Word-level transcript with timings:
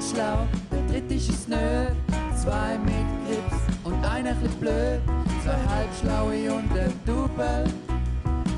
ganz 0.00 0.12
schlau, 0.12 0.46
der 0.72 1.00
dritte 1.00 1.14
ist 1.14 1.46
nö. 1.46 1.56
Zwei 2.34 2.78
mit 2.78 3.06
Grips 3.26 3.60
und 3.84 4.02
einer 4.02 4.30
ein 4.30 4.40
bisschen 4.40 4.58
blöd. 4.58 5.00
Zwei 5.44 5.60
halbschlaue 5.68 6.54
und 6.54 6.72
ein 6.72 6.92
Double. 7.04 7.64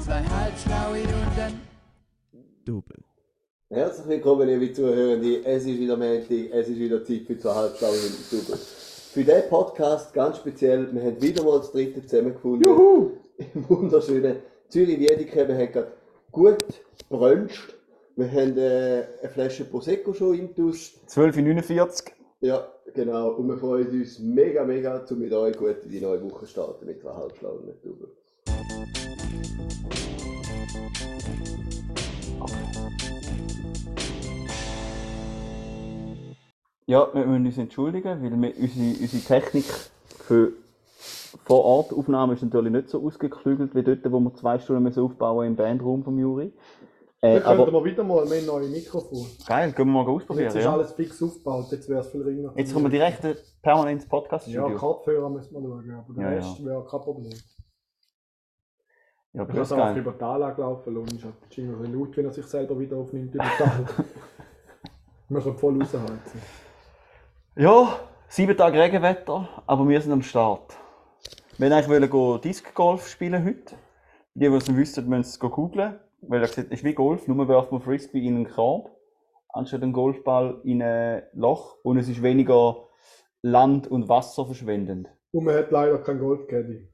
Zwei 0.04 0.22
halbschlaue 0.22 1.00
und 1.00 1.40
ein 1.40 1.60
Double. 2.64 3.02
Herzlich 3.70 4.06
willkommen, 4.06 4.46
liebe 4.46 4.72
Zuhörende. 4.72 5.44
Es 5.44 5.64
ist 5.64 5.80
wieder 5.80 5.96
Montag, 5.96 6.30
es 6.30 6.68
ist 6.68 6.78
wieder 6.78 7.04
Zeit 7.04 7.22
für 7.26 7.36
zwei 7.36 7.54
Halbstunden 7.54 7.96
in 7.96 8.12
der 8.30 8.38
Double. 8.38 8.56
Für 8.56 9.24
diesen 9.24 9.48
Podcast 9.50 10.14
ganz 10.14 10.36
speziell, 10.36 10.94
wir 10.94 11.02
haben 11.02 11.20
wieder 11.20 11.42
mal 11.42 11.58
das 11.58 11.72
dritte 11.72 12.06
zusammengefunden. 12.06 12.62
Juhu! 12.62 13.10
Im 13.54 13.68
wunderschönen 13.68 14.36
Zürich-Wiedeke. 14.68 15.48
Wir 15.48 15.56
haben 15.56 15.72
gerade 15.72 15.92
gut 16.30 16.64
bruncht. 17.08 17.81
Wir 18.14 18.30
haben 18.30 18.58
äh, 18.58 19.04
eine 19.22 19.30
Flasche 19.30 19.64
Prosecco 19.64 20.12
schon 20.12 20.38
im 20.38 20.54
Tuss. 20.54 21.00
12.49 21.08 22.12
Ja, 22.40 22.68
genau. 22.92 23.30
Und 23.30 23.48
wir 23.48 23.56
freuen 23.56 23.88
uns 23.88 24.18
mega, 24.18 24.64
mega, 24.64 25.02
um 25.10 25.18
mit 25.18 25.32
euch 25.32 25.56
gut 25.56 25.76
in 25.84 25.90
die 25.90 26.00
neue 26.00 26.22
Woche 26.30 26.46
starten 26.46 26.84
mit 26.84 27.00
zwei 27.00 27.66
der 27.66 27.74
Double. 27.82 28.08
Ja, 36.84 37.08
wir 37.14 37.24
müssen 37.24 37.46
uns 37.46 37.56
entschuldigen, 37.56 38.22
weil 38.22 38.42
wir, 38.42 38.52
unsere, 38.58 39.00
unsere 39.00 39.22
Technik 39.22 39.64
für 40.26 40.52
vor 41.46 41.64
Ort 41.64 41.94
Aufnahmen 41.94 42.36
ist 42.36 42.42
natürlich 42.42 42.72
nicht 42.72 42.90
so 42.90 43.02
ausgeklügelt 43.02 43.74
wie 43.74 43.82
dort, 43.82 44.00
wo 44.12 44.20
wir 44.20 44.34
zwei 44.34 44.58
Stunden 44.58 44.82
müssen 44.82 45.02
aufbauen 45.02 45.46
im 45.46 45.56
Bandraum 45.56 46.04
vom 46.04 46.18
Juri. 46.18 46.52
Äh, 47.24 47.34
Dann 47.34 47.42
könnten 47.44 47.60
aber 47.62 47.72
wir 47.72 47.84
wieder 47.84 48.02
mal 48.02 48.26
mehr 48.26 48.42
neue 48.42 48.68
Mikrofon. 48.68 49.26
geil, 49.46 49.70
gehen 49.72 49.86
wir 49.86 49.92
mal 49.92 50.00
Jetzt 50.00 50.08
ausprobieren. 50.22 50.48
ist 50.48 50.64
Ja. 50.64 50.72
alles 50.72 50.92
fix 50.92 51.22
aufgebaut, 51.22 51.66
jetzt 51.70 51.88
wäre 51.88 52.00
es 52.00 52.08
viel 52.08 52.22
ringer. 52.22 52.52
Jetzt 52.56 52.72
kommen 52.72 52.86
wir 52.86 52.90
direkt 52.90 53.20
permanent 53.62 54.02
ins 54.02 54.04
Ja, 54.04 54.08
Podcast-Studio. 54.10 54.76
Kopfhörer 54.76 55.30
müssen 55.30 55.54
wir 55.54 55.60
schauen, 55.60 55.94
aber 56.04 56.14
der 56.14 56.22
Ja, 56.24 56.28
Rest 56.30 56.64
wäre 56.64 56.84
kein 56.84 57.00
Problem. 57.00 57.38
Ja, 59.34 59.44
Ich 59.44 59.48
auch 59.72 59.76
geil. 59.76 59.96
über 59.98 60.12
die 60.12 60.24
Anlage 60.24 60.60
laufen 60.62 60.94
lassen. 60.94 61.16
Ist 61.16 61.24
halt 61.24 61.34
wahrscheinlich 61.42 61.72
ein 61.74 61.80
bisschen 61.82 62.00
laut, 62.00 62.16
wenn 62.16 62.24
er 62.26 62.32
sich 62.32 62.46
selber 62.46 62.78
wieder 62.80 62.96
aufnimmt 62.96 63.34
über 63.34 63.44
die 63.44 63.62
Anlage. 63.62 64.04
wir 65.28 65.40
können 65.40 65.56
voll 65.58 65.80
rausheizen. 65.80 66.42
Ja, 67.54 67.98
sieben 68.28 68.56
Tage 68.56 68.80
Regenwetter, 68.80 69.48
aber 69.66 69.88
wir 69.88 70.00
sind 70.00 70.12
am 70.12 70.22
Start. 70.22 70.76
Wir 71.56 71.70
wollten 71.70 71.72
eigentlich 71.88 72.10
wollen 72.12 72.40
Disc 72.40 72.74
Golf 72.74 73.06
spielen 73.08 73.44
heute. 73.44 73.76
Die, 74.34 74.40
die 74.40 74.46
es 74.46 74.66
nicht 74.66 74.76
wissen, 74.76 75.08
müssen 75.08 75.20
es 75.20 75.38
googeln. 75.38 76.00
Weil 76.22 76.40
er 76.42 76.48
gesagt, 76.48 76.68
es 76.70 76.78
ist 76.80 76.84
wie 76.84 76.94
Golf, 76.94 77.26
nur 77.28 77.48
werft 77.48 77.72
man 77.72 77.80
Frisbee 77.80 78.26
in 78.26 78.36
einen 78.36 78.48
Korb, 78.48 78.90
anstatt 79.48 79.82
einen 79.82 79.92
Golfball 79.92 80.60
in 80.64 80.82
ein 80.82 81.22
Loch. 81.32 81.76
Und 81.82 81.98
es 81.98 82.08
ist 82.08 82.22
weniger 82.22 82.88
Land- 83.42 83.88
und 83.90 84.08
Wasser 84.08 84.46
verschwendend. 84.46 85.08
Und 85.32 85.44
man 85.44 85.54
hat 85.56 85.70
leider 85.70 85.98
kein 85.98 86.18
Goldcaddy. 86.18 86.88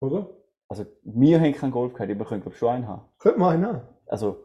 Oder? 0.00 0.28
Also, 0.68 0.84
wir 1.04 1.40
haben 1.40 1.52
keinen 1.52 1.70
Golf 1.72 1.92
gehabt, 1.94 2.10
aber 2.10 2.18
wir 2.20 2.26
können 2.26 2.40
glaube 2.42 2.54
ich 2.54 2.58
schon 2.58 2.68
einen 2.70 2.88
haben. 2.88 3.02
Könnte 3.18 3.38
man 3.38 3.54
einen 3.54 3.66
haben. 3.66 3.82
Also, 4.06 4.36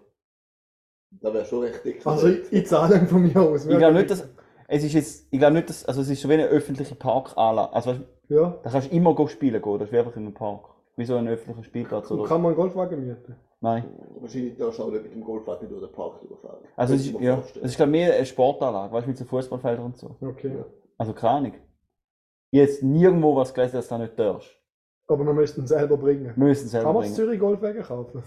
Das 1.09 1.33
wäre 1.33 1.45
schon 1.45 1.63
richtig. 1.63 2.05
Also 2.05 2.27
ich, 2.27 2.53
ich 2.53 2.67
zahle 2.67 3.05
von 3.07 3.23
mir 3.23 3.35
aus. 3.41 3.65
ich 3.65 3.77
glaube 3.77 3.95
nicht, 3.95 4.11
dass, 4.11 4.29
es 4.67 4.83
ist 4.83 4.93
jetzt, 4.93 5.27
ich 5.31 5.39
glaube 5.39 5.55
nicht, 5.55 5.69
dass, 5.69 5.83
also 5.85 6.01
es 6.01 6.09
ist 6.09 6.21
so 6.21 6.29
wie 6.29 6.33
eine 6.33 6.45
öffentliche 6.45 6.93
Parkanlage. 6.95 7.73
Also, 7.73 7.95
Ja. 8.29 8.59
da 8.63 8.69
kannst 8.69 8.91
du 8.91 8.95
immer 8.95 9.15
go 9.15 9.27
spielen 9.27 9.61
gehen, 9.61 9.79
das 9.79 9.89
ist 9.89 9.95
einfach 9.97 10.15
in 10.15 10.25
einem 10.25 10.33
Park. 10.35 10.65
Wie 10.95 11.05
so 11.05 11.15
ein 11.15 11.27
öffentlicher 11.27 11.63
Spielplatz 11.63 12.11
Und 12.11 12.19
oder? 12.19 12.29
kann 12.29 12.41
man 12.41 12.51
einen 12.51 12.57
Goldwagen 12.57 12.99
mieten? 13.07 13.35
Nein. 13.61 13.85
Wahrscheinlich 14.19 14.57
darfst 14.57 14.79
du 14.79 14.83
auch 14.83 14.91
nicht 14.91 15.03
mit 15.03 15.13
dem 15.13 15.23
Golfwagen 15.23 15.69
durch 15.69 15.81
den 15.81 15.91
Park 15.91 16.19
durchfahren. 16.21 16.65
Also 16.75 16.95
es 16.95 17.05
ist, 17.05 17.19
ja, 17.19 17.37
vorstellen. 17.37 17.65
es 17.65 17.71
ist 17.71 17.77
glaube 17.77 17.91
ich 17.91 17.97
mehr 17.97 18.15
eine 18.15 18.25
Sportanlage, 18.25 18.91
weißt 18.93 19.05
du, 19.05 19.09
mit 19.09 19.17
so 19.17 19.25
Fußballfeldern 19.25 19.85
und 19.85 19.97
so. 19.97 20.15
Okay. 20.19 20.57
Ja. 20.57 20.65
Also 20.97 21.13
keine 21.13 21.33
Ahnung. 21.33 21.53
Jetzt 22.49 22.81
nirgendwo 22.81 23.35
was 23.35 23.53
gelesen, 23.53 23.75
dass 23.75 23.87
du 23.87 23.93
das 23.95 24.01
nicht 24.01 24.19
darfst. 24.19 24.49
Aber 25.07 25.23
wir 25.23 25.33
müssten 25.33 25.67
selber 25.67 25.97
bringen. 25.97 26.33
Wir 26.35 26.43
müssen 26.43 26.65
es 26.65 26.71
selber 26.71 26.87
Kann 26.87 26.93
man 26.95 27.03
das 27.03 27.15
bringen. 27.15 27.27
Zürich 27.27 27.39
Goldwagen 27.39 27.83
kaufen? 27.83 28.23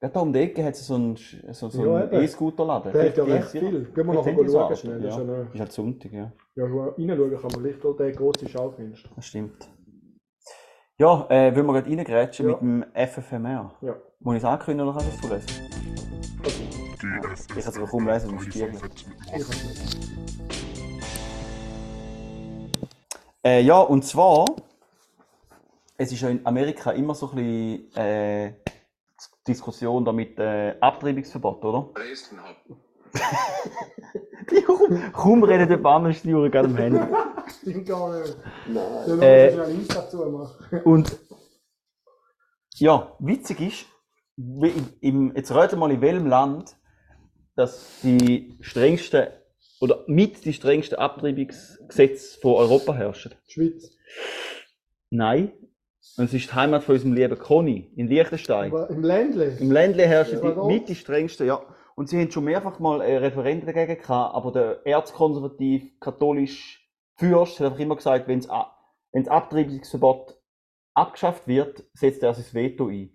Gerade 0.00 0.12
da 0.12 0.20
um 0.20 0.32
die 0.32 0.40
Ecke 0.40 0.64
hat 0.64 0.74
es 0.74 0.86
so 0.86 0.94
einen, 0.94 1.16
so, 1.16 1.68
so 1.68 1.84
Ja. 1.86 2.10
E-Scooter-Laden. 2.12 2.92
Der 2.92 3.08
hat 3.08 3.16
ja 3.16 3.24
recht 3.24 3.48
viel. 3.48 3.84
Gehen 3.94 4.06
wir 4.06 4.14
nachher 4.14 4.36
so 4.36 4.48
schauen 4.48 4.76
schnell. 4.76 5.02
Ja. 5.02 5.08
Ist 5.08 5.16
ja 5.18 5.42
Ist 5.54 5.60
halt 5.60 5.72
Sonntag, 5.72 6.12
ja. 6.12 6.32
Ja, 6.54 6.64
reinschauen 6.64 7.40
kann 7.40 7.50
man 7.52 7.62
Licht 7.62 7.82
durch 7.82 7.96
den 7.96 8.14
grossen 8.14 8.48
Schaufenster. 8.48 9.10
Das 9.16 9.26
stimmt. 9.26 9.68
Ja, 10.98 11.26
äh, 11.28 11.54
wollen 11.54 11.66
wir 11.66 11.72
gerade 11.74 11.90
reingrätschen 11.90 12.46
Ja. 12.48 12.52
mit 12.52 12.60
dem 12.62 12.84
FFMR? 12.94 13.70
Ja. 13.82 13.96
Muss 14.20 14.36
ich 14.36 14.42
es 14.42 14.44
ankündigen 14.48 14.88
oder 14.88 14.98
kannst 14.98 15.22
du 15.22 15.26
es 15.34 15.46
lesen? 15.46 15.70
Also, 16.42 16.62
Ich 16.62 17.48
kann 17.48 17.58
es 17.58 17.76
aber 17.76 17.86
kaum 17.86 18.06
lesen, 18.08 18.34
es 18.36 18.44
Spiegel. 18.44 18.72
Äh, 23.44 23.60
ja, 23.60 23.78
und 23.80 24.04
zwar, 24.06 24.46
es 25.98 26.12
ist 26.12 26.20
ja 26.22 26.30
in 26.30 26.44
Amerika 26.46 26.92
immer 26.92 27.14
so 27.14 27.28
ein 27.30 27.36
bisschen 27.36 27.96
äh, 27.96 28.54
Diskussion 29.46 30.02
da 30.02 30.12
mit 30.12 30.38
äh, 30.38 30.76
Abtreibungsverbot, 30.80 31.62
oder? 31.62 31.90
Dresden 31.94 32.40
hat. 32.42 32.56
Die 34.50 34.62
kaum, 34.62 35.12
kaum 35.12 35.42
reden 35.44 35.68
die 35.68 35.76
Bahnhofsjure 35.76 36.50
gerade 36.50 36.68
am 36.68 36.76
Handy. 36.76 37.00
Stimmt 37.60 37.86
gar 37.86 38.18
nicht. 38.20 38.36
Nein. 38.68 39.04
Ja, 39.06 39.18
Äh, 39.20 39.46
äh, 39.46 39.52
schnell 39.52 39.70
Insta 39.70 40.08
zumachen. 40.08 40.82
Und 40.84 41.18
ja, 42.76 43.16
witzig 43.18 43.60
ist, 43.60 43.86
im, 44.36 44.88
im, 45.00 45.32
jetzt 45.34 45.50
rate 45.52 45.76
mal 45.76 45.90
in 45.90 46.00
welchem 46.00 46.26
Land, 46.26 46.76
dass 47.56 48.00
die 48.02 48.56
strengsten 48.60 49.28
oder 49.80 50.04
mit 50.06 50.44
die 50.44 50.52
strengsten 50.52 50.98
Abtreibungsgesetze 50.98 52.38
von 52.40 52.54
Europa 52.54 52.94
herrschen. 52.94 53.34
Die 53.48 53.52
Schweiz. 53.52 53.90
Nein. 55.10 55.52
Und 56.18 56.26
es 56.26 56.34
ist 56.34 56.50
die 56.50 56.54
Heimat 56.54 56.84
von 56.84 56.94
unserem 56.94 57.14
lieben 57.14 57.38
Conny 57.38 57.90
in 57.96 58.06
Liechtenstein. 58.08 58.70
Aber 58.70 58.88
im 58.90 59.02
Ländle. 59.02 59.56
Im 59.58 59.72
Ländle 59.72 60.06
herrschen 60.06 60.40
Ja, 60.42 60.50
die 60.50 60.66
mit 60.74 60.88
die 60.88 60.94
strengsten, 60.94 61.46
ja. 61.46 61.60
Und 61.96 62.10
sie 62.10 62.20
haben 62.20 62.30
schon 62.30 62.44
mehrfach 62.44 62.78
mal 62.78 63.00
äh, 63.00 63.16
Referenten 63.16 63.66
dagegen 63.66 64.00
gehabt, 64.00 64.34
aber 64.34 64.52
der 64.52 64.86
erzkonservativ 64.86 65.98
katholisch 65.98 66.86
Fürst 67.14 67.58
hat 67.58 67.68
einfach 67.68 67.80
immer 67.80 67.96
gesagt, 67.96 68.28
wenn 68.28 68.40
das 68.40 69.28
Abtreibungsverbot 69.28 70.36
abgeschafft 70.92 71.48
wird, 71.48 71.84
setzt 71.94 72.22
er 72.22 72.34
sein 72.34 72.44
Veto 72.52 72.88
ein. 72.88 73.10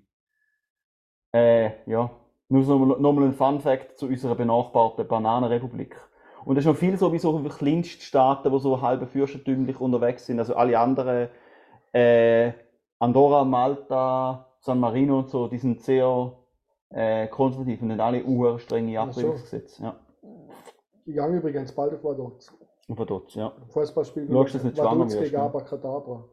Äh, 1.31 1.89
ja. 1.89 2.09
Nur 2.49 2.63
so 2.63 2.83
nochmal 2.83 3.25
ein 3.25 3.33
Fun 3.33 3.61
Fact 3.61 3.99
zu 3.99 4.07
unserer 4.07 4.35
benachbarten 4.35 5.07
Bananenrepublik. 5.07 5.95
Und 6.43 6.55
das 6.55 6.65
ist 6.65 6.67
noch 6.67 6.75
viel 6.75 6.97
so 6.97 7.13
wie 7.13 7.19
so 7.19 7.39
Kleinststaaten, 7.39 8.51
die 8.51 8.59
so 8.59 8.81
halb 8.81 9.07
fürstentümlich 9.09 9.79
unterwegs 9.79 10.25
sind. 10.25 10.39
Also 10.39 10.55
alle 10.55 10.79
anderen, 10.79 11.29
äh, 11.93 12.51
Andorra, 12.97 13.43
Malta, 13.45 14.55
San 14.59 14.79
Marino 14.79 15.19
und 15.19 15.29
so, 15.29 15.47
die 15.47 15.59
sind 15.59 15.81
sehr 15.83 16.33
äh, 16.91 17.27
konservativ 17.27 17.81
und 17.81 17.91
haben 17.91 17.99
alle 17.99 18.23
uhr 18.23 18.59
strenge. 18.59 18.99
Abtreibungsgesetze. 18.99 19.83
Ja. 19.83 19.95
Ich 21.05 21.13
gehe 21.15 21.27
übrigens 21.27 21.73
bald 21.73 21.93
auf 21.93 22.03
Vaduz. 22.03 22.53
Und 22.87 22.95
von 22.95 23.07
dort, 23.07 23.33
ja. 23.35 23.53
Fußballspiel. 23.69 24.27
Schaust 24.31 24.53
du, 24.55 24.57
du 24.59 24.65
nicht 24.65 24.77
schwanger 24.77 24.99
Vaduz 24.99 25.13
wirst, 25.13 25.23
gegen? 25.31 25.41
Abracadabra. 25.41 26.23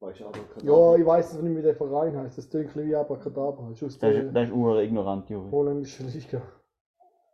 Weißt 0.00 0.20
du 0.20 0.24
Ja, 0.62 0.96
ich 0.96 1.06
weiß 1.06 1.40
nicht, 1.40 1.56
wie 1.56 1.62
der 1.62 1.74
Verein 1.74 2.16
heißt. 2.16 2.36
Das 2.36 2.50
klingt 2.50 2.76
wie 2.76 2.94
Abracadabra. 2.94 3.68
Das 3.70 3.80
ist 3.82 4.02
Das 4.02 4.14
ist, 4.14 4.34
das 4.34 4.50
uhr 4.50 4.82
ignorant, 4.82 5.28
Juri. 5.30 5.50
holländischen 5.50 6.08
Liga. 6.08 6.42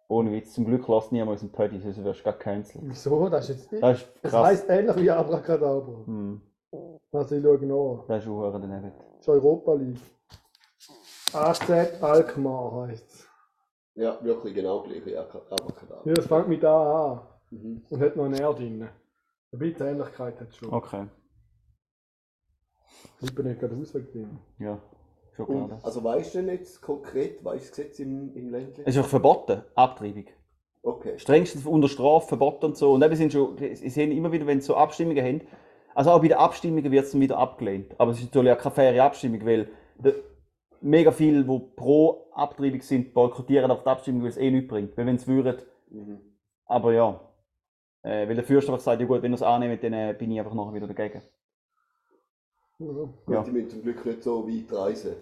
Ohne 0.09 0.31
Witz. 0.33 0.53
Zum 0.53 0.67
Glück 0.67 0.87
lässt 0.89 1.11
niemand 1.11 1.33
unseren 1.33 1.51
Pötti, 1.51 1.81
sonst 1.81 2.05
wirst 2.05 2.21
du 2.21 2.25
gar 2.25 2.35
cancelled. 2.35 2.85
Wieso? 2.87 3.29
Das 3.29 3.49
ist 3.49 3.57
jetzt 3.57 3.73
nicht. 3.73 3.83
Das 3.83 3.99
ist 4.03 4.09
Es 4.23 4.31
krass. 4.31 4.47
heisst 4.47 4.69
ähnlich 4.69 4.97
wie 4.97 5.11
Abracadabra. 5.11 6.05
Hm, 6.07 6.41
Also 7.13 7.35
ich 7.35 7.43
schaue 7.43 7.67
nach. 7.67 8.05
das 8.07 8.23
ist 8.23 8.29
uhr 8.29 8.53
daneben. 8.53 8.93
Das 9.17 9.21
ist 9.21 9.29
Europa 9.29 9.75
League. 9.75 10.01
AZ 11.35 11.71
Alkmaar 12.01 12.87
heisst 12.87 13.09
es. 13.09 13.29
Ja, 13.95 14.19
wirklich 14.23 14.55
genau 14.55 14.83
gleich 14.83 15.05
wie 15.05 15.17
Abracadabra. 15.17 16.03
Ja, 16.05 16.13
es 16.13 16.27
fängt 16.27 16.49
mit 16.49 16.65
A 16.65 17.13
an. 17.13 17.21
Mhm. 17.51 17.83
Und 17.91 18.01
hat 18.01 18.17
noch 18.17 18.25
ein 18.25 18.35
R 18.35 18.55
drin. 18.55 18.89
Ein 19.53 19.59
bisschen 19.59 19.87
Ähnlichkeit 19.87 20.41
hat 20.41 20.49
es 20.49 20.57
schon. 20.57 20.73
Okay. 20.73 21.07
Ich 23.21 23.35
bin 23.35 23.47
nicht 23.47 23.61
gerade 23.61 23.77
aus 23.77 23.95
wegen 23.95 24.13
dem. 24.13 24.39
Ja, 24.59 24.79
schon 25.37 25.47
klar. 25.47 25.63
Und, 25.63 25.73
das. 25.73 25.85
also 25.85 26.03
weißt 26.03 26.35
du 26.35 26.39
denn 26.39 26.49
jetzt 26.49 26.81
konkret, 26.81 27.45
weißt 27.45 27.65
du 27.65 27.69
das 27.69 27.77
Gesetz 27.77 27.99
im, 27.99 28.35
im 28.35 28.51
Ländle? 28.51 28.85
Es 28.87 28.97
ist 28.97 29.03
auch 29.03 29.09
verboten, 29.09 29.63
Abtreibung. 29.75 30.27
Okay. 30.85 31.17
strengstens 31.17 31.65
unter 31.65 31.89
Strafe, 31.89 32.27
verboten 32.27 32.67
und 32.67 32.77
so. 32.77 32.93
Und 32.93 33.03
eben 33.05 33.15
sind 33.15 33.33
schon, 33.33 33.57
sie 33.57 33.89
sehen 33.89 34.11
immer 34.11 34.33
wieder, 34.33 34.47
wenn 34.47 34.61
sie 34.61 34.67
so 34.67 34.75
Abstimmungen 34.75 35.25
haben, 35.25 35.41
also 35.95 36.11
auch 36.11 36.21
bei 36.21 36.29
den 36.29 36.39
Abstimmungen 36.39 36.91
wird 36.91 37.05
es 37.05 37.13
dann 37.13 37.21
wieder 37.21 37.39
abgelehnt. 37.39 37.95
Aber 37.99 38.11
es 38.11 38.19
ist 38.19 38.35
natürlich 38.35 38.53
auch 38.53 38.59
keine 38.59 38.75
faire 38.75 39.05
Abstimmung, 39.05 39.47
weil 39.47 39.69
de, 39.97 40.15
mega 40.83 41.11
viele, 41.11 41.45
die 41.45 41.59
pro 41.77 42.27
Abtreibung 42.33 42.81
sind, 42.83 43.15
boykottieren 43.15 43.71
auf 43.71 43.83
die 43.83 43.89
Abstimmung, 43.89 44.23
weil 44.23 44.29
es 44.31 44.37
eh 44.37 44.51
nichts 44.51 44.69
bringt. 44.69 44.97
Weil 44.97 45.07
wenn 45.07 45.19
sie 45.19 45.27
würden, 45.29 45.57
Mhm. 45.91 46.21
aber 46.67 46.93
ja. 46.93 47.21
Äh, 48.03 48.27
weil 48.29 48.35
der 48.35 48.45
Fürst 48.45 48.69
einfach 48.69 48.81
sagt, 48.83 49.01
ja 49.01 49.07
gut, 49.07 49.23
wenn 49.23 49.33
ihr 49.33 49.37
es 49.37 49.43
annehmt, 49.43 49.83
dann 49.85 49.93
äh, 49.93 50.15
bin 50.19 50.31
ich 50.33 50.39
einfach 50.41 50.55
nachher 50.55 50.75
wieder 50.75 50.89
dagegen. 50.89 51.23
Ja. 52.79 52.87
Gut, 52.87 53.09
Ja. 53.29 53.43
die 53.43 53.51
müssen 53.53 53.71
zum 53.71 53.83
Glück 53.83 54.05
nicht 54.05 54.23
so 54.23 54.47
weit 54.49 54.73
reisen. 54.73 55.15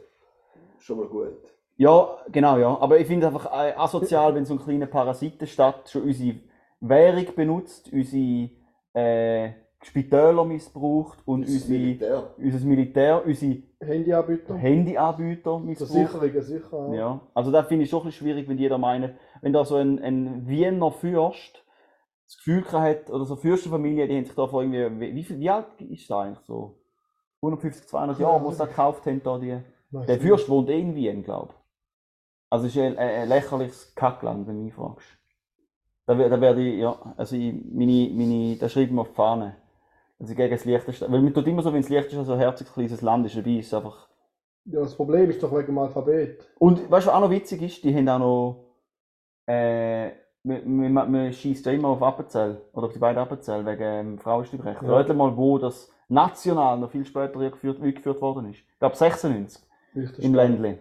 Schon 0.79 0.99
mal 0.99 1.07
gut. 1.09 1.37
Ja, 1.77 2.19
genau, 2.31 2.57
ja. 2.59 2.79
Aber 2.81 2.99
ich 2.99 3.07
finde 3.07 3.27
einfach 3.27 3.47
äh, 3.47 3.73
asozial, 3.77 4.35
wenn 4.35 4.45
so 4.47 4.55
ein 4.55 4.61
kleiner 4.61 4.87
Parasitenstaat 4.87 5.91
schon 5.91 6.03
unsere 6.03 6.37
Währung 6.81 7.35
benutzt, 7.35 7.91
unsere 7.93 8.51
äh, 8.95 9.53
Spitäler 9.83 10.45
missbraucht 10.45 11.19
und 11.27 11.43
Das 11.43 11.51
unsere, 11.51 11.73
Militär. 11.73 12.35
unser 12.37 12.67
Militär, 12.67 13.27
unsere 13.27 13.63
Handyabüter. 13.81 14.55
Handyanbieter 14.55 15.59
missbraucht. 15.59 15.91
Versicherungen 15.93 16.43
sicher. 16.43 16.95
Ja, 16.95 17.21
also 17.35 17.51
da 17.51 17.63
finde 17.63 17.85
ich 17.85 17.91
schon 17.91 18.01
ein 18.01 18.07
bisschen 18.07 18.27
schwierig, 18.27 18.49
wenn 18.49 18.59
jeder 18.59 18.77
meint, 18.79 19.15
wenn 19.41 19.53
da 19.53 19.65
so 19.65 19.77
ein, 19.77 19.99
ein 19.99 20.47
Wiener 20.47 20.91
Fürst 20.91 21.65
das 22.31 22.37
Gefühl 22.37 22.63
gehabt 22.63 23.09
hat, 23.09 23.11
oder 23.11 23.25
so 23.25 23.35
Fürstenfamilie, 23.35 24.07
die 24.07 24.17
haben 24.17 24.25
sich 24.25 24.37
da 24.37 24.47
vor 24.47 24.63
irgendwie, 24.63 25.01
wie, 25.01 25.15
wie, 25.17 25.25
viel, 25.25 25.41
wie 25.41 25.51
alt 25.51 25.67
ist 25.81 26.09
da 26.09 26.21
eigentlich 26.21 26.47
so? 26.47 26.79
150, 27.43 27.89
200 27.89 28.21
Jahre, 28.21 28.45
wo 28.45 28.51
sie 28.53 28.59
da 28.59 28.67
gekauft 28.67 29.05
haben, 29.07 29.23
da 29.23 29.39
die. 29.39 29.59
Weiss 29.91 30.07
Der 30.07 30.17
nicht. 30.17 30.27
Fürst 30.27 30.49
wohnt 30.49 30.69
eh 30.69 30.81
in 30.81 30.95
Wien, 30.95 31.25
glaube 31.25 31.53
ich. 31.53 31.61
Also 32.51 32.67
es 32.67 32.77
ist 32.77 32.83
ein, 32.83 32.97
ein, 32.99 33.29
lächerliches 33.29 33.95
Kackland, 33.95 34.47
wenn 34.47 34.59
du 34.59 34.63
mich 34.65 34.75
fragst. 34.75 35.07
Da, 36.07 36.15
da 36.15 36.41
werde 36.41 36.63
ich, 36.63 36.79
ja, 36.79 37.15
also 37.17 37.35
ich, 37.35 37.53
meine, 37.53 38.11
meine, 38.13 38.57
da 38.57 38.69
schreiben 38.69 38.95
wir 38.95 39.03
auf 39.03 39.09
die 39.09 39.15
Fahne. 39.15 39.57
Also 40.21 40.35
gegen 40.35 40.51
das 40.51 40.65
Liechtenstein. 40.67 41.11
Weil 41.11 41.23
man 41.23 41.33
tut 41.33 41.47
immer 41.47 41.63
so, 41.63 41.73
wenn 41.73 41.81
das 41.81 41.89
Liechtenstein 41.89 42.25
so 42.27 42.35
ein 42.35 42.39
herziges 42.39 42.73
kleines 42.73 43.01
Land 43.01 43.27
ist, 43.27 43.37
dabei 43.37 43.53
ist 43.59 43.67
es 43.69 43.75
einfach. 43.75 44.09
Ja, 44.67 44.81
das 44.81 44.95
Problem 44.95 45.31
ist 45.31 45.43
doch 45.43 45.51
wegen 45.53 45.67
dem 45.67 45.79
Alphabet. 45.79 46.47
Und 46.59 46.79
weißt 46.91 47.07
du, 47.07 47.11
was 47.11 47.17
auch 47.17 47.21
noch 47.21 47.31
witzig 47.31 47.63
ist, 47.63 47.83
die 47.83 47.95
haben 47.95 48.09
auch 48.11 48.19
noch, 48.19 48.65
äh, 49.47 50.11
man, 50.43 50.93
man, 50.93 51.11
man 51.11 51.33
schießt 51.33 51.65
ja 51.65 51.73
immer 51.73 51.89
auf 51.89 52.03
Appenzell, 52.03 52.61
oder 52.75 52.87
auf 52.87 52.93
die 52.93 52.99
beiden 52.99 53.19
Appenzell, 53.19 53.65
wegen 53.65 53.83
ähm, 53.83 54.19
Frauenstimmrecht. 54.19 54.83
Ja. 54.83 54.97
Rätselt 54.99 55.17
mal, 55.17 55.35
wo 55.35 55.57
das 55.59 55.91
national 56.09 56.79
noch 56.79 56.91
viel 56.91 57.07
später 57.07 57.41
eingeführt, 57.41 57.81
eingeführt 57.81 58.21
worden 58.21 58.51
ist. 58.51 58.59
Ich 58.59 58.79
glaube 58.79 58.97
96, 58.97 59.63
Richtig. 59.97 60.25
im 60.25 60.35
Ländle. 60.35 60.79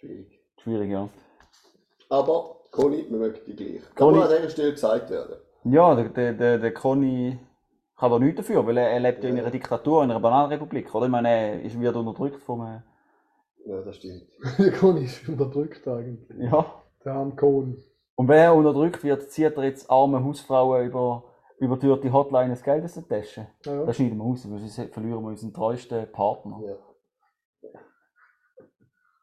Schwierig. 0.00 0.40
Schwierig, 0.62 0.90
ja. 0.90 1.08
Aber, 2.08 2.56
Conny, 2.70 3.04
wir 3.10 3.18
mögen 3.18 3.40
die 3.46 3.54
gleich. 3.56 3.82
Kann 3.94 3.94
Conny- 4.08 4.18
man 4.18 4.28
an 4.28 4.36
dieser 4.36 4.50
Stelle 4.50 4.72
gesagt 4.72 5.10
werden. 5.10 5.36
Ja, 5.64 5.94
der, 5.94 6.08
der, 6.10 6.32
der, 6.34 6.58
der 6.58 6.74
Conny 6.74 7.38
kann 7.96 8.10
da 8.10 8.18
nichts 8.18 8.36
dafür, 8.36 8.66
weil 8.66 8.76
er, 8.76 8.90
er 8.90 9.00
lebt 9.00 9.24
ja 9.24 9.30
in 9.30 9.38
einer 9.38 9.50
Diktatur, 9.50 10.04
in 10.04 10.10
einer 10.10 10.20
Bananenrepublik, 10.20 10.94
oder? 10.94 11.06
Ich 11.06 11.10
meine, 11.12 11.28
er 11.28 11.62
ist, 11.62 11.80
wird 11.80 11.96
unterdrückt 11.96 12.42
vom, 12.42 12.60
äh, 12.62 12.80
Ja, 13.66 13.80
das 13.82 13.96
stimmt. 13.96 14.26
Der 14.58 14.72
Kohn 14.72 14.98
ist 14.98 15.26
unterdrückt 15.28 15.86
eigentlich. 15.88 16.38
ja. 16.38 16.66
Der 17.04 17.12
arme 17.14 17.34
Kohn. 17.36 17.82
Und 18.16 18.28
wenn 18.28 18.38
er 18.38 18.54
unterdrückt 18.54 19.02
wird, 19.04 19.30
zieht 19.30 19.56
er 19.56 19.64
jetzt 19.64 19.90
arme 19.90 20.22
Hausfrauen 20.22 20.86
über, 20.86 21.24
über 21.58 21.76
die 21.76 22.00
die 22.00 22.12
Hotline 22.12 22.50
das 22.50 22.62
Geld 22.62 22.84
aus 22.84 22.94
der 22.94 23.08
Tasche. 23.08 23.46
Ja. 23.64 23.84
Das 23.84 23.96
schneiden 23.96 24.18
wir 24.18 24.24
raus, 24.24 24.46
weil 24.50 24.58
sonst 24.58 24.92
verlieren 24.92 25.22
wir 25.22 25.28
unseren 25.28 25.52
treuesten 25.52 26.10
Partner. 26.12 26.60
Ja. 26.66 26.76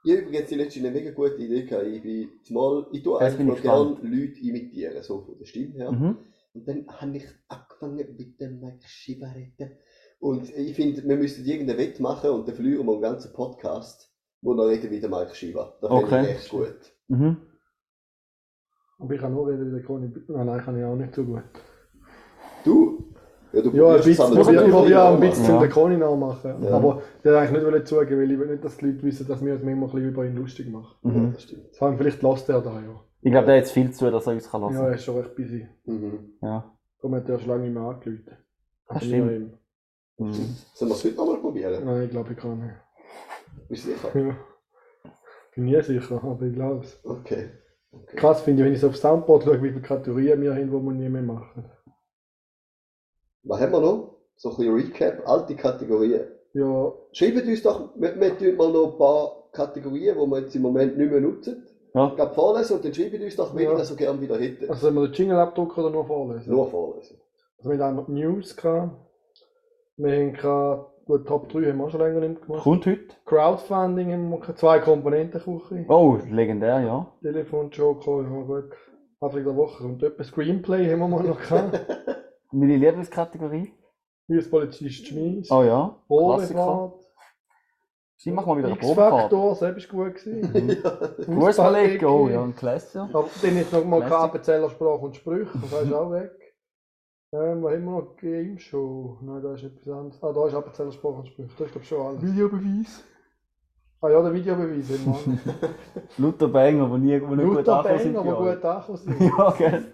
Ich 0.03 0.11
habe 0.11 0.21
übrigens 0.23 0.49
die 0.49 0.55
letzte 0.55 0.79
eine 0.79 0.91
mega 0.91 1.11
gute 1.11 1.35
Idee 1.35 1.63
gehabt. 1.63 1.85
Ich 1.85 2.01
bin 2.01 2.29
zumal, 2.43 2.87
ich 2.91 3.03
tue 3.03 3.19
noch 3.19 3.55
ich 3.55 3.61
gerne 3.61 3.97
Leute 4.01 4.39
imitieren, 4.41 5.03
so 5.03 5.21
von 5.21 5.37
der 5.37 5.45
Stimme 5.45 5.75
her. 5.75 5.91
Mhm. 5.91 6.17
Und 6.53 6.67
dann 6.67 6.85
habe 6.87 7.17
ich 7.17 7.25
angefangen 7.47 7.95
mit 8.17 8.39
dem 8.39 8.59
Mike 8.59 8.85
Schibarette. 8.85 9.77
Und 10.19 10.49
ich 10.55 10.75
finde, 10.75 11.01
wir 11.07 11.15
müssten 11.17 11.45
irgendeinen 11.45 11.79
Wett 11.79 11.99
machen 11.99 12.29
und 12.31 12.47
dann 12.47 12.55
verlieren 12.55 12.85
wir 12.85 12.93
einen 12.93 13.01
ganzen 13.01 13.33
Podcast, 13.33 14.11
wo 14.41 14.53
wir 14.53 14.67
reden 14.67 14.91
wie 14.91 14.99
der 14.99 15.09
Mike 15.09 15.33
Schiba. 15.33 15.77
Das 15.81 15.89
finde 15.89 16.05
Okay. 16.05 16.21
ich 16.23 16.29
echt 16.29 16.49
gut. 16.49 16.75
Mhm. 17.07 17.37
Aber 18.99 19.13
ich 19.13 19.19
kann 19.21 19.33
nur 19.33 19.47
reden 19.47 19.67
wie 19.67 19.75
der 19.77 19.83
Kohn. 19.83 20.25
Nein, 20.27 20.45
nein, 20.45 20.61
kann 20.61 20.77
ich 20.77 20.83
auch 20.85 20.95
nicht 20.95 21.15
so 21.15 21.23
gut. 21.23 21.41
Du? 22.63 23.13
Ja, 23.53 23.61
du 23.61 23.69
Ja, 23.71 23.95
ein 23.95 23.97
probierst 23.97 24.07
es 24.19 24.29
bisschen, 24.29 24.65
ich 24.65 24.71
probiere 24.71 25.07
ein 25.09 25.19
bisschen 25.19 25.45
Ja. 25.55 25.59
den 25.61 25.69
Kohn 25.71 25.99
nachmachen. 25.99 26.63
Ja. 26.63 26.69
Aber 26.71 27.01
der 27.23 27.39
eigentlich 27.39 27.63
nicht 27.73 27.87
zugeben, 27.87 28.21
weil 28.21 28.31
ich 28.31 28.39
will 28.39 28.47
nicht, 28.51 28.63
dass 28.63 28.77
die 28.77 28.85
Leute 28.85 29.03
wissen, 29.03 29.27
dass 29.27 29.43
wir 29.43 29.53
uns 29.55 29.63
manchmal 29.63 29.89
ein 29.89 29.91
bisschen 29.93 30.09
über 30.09 30.25
ihn 30.25 30.35
lustig 30.35 30.69
machen. 30.69 30.95
Mhm. 31.01 31.33
das 31.33 31.43
stimmt. 31.43 31.75
Vor 31.75 31.87
allem 31.87 31.97
vielleicht 31.97 32.21
lässt 32.21 32.49
er 32.49 32.61
da 32.61 32.79
ja. 32.79 33.03
Ich 33.23 33.31
glaube, 33.31 33.45
der 33.45 33.57
hat 33.57 33.63
jetzt 33.63 33.71
viel 33.71 33.91
zu, 33.91 34.09
dass 34.09 34.25
er 34.25 34.33
uns 34.33 34.49
kann 34.49 34.61
Ja, 34.61 34.67
lassen 34.67 34.85
er 34.85 34.93
ist 34.93 35.03
schon 35.03 35.17
recht 35.17 35.35
busy. 35.35 35.67
Mhm. 35.85 36.33
Ja. 36.41 36.75
Darum 36.97 37.15
hat 37.15 37.29
er 37.29 37.39
schon 37.39 37.49
lange 37.49 37.63
nicht 37.63 37.73
mehr 37.73 37.83
angerufen. 37.83 38.37
Das 38.87 39.03
stimmt. 39.03 39.57
Mhm. 40.17 40.33
Sollen 40.73 40.91
wir 40.91 40.95
es 40.95 41.05
heute 41.05 41.15
nochmal 41.15 41.37
probieren? 41.37 41.85
Nein, 41.85 42.03
ich 42.03 42.09
glaube, 42.09 42.33
ich 42.33 42.37
kann 42.37 42.59
nicht. 42.59 42.75
Bist 43.67 43.85
du 43.85 43.91
sicher? 43.91 44.19
Ja. 44.19 44.37
Bin 45.55 45.65
nie 45.65 45.81
sicher, 45.81 46.23
aber 46.23 46.45
ich 46.45 46.53
glaube 46.53 46.85
es. 46.85 46.99
Okay. 47.03 47.49
okay. 47.91 48.15
Krass 48.15 48.41
finde 48.41 48.61
ich, 48.61 48.65
wenn 48.65 48.73
ich 48.73 48.79
so 48.79 48.87
auf 48.87 48.97
Soundboard 48.97 49.43
schaue, 49.43 49.61
wie 49.61 49.69
viele 49.69 49.81
Kategorien 49.81 50.41
wir 50.41 50.53
haben, 50.55 50.67
die 50.67 50.71
wir 50.71 50.91
nie 50.93 51.09
mehr 51.09 51.21
machen. 51.21 51.65
Was 53.43 53.59
haben 53.59 53.71
wir 53.71 53.81
noch? 53.81 54.17
So 54.35 54.49
ein 54.51 54.57
bisschen 54.57 54.75
Recap, 54.75 55.27
alte 55.27 55.55
Kategorien. 55.55 56.25
Ja, 56.53 56.93
Schreibt 57.11 57.45
uns 57.45 57.63
doch, 57.63 57.93
wir, 57.95 58.19
wir 58.19 58.37
tun 58.37 58.55
mal 58.55 58.71
noch 58.71 58.93
ein 58.93 58.97
paar 58.97 59.49
Kategorien, 59.51 60.17
die 60.17 60.27
wir 60.27 60.39
jetzt 60.39 60.55
im 60.55 60.61
Moment 60.63 60.97
nicht 60.97 61.11
mehr 61.11 61.21
nutzen. 61.21 61.67
Ja. 61.93 62.07
Ich 62.07 62.15
glaube 62.15 62.33
vorlesen 62.33 62.77
und 62.77 62.85
dann 62.85 62.93
schreibt 62.93 63.21
uns 63.21 63.35
doch, 63.35 63.53
welche 63.55 63.71
Ja. 63.71 63.77
das 63.77 63.87
so 63.89 63.95
gerne 63.95 64.21
wieder 64.21 64.37
hätten. 64.39 64.69
also 64.69 64.81
sollen 64.81 64.95
wir 64.95 65.07
den 65.07 65.13
Jingle 65.13 65.37
abdrucken 65.37 65.83
oder 65.83 65.93
nur 65.93 66.05
vorlesen? 66.05 66.51
Nur 66.51 66.67
vorlesen. 66.69 67.17
Also 67.57 67.69
wir 67.69 67.77
haben 67.79 67.89
einmal 67.89 68.05
die 68.07 68.13
News 68.13 68.55
gehabt. 68.55 68.91
Wir 69.97 70.11
haben 70.13 70.33
gerade, 70.33 70.85
gut, 71.05 71.27
Top 71.27 71.49
3 71.49 71.65
haben 71.69 71.77
wir 71.79 71.85
auch 71.85 71.89
schon 71.89 72.01
länger 72.01 72.27
nicht 72.27 72.41
gemacht. 72.45 72.63
Kommt 72.63 72.85
heute. 72.85 73.15
Crowdfunding 73.25 74.11
haben 74.13 74.29
wir 74.29 74.39
gehabt, 74.39 74.57
zwei 74.59 74.79
Komponentenküche. 74.79 75.85
Oh, 75.89 76.17
legendär, 76.29 76.79
ja. 76.81 77.07
Telefon, 77.21 77.69
Joker, 77.71 78.21
ja 78.23 78.41
gut. 78.41 78.71
Anfang 79.19 79.43
der 79.43 79.55
Woche 79.55 79.83
kommt 79.83 80.01
etwa 80.01 80.23
Screenplay 80.23 80.89
haben 80.91 80.99
wir 80.99 81.07
mal 81.07 81.23
noch 81.23 81.39
gehabt. 81.39 81.79
Meine 82.51 82.77
Lieblingskategorie. 82.77 83.71
Hilfspolizist 84.27 85.07
Schmies. 85.07 85.51
Oh 85.51 85.61
ja. 85.61 85.95
Klassiker. 86.07 86.93
Sie 88.23 88.29
machen 88.29 88.49
mal 88.49 88.57
wieder 88.59 88.67
eine 88.67 88.77
Probefahrt. 88.77 89.13
X-Factor, 89.13 89.55
selbst 89.55 89.91
war 89.91 90.05
gut 90.05 90.23
gewesen. 90.23 90.77
Fußballecke, 91.25 92.07
oh 92.07 92.29
ja, 92.29 92.43
ein 92.43 92.55
Klassiker. 92.55 93.09
Aber 93.11 93.27
dann 93.41 93.57
jetzt 93.57 93.73
noch 93.73 93.83
mal 93.83 93.99
Classic. 94.01 94.17
Appenzeller 94.19 94.69
Sprache 94.69 94.99
und 94.99 95.15
Sprüche, 95.15 95.49
das 95.71 95.81
ist 95.81 95.91
auch 95.93 96.11
weg. 96.11 96.31
Ähm, 97.33 97.63
was 97.63 97.73
haben 97.73 97.85
wir 97.85 97.91
noch? 97.91 98.15
Game 98.17 98.59
Show. 98.59 99.17
Nein, 99.21 99.41
da 99.41 99.55
ist 99.55 99.63
etwas 99.63 99.87
anderes. 99.87 100.23
Ah, 100.23 100.33
da 100.33 100.45
ist 100.45 100.53
Appenzeller 100.53 100.91
Sprache 100.91 101.15
und 101.15 101.27
Sprüche. 101.29 101.49
Das 101.57 101.65
ist 101.65 101.71
glaube 101.71 101.81
ich 101.81 101.87
schon 101.87 102.05
alles. 102.05 102.21
Videobeweis. 102.21 103.03
Ah 104.01 104.09
ja, 104.09 104.21
der 104.21 104.33
Videobeweis 104.33 104.89
wir. 104.89 105.39
Luther 106.19 106.47
Banger, 106.47 106.91
wo 106.91 106.97
nie, 106.97 107.19
wo 107.19 107.33
nicht 107.33 107.47
gut 107.47 107.57
Luther 107.57 107.77
angekommen 107.77 107.99
sind. 108.03 108.13
Bang, 108.13 108.27
aber 108.27 108.45
ja. 108.45 108.53
gut 108.53 108.65
angekommen 108.65 108.97
sind. 108.97 109.21
Ja, 109.37 109.51
gell. 109.57 109.85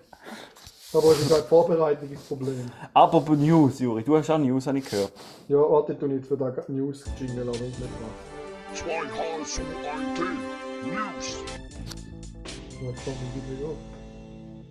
Aber 0.93 1.11
es 1.11 1.19
ist 1.19 1.33
halt 1.33 1.43
Vorbereitung 1.45 2.09
das 2.13 2.21
Problem. 2.23 2.71
Apropos 2.93 3.37
News, 3.37 3.79
Juri, 3.79 4.03
du 4.03 4.15
hast 4.15 4.29
auch 4.29 4.37
News, 4.37 4.67
habe 4.67 4.77
ich 4.77 4.89
gehört. 4.89 5.11
Ja, 5.49 5.57
warte, 5.57 5.99
tu 5.99 6.05
jetzt 6.05 6.27
für 6.27 6.37
den 6.37 6.53
News-Jingle 6.69 7.41
an 7.41 7.49
und 7.49 7.61
nicht 7.61 7.81
was. 7.81 8.79
Zwei 8.79 8.93
Hals 8.93 9.59
und 9.59 9.65
ein 9.85 10.15
Tee. 10.15 10.89
News. 10.89 11.43
Was 12.83 13.03
kommt 13.03 13.17
denn 13.35 13.57
wieder 13.57 13.69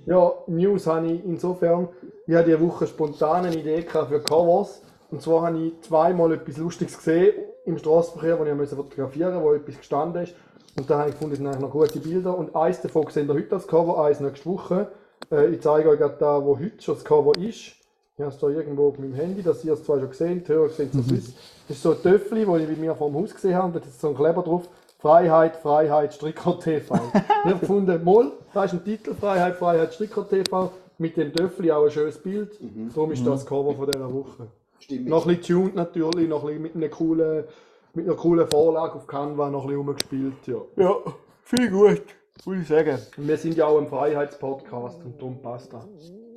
Ja, 0.06 0.32
News 0.46 0.86
habe 0.86 1.06
ich 1.06 1.24
insofern, 1.24 1.88
ich 2.26 2.34
hatte 2.34 2.46
diese 2.46 2.66
Woche 2.66 2.86
spontan 2.86 3.44
eine 3.44 3.56
Idee 3.56 3.82
gehabt 3.82 4.08
für 4.08 4.20
Covers. 4.20 4.80
Und 5.10 5.20
zwar 5.20 5.42
habe 5.42 5.58
ich 5.58 5.80
zweimal 5.82 6.32
etwas 6.32 6.56
Lustiges 6.56 6.96
gesehen 6.96 7.34
im 7.66 7.76
Straßenverkehr, 7.76 8.38
wo 8.38 8.44
ich 8.44 8.54
musste 8.54 8.76
fotografieren 8.76 9.42
wo 9.42 9.52
etwas 9.52 9.76
gestanden 9.76 10.22
ist. 10.22 10.34
Und 10.78 10.88
da 10.88 11.00
habe 11.00 11.10
ich 11.10 11.14
gefunden, 11.14 11.34
es 11.34 11.38
sind 11.38 11.46
eigentlich 11.46 11.60
noch 11.60 11.70
gute 11.70 12.00
Bilder. 12.00 12.38
Und 12.38 12.56
eins 12.56 12.80
davon 12.80 13.06
sehen 13.10 13.28
ihr 13.28 13.34
heute 13.34 13.54
als 13.54 13.66
Cover, 13.66 14.02
eins 14.02 14.20
nächste 14.20 14.46
Woche. 14.46 14.88
Äh, 15.30 15.50
ich 15.50 15.60
zeige 15.60 15.88
euch 15.88 15.98
gerade 15.98 16.16
da, 16.18 16.44
wo 16.44 16.58
heute 16.58 16.80
schon 16.80 16.94
das 16.94 17.04
Cover 17.04 17.32
ist. 17.38 17.74
Ich 18.18 18.22
habe 18.22 18.32
es 18.32 18.40
hier 18.40 18.48
irgendwo 18.48 18.88
auf 18.88 18.98
meinem 18.98 19.14
Handy, 19.14 19.42
dass 19.42 19.64
ihr 19.64 19.74
es 19.74 19.84
zwar 19.84 19.98
schon 19.98 20.08
gesehen 20.08 20.38
habt, 20.38 20.48
die 20.48 20.52
Hörer 20.52 20.68
sehen 20.70 20.88
es 20.88 20.94
mhm. 20.94 21.34
Das 21.68 21.76
ist 21.76 21.82
so 21.82 21.90
ein 21.90 22.02
Töffel, 22.02 22.46
das 22.46 22.60
ich 22.60 22.68
bei 22.68 22.76
mir 22.76 22.94
vor 22.94 23.10
dem 23.10 23.16
Haus 23.16 23.34
gesehen 23.34 23.54
habe. 23.54 23.78
Da 23.78 23.86
ist 23.86 24.00
so 24.00 24.08
ein 24.08 24.14
Kleber 24.16 24.42
drauf. 24.42 24.68
Freiheit, 24.98 25.56
Freiheit, 25.56 26.14
Stricker 26.14 26.58
TV. 26.58 26.94
ich 27.14 27.50
habe 27.50 27.58
gefunden, 27.58 28.02
Moll, 28.02 28.32
da 28.54 28.64
ist 28.64 28.72
ein 28.72 28.82
Titel, 28.82 29.14
Freiheit, 29.14 29.56
Freiheit, 29.56 29.92
Stricker 29.92 30.26
TV. 30.26 30.72
Mit 30.98 31.16
dem 31.18 31.32
Töffel 31.32 31.70
auch 31.72 31.84
ein 31.84 31.90
schönes 31.90 32.16
Bild. 32.16 32.58
Darum 32.94 33.12
ist 33.12 33.26
das 33.26 33.44
Cover 33.44 33.74
von 33.74 33.90
dieser 33.90 34.12
Woche. 34.12 34.46
Stimmt. 34.78 35.08
Noch 35.08 35.26
ein 35.26 35.36
bisschen 35.36 35.58
tuned 35.58 35.74
natürlich, 35.74 36.28
noch 36.28 36.42
ein 36.42 36.46
bisschen 36.46 36.62
mit 36.62 36.74
einer 36.76 36.88
coolen, 36.88 37.44
mit 37.92 38.06
einer 38.06 38.16
coolen 38.16 38.46
Vorlage 38.48 38.94
auf 38.94 39.06
Canva 39.06 39.50
noch 39.50 39.64
ein 39.64 39.66
bisschen 39.66 39.78
rumgespielt. 39.78 40.46
Ja. 40.46 40.56
Ja, 40.76 40.96
viel 41.42 41.70
gut, 41.70 42.02
würde 42.44 42.60
ich 42.62 42.68
sagen. 42.68 42.98
Wir 43.16 43.36
sind 43.38 43.56
ja 43.56 43.66
auch 43.66 43.78
ein 43.78 43.88
Freiheitspodcast 43.88 45.02
und 45.04 45.18
darum 45.18 45.40
passt 45.42 45.72
das. 45.72 45.84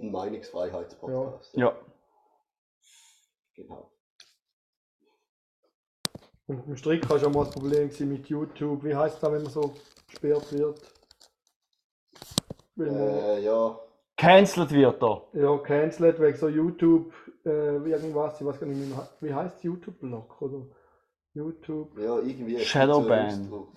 Ein 0.01 0.12
Meinungsfreiheitspodcast. 0.12 1.58
Ja. 1.58 1.75
Genau. 3.56 3.91
Und 6.48 6.58
mit 6.58 6.65
dem 6.68 6.77
Strick 6.77 7.08
war 7.10 7.20
schon 7.20 7.34
mal 7.34 7.46
das 7.46 7.53
Problem 7.53 7.89
mit 8.10 8.27
YouTube. 8.27 8.84
Wie 8.84 8.96
heißt 8.96 9.22
das, 9.22 9.32
wenn 9.32 9.44
man 9.44 9.51
so 9.51 9.74
gesperrt 10.08 10.51
wird? 10.53 10.82
Wenn 12.75 12.94
man 12.94 13.08
Äh, 13.08 13.39
ja. 13.41 13.79
Cancelled 14.18 14.72
wird 14.72 15.01
er. 15.01 15.27
ja, 15.34 15.58
cancelled 15.60 16.20
wegen 16.20 16.38
so 16.38 16.50
YouTube, 16.50 17.13
äh, 17.46 17.77
irgendwas, 17.77 18.41
ich 18.41 18.46
weiß 18.46 18.60
gar 18.60 18.68
nicht 18.68 18.89
mehr, 18.89 19.10
wie 19.22 19.34
heißt 19.34 19.63
YouTube-Block 19.63 20.41
oder 20.41 20.65
YouTube? 21.34 21.98
Ja, 21.98 22.18
irgendwie. 22.20 22.60
Shadowban. 22.60 23.48
so. 23.50 23.72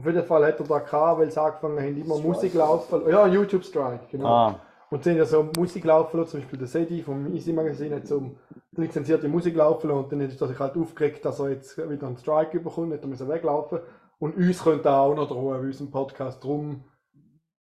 Auf 0.00 0.06
jeden 0.06 0.24
Fall 0.24 0.46
hat 0.46 0.58
er 0.58 0.66
da 0.66 0.78
gehabt, 0.78 1.20
weil 1.20 1.30
sie 1.30 1.40
angefangen 1.40 1.78
haben, 1.78 1.96
immer 2.00 2.14
Strike. 2.14 2.28
Musik 2.28 2.54
laufen. 2.54 3.02
Ja, 3.10 3.26
YouTube 3.26 3.64
Strike, 3.64 4.06
genau. 4.10 4.26
Ah, 4.26 4.60
Und 4.88 5.04
sie 5.04 5.10
haben 5.10 5.18
ja 5.18 5.26
so 5.26 5.46
Musik 5.58 5.84
laufen 5.84 6.18
lassen, 6.18 6.30
zum 6.30 6.40
Beispiel 6.40 6.58
der 6.58 6.68
Sedi 6.68 7.02
vom 7.02 7.34
Easy 7.34 7.52
Magazine 7.52 7.96
hat 7.96 8.06
so 8.06 8.30
lizenzierte 8.72 9.28
Musik 9.28 9.56
laufen 9.56 9.90
und 9.90 10.10
dann 10.10 10.22
ist 10.22 10.40
er 10.40 10.48
sich 10.48 10.58
halt 10.58 10.74
aufgeregt, 10.74 11.22
dass 11.24 11.38
er 11.38 11.50
jetzt 11.50 11.76
wieder 11.76 12.06
einen 12.06 12.16
Strike 12.16 12.60
bekommt, 12.60 12.88
nicht 12.88 13.04
müssen 13.04 13.28
weglaufen. 13.28 13.80
Und 14.18 14.36
uns 14.36 14.64
könnte 14.64 14.88
er 14.88 15.00
auch 15.00 15.14
noch 15.14 15.28
drohen, 15.28 15.60
bei 15.60 15.66
unserem 15.66 15.90
Podcast 15.90 16.42
drum 16.42 16.84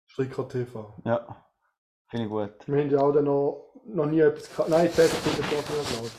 Stricker 0.06 0.48
TV. 0.48 0.94
Ja. 1.04 1.26
Finde 2.08 2.24
ich 2.24 2.30
gut. 2.30 2.50
Wir 2.66 2.82
haben 2.82 2.90
ja 2.90 3.00
auch 3.00 3.12
dann 3.12 3.24
noch, 3.24 3.72
noch 3.86 4.06
nie 4.06 4.20
etwas 4.20 4.50
gehabt. 4.50 4.70
Nein, 4.70 4.90
10 4.90 5.06
Sekunden 5.06 5.42
vor 5.44 5.76
mir 5.76 5.82
glaube 5.84 6.10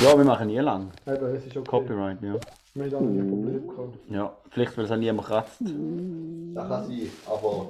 Ja, 0.00 0.18
wir 0.18 0.24
machen 0.24 0.46
nie 0.46 0.58
lang. 0.58 0.90
Eben, 1.06 1.26
es 1.34 1.46
ist 1.46 1.56
okay. 1.56 1.70
Copyright, 1.70 2.22
ja. 2.22 2.34
Wir 2.74 2.84
haben 2.84 2.94
auch 2.94 3.00
noch 3.00 3.08
nie 3.08 3.20
ein 3.20 3.28
Problem 3.28 3.68
gehabt. 3.68 3.98
Ja, 4.08 4.36
vielleicht 4.50 4.76
weil 4.76 4.84
es 4.84 4.90
auch 4.90 4.96
niemand 4.96 5.26
kratzt. 5.28 5.60
Das 5.60 6.68
kann 6.68 6.86
sein, 6.86 7.10
aber 7.26 7.68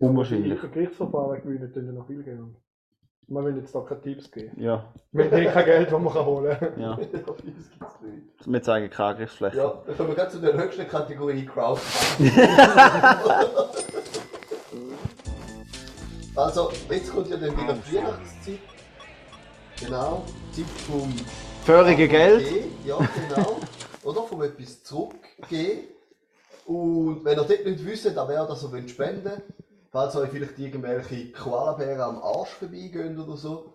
Unwahrscheinlich. 0.00 0.62
Ein 0.62 0.72
Gerichtsverfahren 0.72 1.42
gewinnen, 1.42 1.72
ja 1.74 1.92
noch 1.92 2.06
viel 2.06 2.22
Geld. 2.22 2.38
Wir 3.28 3.42
wollen 3.42 3.56
jetzt 3.58 3.74
da 3.74 3.80
keine 3.80 4.00
Tipps 4.00 4.30
geben. 4.30 4.60
Ja, 4.60 4.92
Wir 5.12 5.26
haben 5.26 5.36
eh 5.36 5.44
kein 5.46 5.64
Geld, 5.64 5.92
das 5.92 6.00
man 6.00 6.12
kann 6.12 6.26
holen 6.26 6.58
kann. 6.58 6.80
ja. 6.80 6.92
auf 7.26 7.44
uns 7.44 7.70
gibt's 7.70 8.00
nicht. 8.00 8.46
Wir 8.46 8.62
zeigen 8.62 8.90
keine 8.90 9.10
Angriffsfläche. 9.10 9.56
Ja, 9.58 9.82
dann 9.86 9.96
kommen 9.96 10.08
wir 10.08 10.16
gerade 10.16 10.30
zu 10.30 10.40
der 10.40 10.54
höchsten 10.54 10.88
Kategorie 10.88 11.44
Crowdfunding. 11.44 12.32
also, 16.34 16.72
jetzt 16.90 17.12
kommt 17.12 17.28
ja 17.28 17.36
dann 17.36 17.56
wieder 17.56 17.74
die 17.74 17.96
Weihnachtszeit. 17.96 18.58
Genau, 19.78 20.24
Zeit 20.50 20.64
vom 20.88 21.14
Förige 21.64 22.08
Geld. 22.08 22.46
Ja, 22.84 22.96
genau. 22.96 23.60
Oder 24.04 24.22
vom 24.22 24.42
etwas 24.42 24.82
zurückgeben. 24.82 25.88
Und 26.66 27.24
wenn 27.24 27.38
ihr 27.38 27.44
dort 27.44 27.64
nicht 27.64 27.84
wisst, 27.84 28.06
an 28.06 28.28
wer 28.28 28.46
das 28.46 28.60
so 28.60 28.68
spenden 28.86 29.24
wollt, 29.24 29.42
falls 29.90 30.16
euch 30.16 30.30
vielleicht 30.30 30.58
irgendwelche 30.58 31.32
Koalabären 31.32 32.00
am 32.00 32.22
Arsch 32.22 32.50
vorbeigehen 32.50 33.18
oder 33.18 33.36
so, 33.36 33.74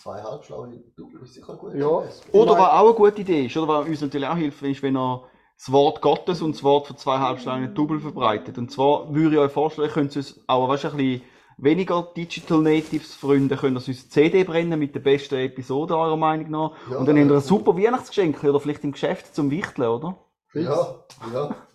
zwei 0.00 0.22
halbschlaue 0.22 0.68
Double 0.96 1.22
ist 1.22 1.34
sicher 1.34 1.56
gut. 1.56 1.74
Ja. 1.74 2.02
Oder 2.32 2.52
was 2.52 2.70
auch 2.70 2.84
eine 2.86 2.94
gute 2.94 3.20
Idee 3.22 3.46
ist, 3.46 3.56
oder 3.56 3.68
was 3.68 3.88
uns 3.88 4.00
natürlich 4.00 4.28
auch 4.28 4.36
hilft, 4.36 4.62
ist, 4.62 4.82
wenn 4.82 4.96
ihr 4.96 5.22
das 5.58 5.72
Wort 5.72 6.02
Gottes 6.02 6.42
und 6.42 6.54
das 6.54 6.62
Wort 6.62 6.86
von 6.86 6.96
zwei 6.96 7.18
Halbschlangen 7.18 7.74
Double 7.74 7.98
verbreitet. 7.98 8.58
Und 8.58 8.70
zwar 8.70 9.12
würde 9.14 9.36
ich 9.36 9.40
euch 9.40 9.52
vorschlagen, 9.52 9.90
könnt 9.90 10.14
ihr 10.14 10.18
uns 10.18 10.38
auch 10.46 10.68
weißt, 10.68 10.84
ein 10.86 10.96
bisschen 10.96 11.22
weniger 11.56 12.12
Digital 12.16 12.60
Natives 12.60 13.14
Freunde, 13.14 13.56
könnt 13.56 13.76
ihr 13.76 13.76
uns 13.76 13.88
eine 13.88 13.96
CD 13.96 14.44
brennen 14.44 14.78
mit 14.78 14.94
der 14.94 15.00
besten 15.00 15.36
Episode 15.36 15.96
eurer 15.96 16.16
Meinung 16.16 16.50
nach. 16.50 16.72
Ja, 16.90 16.98
und 16.98 17.06
dann 17.06 17.16
habt 17.16 17.26
ihr 17.28 17.34
ein 17.34 17.40
ja. 17.40 17.40
super 17.40 17.76
Weihnachtsgeschenk 17.76 18.42
oder 18.44 18.60
vielleicht 18.60 18.84
im 18.84 18.92
Geschäft 18.92 19.34
zum 19.34 19.50
Wichteln, 19.50 19.88
oder? 19.88 20.18
Ja, 20.54 21.04
ja. 21.32 21.56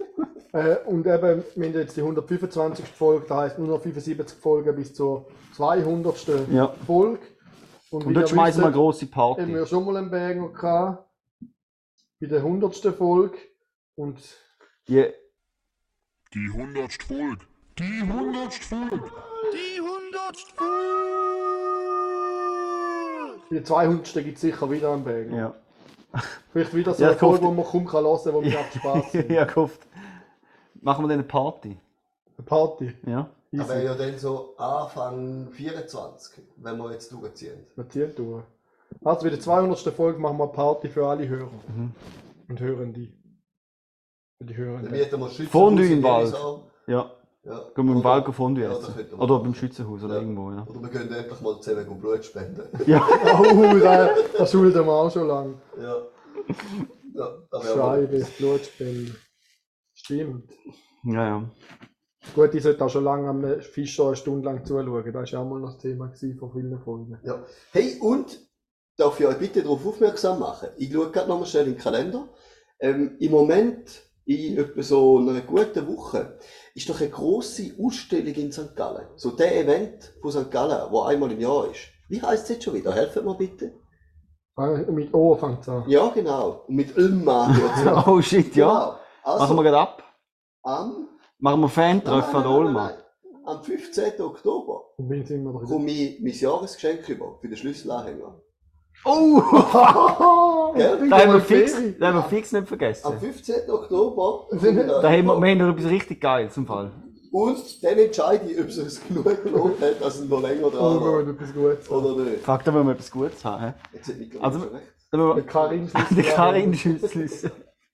Äh, 0.54 0.80
und 0.86 1.08
eben, 1.08 1.46
wir 1.56 1.68
haben 1.70 1.74
jetzt 1.76 1.96
die 1.96 2.02
125. 2.02 2.86
Folge, 2.86 3.26
das 3.26 3.38
heisst 3.38 3.58
nur 3.58 3.70
noch 3.70 3.82
75 3.82 4.38
Folgen 4.38 4.76
bis 4.76 4.94
zur 4.94 5.28
200. 5.56 6.28
Ja. 6.52 6.76
Folge. 6.86 7.22
Und 7.90 8.10
wie 8.10 8.14
dort 8.14 8.28
schmeißen 8.28 8.62
wir 8.62 8.66
eine 8.66 8.76
grosse 8.76 9.06
haben 9.06 9.12
Party. 9.12 9.48
wir 9.48 9.66
schon 9.66 9.86
mal 9.86 9.96
einen 9.96 10.12
Banger 10.12 10.50
gehabt. 10.50 11.10
Bei 12.20 12.28
der 12.28 12.40
100. 12.40 12.76
Folge. 12.98 13.38
Und 13.96 14.20
Die, 14.90 15.06
Die 16.34 16.50
hundertste 16.50 17.06
Folge. 17.06 17.46
Die 17.80 18.02
hundertste 18.02 18.76
Folge. 18.76 19.12
Der 23.52 23.64
200. 23.64 24.14
gibt 24.24 24.36
es 24.36 24.42
sicher 24.42 24.70
wieder 24.72 24.94
einen 24.94 25.04
Banger. 25.04 25.36
ja. 25.38 25.54
Vielleicht 26.52 26.74
wieder 26.74 26.94
so 26.94 27.04
Ja, 27.04 27.10
eine 27.12 27.18
Folge, 27.18 27.46
wo 27.46 27.52
man 27.52 27.66
kaum 27.66 27.86
kann 27.86 28.04
hören 28.04 28.20
kann, 28.22 28.34
wo 28.34 28.44
wir 28.44 28.60
einfach 28.60 28.80
Spaß 28.80 29.14
haben. 29.14 29.34
ja, 29.34 29.46
gehofft. 29.46 29.88
Machen 30.82 31.04
wir 31.06 31.08
dann 31.08 31.20
eine 31.20 31.24
Party. 31.28 31.78
Eine 32.38 32.46
Party. 32.46 32.94
Ja. 33.06 33.30
Easy. 33.52 33.84
ja 33.86 33.96
dann 33.96 34.18
so 34.18 34.54
Anfang 34.58 35.50
24, 35.52 36.44
wenn 36.58 36.78
wir 36.78 36.92
jetzt 36.92 37.12
durchziehen. 37.14 37.66
Wir 37.78 37.88
ziehen 37.90 38.12
durch. 38.16 38.44
Also 39.04 39.24
bei 39.24 39.30
der 39.30 39.40
200. 39.40 39.80
Folge 39.94 40.20
machen 40.20 40.38
wir 40.38 40.44
eine 40.44 40.52
Party 40.54 40.90
für 40.90 41.06
alle 41.08 41.28
Hörer. 41.28 41.50
Mhm. 41.74 41.92
Und 42.50 42.60
Hörende. 42.60 43.08
Für 44.38 44.46
die 44.46 44.54
Dann 44.54 44.64
Hörenden. 44.66 44.92
mieten 44.92 45.20
wir 45.20 45.30
Schützenhaus 45.30 45.52
Fondue 45.52 45.86
im 45.88 46.04
Wald. 46.04 46.36
Ja. 46.88 47.10
Ja. 47.43 47.69
Gehen 47.75 47.86
wir 47.88 47.95
im 47.95 48.05
auf 48.05 48.36
Fondue 48.36 48.63
Ja, 48.65 48.71
essen. 48.77 48.93
wir 48.95 49.19
Oder 49.19 49.39
beim 49.39 49.53
Schützenhaus 49.55 50.03
oder 50.03 50.15
Ja. 50.15 50.21
irgendwo, 50.21 50.51
ja. 50.51 50.63
Oder 50.67 50.81
wir 50.81 50.89
können 50.89 51.12
endlich 51.12 51.41
mal 51.41 51.60
zusammen 51.60 52.00
Blut 52.00 52.24
spenden. 52.24 52.62
Ja. 52.86 53.07
Oh, 53.41 53.79
das, 53.79 54.10
das 54.38 54.51
schulden 54.51 54.86
wir 54.86 54.91
auch 54.91 55.12
schon 55.12 55.27
lange. 55.27 55.55
ja. 55.81 55.95
Ja, 57.13 57.38
mal- 57.51 57.62
Scheibe, 57.63 58.25
Blutspende. 58.38 59.15
Stimmt. 59.93 60.50
Ja, 61.03 61.27
ja. 61.27 61.50
Gut, 62.36 62.53
ich 62.55 62.63
sollte 62.63 62.86
auch 62.86 62.89
schon 62.89 63.03
lange 63.03 63.27
am 63.29 63.62
Fischer 63.62 64.07
eine 64.07 64.15
Stunde 64.15 64.45
lang 64.45 64.63
zuschauen. 64.65 65.03
Das 65.05 65.13
war 65.13 65.25
ja 65.25 65.39
auch 65.39 65.50
mal 65.50 65.60
noch 65.60 65.74
das 65.74 65.79
Thema 65.79 66.13
von 66.39 66.51
vielen 66.53 66.79
Folgen. 66.79 67.19
Ja. 67.24 67.43
Hey, 67.71 67.98
und 68.00 68.39
darf 68.98 69.19
ich 69.19 69.25
euch 69.25 69.38
bitte 69.39 69.62
darauf 69.63 69.86
aufmerksam 69.86 70.39
machen? 70.39 70.69
Ich 70.77 70.93
schaue 70.93 71.12
gerade 71.12 71.27
nochmal 71.27 71.48
schnell 71.48 71.67
in 71.67 71.74
den 71.74 71.79
Kalender. 71.81 72.29
Ähm, 72.79 73.17
Im 73.19 73.31
Moment, 73.31 74.03
in 74.25 74.57
etwa 74.57 74.81
so 74.83 75.17
einer 75.17 75.41
guten 75.41 75.88
Woche, 75.88 76.38
ist 76.75 76.90
doch 76.90 77.00
eine 77.01 77.10
grosse 77.10 77.74
Ausstellung 77.82 78.34
in 78.34 78.51
St. 78.51 78.75
Gallen. 78.75 79.08
So 79.16 79.32
der 79.32 79.60
Event 79.62 80.13
von 80.22 80.32
St. 80.32 80.50
Gallen, 80.51 80.92
wo 80.92 81.01
einmal 81.01 81.32
im 81.32 81.40
Jahr 81.40 81.70
ist. 81.70 81.80
Wie 82.10 82.22
heisst 82.22 82.44
es 82.44 82.50
jetzt 82.50 82.63
schon 82.66 82.74
wieder? 82.75 82.94
Helfen 82.94 83.25
mir 83.25 83.36
bitte. 83.36 83.74
Mit 84.90 85.13
O 85.13 85.36
fängt 85.36 85.62
es 85.62 85.70
an. 85.70 85.84
Ja, 85.88 86.10
genau. 86.10 86.66
Und 86.68 86.75
mit 86.75 86.96
an. 86.98 88.04
Oh 88.08 88.22
shit, 88.22 88.56
ja. 88.56 88.68
Genau. 88.68 88.96
Also, 89.24 89.46
Machen 89.46 89.56
wir 89.58 89.63
gerade 89.63 89.78
ab. 89.80 90.04
am, 90.63 91.08
Machen 91.40 91.62
wir 91.62 91.70
Fan-Treffen 91.70 92.36
an 92.36 92.46
Olma. 92.48 92.92
am 93.46 93.63
15. 93.63 94.22
Oktober 94.22 94.84
komme 94.98 95.92
ich 95.92 96.20
mein 96.22 96.34
Jahresgeschenk 96.34 97.08
über 97.10 97.38
für 97.40 97.48
den 97.48 97.58
Schlüsselanhänger. 97.58 98.40
Oh! 99.03 100.74
Gell? 100.75 101.10
Da 101.10 101.20
haben 101.20 101.34
wir 101.34 101.41
fix, 101.41 101.74
da 102.00 102.08
haben 102.08 102.15
wir 102.17 102.24
fix 102.24 102.51
nicht 102.51 102.62
Am 102.62 102.67
vergessen. 102.67 103.20
15. 103.20 103.70
Oktober. 103.70 104.48
Wir- 104.51 104.74
Da 104.86 105.10
haben 105.12 105.25
wir, 105.25 105.41
wir 105.41 105.50
haben 105.51 105.58
noch 105.58 105.70
etwas 105.75 105.89
richtig 105.91 106.22
Geiles 106.22 106.55
im 106.58 106.65
Fall. 106.67 106.91
Und 107.31 107.84
dann 107.84 107.98
entscheide 107.98 108.46
ich, 108.51 108.60
ob 108.60 108.67
es 108.67 108.77
uns 108.77 109.01
genug 109.08 109.43
gelohnt 109.43 109.81
hat, 109.81 110.01
dass 110.01 110.20
es 110.20 110.27
noch 110.29 110.41
länger 110.41 110.67
Oh, 110.67 110.70
dran 110.70 110.81
wir 110.96 111.01
war. 111.01 111.13
wollen 111.13 111.29
etwas 111.29 111.53
Gutes 111.53 111.89
haben. 111.89 112.05
Oder 112.05 112.24
nicht? 112.25 112.48
Da 112.48 112.74
wollen 112.74 112.86
wir 112.88 112.91
etwas 112.93 113.12
Gutes 113.12 113.46
haben. 113.46 113.74
Jetzt 113.93 114.10
hat 114.10 114.17
Mikkel 114.17 114.41
Also- 114.41 114.60
recht. 114.60 114.72
Wollen 115.13 115.27
Der 115.27 115.36
wir 115.36 115.43
Karin 115.46 115.89
der 116.12 116.24
Karin 116.24 116.74
Schützlis. 116.75 117.46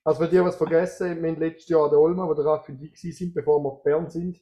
Also 0.03 0.23
für 0.23 0.27
die, 0.29 0.39
was 0.43 0.55
vergessen, 0.55 1.21
wir 1.21 1.31
haben 1.31 1.39
letztes 1.39 1.67
Jahr 1.69 1.89
der 1.89 1.99
Olma, 1.99 2.27
wo 2.27 2.33
der 2.35 2.45
Raffi 2.45 2.71
und 2.73 2.81
ich 2.83 3.17
sind, 3.17 3.33
bevor 3.33 3.59
wir 3.63 3.69
auf 3.69 3.83
Bern 3.83 4.07
sind, 4.09 4.37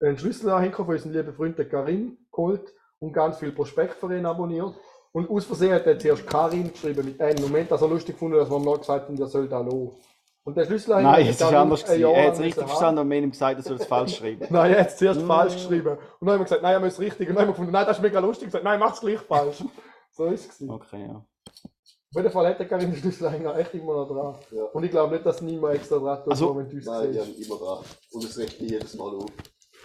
einen 0.00 0.16
Schlüsselanhänger 0.18 0.74
von 0.76 0.88
unserem 0.88 1.12
lieben 1.12 1.34
Freund 1.34 1.58
der 1.58 1.68
Karin 1.68 2.16
geholt 2.32 2.72
und 2.98 3.12
ganz 3.12 3.38
viel 3.38 3.52
Prospekt 3.52 3.94
für 3.94 4.16
ihn 4.16 4.24
abonniert. 4.26 4.74
Und 5.14 5.30
aus 5.30 5.44
Versehen 5.44 5.72
hat 5.72 5.86
er 5.86 5.96
zuerst 5.96 6.26
Karin 6.26 6.72
geschrieben 6.72 7.04
mit 7.04 7.20
einem 7.20 7.40
Moment, 7.44 7.70
das 7.70 7.80
er 7.80 7.86
lustig 7.88 8.16
gefunden, 8.16 8.36
dass 8.36 8.50
wir 8.50 8.56
ihm 8.56 8.64
noch 8.64 8.80
gesagt 8.80 9.06
haben, 9.06 9.16
der 9.16 9.28
soll 9.28 9.48
da 9.48 9.60
los. 9.60 9.92
Und 10.42 10.56
der 10.56 10.66
Schlüsselanhänger 10.66 11.12
Nein, 11.12 11.26
es 11.28 11.36
ist 11.36 11.42
anders 11.42 11.84
ein 11.84 11.96
gewesen. 12.00 12.14
Er 12.14 12.26
hat 12.26 12.32
es 12.34 12.40
richtig 12.40 12.64
verstanden 12.66 13.00
und 13.00 13.08
wir 13.10 13.16
haben 13.16 13.24
ihm 13.24 13.30
gesagt, 13.30 13.56
er 13.56 13.62
soll 13.62 13.76
es 13.76 13.86
falsch 13.86 14.16
schreiben. 14.16 14.46
Nein, 14.50 14.72
er 14.72 14.80
hat 14.80 14.88
es 14.88 14.96
zuerst 14.96 15.22
falsch 15.22 15.54
geschrieben. 15.54 15.90
Und 15.90 15.98
dann 16.20 16.30
haben 16.30 16.40
wir 16.40 16.44
gesagt, 16.44 16.62
nein, 16.62 16.72
er 16.74 16.80
muss 16.80 16.98
richtig. 16.98 17.28
Und 17.28 17.36
dann 17.36 17.42
haben 17.42 17.48
wir 17.48 17.52
gefunden, 17.52 17.72
nein, 17.72 17.86
das 17.86 17.96
ist 17.96 18.02
mega 18.02 18.18
lustig. 18.18 18.48
gesagt, 18.48 18.64
nein, 18.64 18.78
mach's 18.80 19.00
gleich 19.00 19.20
falsch. 19.20 19.64
So 20.10 20.26
ist 20.26 20.50
es. 20.50 20.58
gewesen. 20.58 20.70
Okay, 20.70 21.06
ja. 21.06 21.14
Auf 21.14 22.16
jeden 22.16 22.30
Fall 22.30 22.46
hat 22.48 22.58
der 22.58 22.66
Karin 22.68 22.90
den 22.90 22.98
Schlüsselanhänger 23.00 23.56
echt 23.56 23.72
immer 23.74 23.94
noch 23.94 24.08
dran. 24.08 24.34
Ja. 24.50 24.64
Und 24.64 24.84
ich 24.84 24.90
glaube 24.90 25.14
nicht, 25.14 25.24
dass 25.24 25.40
niemand 25.40 25.76
extra 25.76 25.98
dran 25.98 26.18
tut, 26.24 26.32
Also- 26.32 26.56
wenn 26.56 26.68
du 26.68 26.76
es 26.76 26.84
Nein, 26.86 27.12
die 27.12 27.20
haben 27.20 27.34
immer 27.34 27.56
dran. 27.56 27.84
Und 28.10 28.24
es 28.24 28.36
rechnet 28.36 28.70
jedes 28.70 28.94
Mal 28.96 29.14
auf. 29.14 29.30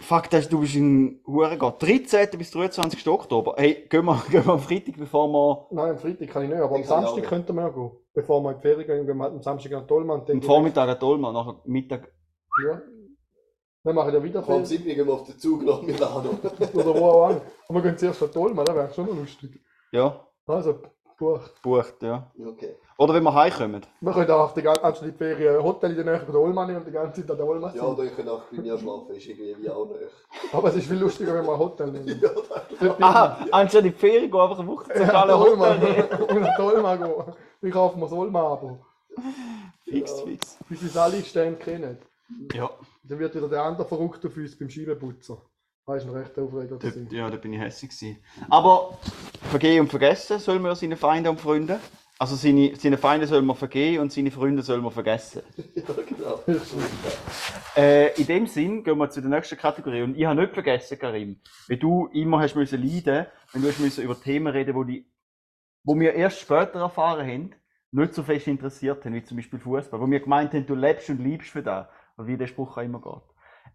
Fuck, 0.00 0.30
das, 0.30 0.48
du 0.48 0.60
bist 0.60 0.74
in 0.76 1.20
Hurengott. 1.26 1.82
13. 1.82 2.28
bis 2.38 2.50
23. 2.50 3.06
Oktober. 3.08 3.54
Hey, 3.56 3.86
gehen 3.88 4.04
wir, 4.06 4.22
gehen 4.30 4.44
wir 4.46 4.52
am 4.54 4.60
Freitag, 4.60 4.96
bevor 4.96 5.28
wir 5.28 5.66
Nein, 5.70 5.90
am 5.90 5.98
Freitag 5.98 6.28
kann 6.28 6.44
ich 6.44 6.48
nicht, 6.50 6.58
aber 6.60 6.76
am 6.76 6.84
Samstag 6.84 7.24
auch. 7.24 7.28
könnten 7.28 7.54
wir 7.54 7.62
ja 7.62 7.68
gehen. 7.68 7.90
Bevor 8.14 8.42
wir 8.42 8.50
in 8.50 8.56
die 8.56 8.62
Ferien 8.62 8.86
gehen, 8.86 9.06
gehen 9.06 9.16
wir 9.18 9.26
am 9.26 9.42
Samstag 9.42 9.72
an 9.72 9.82
den 9.82 9.88
Tollmann. 9.88 10.22
am 10.28 10.42
Vormittag 10.42 10.88
an 10.88 10.98
Dolma, 10.98 11.32
nachher 11.32 11.60
Mittag. 11.64 12.12
Ja. 12.66 12.80
Dann 13.84 13.94
machen 13.94 14.12
wir 14.12 14.22
wieder 14.22 14.42
Ferien. 14.42 14.64
7. 14.64 14.84
gehen 14.84 15.06
wir 15.06 15.14
auf 15.14 15.24
den 15.24 15.38
Zug 15.38 15.62
nach 15.64 15.80
Milano. 15.82 16.30
Oder 16.74 16.94
wo 17.00 17.04
auch 17.06 17.26
an. 17.28 17.40
Und 17.68 17.74
wir 17.76 17.82
gehen 17.82 17.96
zuerst 17.98 18.22
an 18.22 18.28
den 18.28 18.34
Tollmann, 18.34 18.64
das 18.64 18.74
wäre 18.74 18.94
schon 18.94 19.06
noch 19.06 19.14
lustig. 19.16 19.60
Ja, 19.92 20.26
Also, 20.46 20.78
bucht. 21.20 21.62
bucht, 21.62 22.02
ja. 22.02 22.26
Okay. 22.44 22.74
Oder 22.96 23.14
wenn 23.14 23.22
wir 23.22 23.34
heimkommen. 23.34 23.86
Wir 24.00 24.12
können 24.12 24.30
auch 24.30 24.52
die 24.52 24.62
ganze 24.62 24.82
anstatt 24.82 25.08
die 25.08 25.12
Ferien 25.12 25.56
ein 25.56 25.62
Hotel 25.62 25.90
in 25.90 25.96
der 25.96 26.04
Nähe 26.06 26.20
von 26.20 26.32
der 26.32 26.40
Olma 26.40 26.66
nehmen 26.66 26.78
und 26.78 26.86
die 26.86 26.92
ganze 26.92 27.20
Zeit 27.20 27.30
an 27.30 27.36
der 27.36 27.46
Olma 27.46 27.72
Ja, 27.74 27.82
oder 27.84 28.04
ich 28.04 28.16
kann 28.16 28.28
auch 28.28 28.42
bei 28.50 28.60
mir 28.60 28.78
schlafen, 28.78 29.14
ist 29.14 29.26
irgendwie 29.26 29.56
wie 29.62 29.70
auch 29.70 29.86
nicht. 29.86 30.00
Aber 30.52 30.68
es 30.68 30.76
ist 30.76 30.88
viel 30.88 30.98
lustiger, 30.98 31.34
wenn 31.34 31.44
wir 31.44 31.52
ein 31.52 31.58
Hotel 31.58 31.92
nehmen. 31.92 32.22
Ja, 32.80 32.96
Aha, 32.98 33.46
anstatt 33.50 33.84
in 33.84 33.92
die 33.92 33.98
Ferien 33.98 34.30
gehen, 34.30 34.40
einfach 34.40 34.58
eine 34.58 34.68
Woche 34.68 34.92
zu 34.92 35.02
Ja, 35.02 35.08
alle. 35.22 35.36
Und 35.36 35.62
an 35.62 35.80
die 35.80 36.62
Olma 36.62 36.96
gehen. 36.96 37.14
Ich 37.62 37.72
kaufe 37.72 37.98
mir 37.98 38.04
das 38.04 38.12
Olma-Abo. 38.12 38.78
Fix, 39.84 40.20
fix. 40.22 40.58
Bis 40.68 40.82
uns 40.82 40.96
alle 40.96 41.22
Stände 41.22 41.58
kennen. 41.58 41.98
Ja, 42.54 42.70
Dann 43.02 43.18
wird 43.18 43.34
wieder 43.34 43.48
der 43.48 43.62
andere 43.62 43.86
verrückt 43.86 44.24
auf 44.24 44.36
uns 44.36 44.58
beim 44.58 44.70
Scheibenputzer. 44.70 45.38
Das 45.86 46.06
war 46.06 46.14
recht 46.14 46.38
aufregend. 46.38 46.82
da, 46.84 47.16
ja, 47.16 47.30
da 47.30 47.36
bin 47.36 47.52
ich 47.52 47.60
hässlich 47.60 47.90
gewesen. 47.90 48.18
Aber 48.48 48.98
vergehen 49.50 49.80
und 49.80 49.88
vergessen 49.88 50.38
sollen 50.38 50.62
wir 50.62 50.74
seine 50.76 50.96
Feinde 50.96 51.30
und 51.30 51.40
Freunde. 51.40 51.80
Also 52.18 52.36
seine, 52.36 52.76
seine 52.76 52.98
Feinde 52.98 53.26
soll 53.26 53.40
man 53.40 53.56
vergehen 53.56 54.00
und 54.00 54.12
seine 54.12 54.30
Freunde 54.30 54.62
soll 54.62 54.80
man 54.82 54.92
vergessen. 54.92 55.42
Ja, 55.74 55.94
genau. 56.06 56.40
Äh, 57.74 58.20
in 58.20 58.26
dem 58.26 58.46
Sinn 58.46 58.84
gehen 58.84 58.98
wir 58.98 59.08
zu 59.08 59.22
der 59.22 59.30
nächsten 59.30 59.56
Kategorie. 59.56 60.02
Und 60.02 60.18
ich 60.18 60.26
habe 60.26 60.38
nicht 60.38 60.52
vergessen, 60.52 60.98
Karim, 60.98 61.40
wie 61.66 61.78
du 61.78 62.08
immer 62.12 62.40
hast 62.40 62.54
müssen 62.56 62.82
leiden, 62.82 63.26
wenn 63.52 63.62
du 63.62 63.68
hast 63.68 63.80
müssen 63.80 64.04
über 64.04 64.20
Themen 64.20 64.48
reden, 64.48 64.74
wo 64.74 64.84
die, 64.84 65.06
wo 65.82 65.98
wir 65.98 66.12
erst 66.12 66.40
später 66.40 66.80
erfahren 66.80 67.26
haben, 67.26 67.54
nicht 67.92 68.14
so 68.14 68.22
fest 68.22 68.46
interessiert 68.48 69.04
haben, 69.04 69.14
wie 69.14 69.24
zum 69.24 69.38
Beispiel 69.38 69.58
Fußball, 69.58 69.98
wo 69.98 70.06
wir 70.06 70.20
gemeint 70.20 70.52
haben, 70.52 70.66
du 70.66 70.74
lebst 70.74 71.08
und 71.08 71.24
liebst 71.24 71.50
für 71.50 71.62
das, 71.62 71.86
und 72.16 72.26
wie 72.26 72.36
der 72.36 72.46
Spruch 72.48 72.76
auch 72.76 72.82
immer 72.82 73.00
geht. 73.00 73.29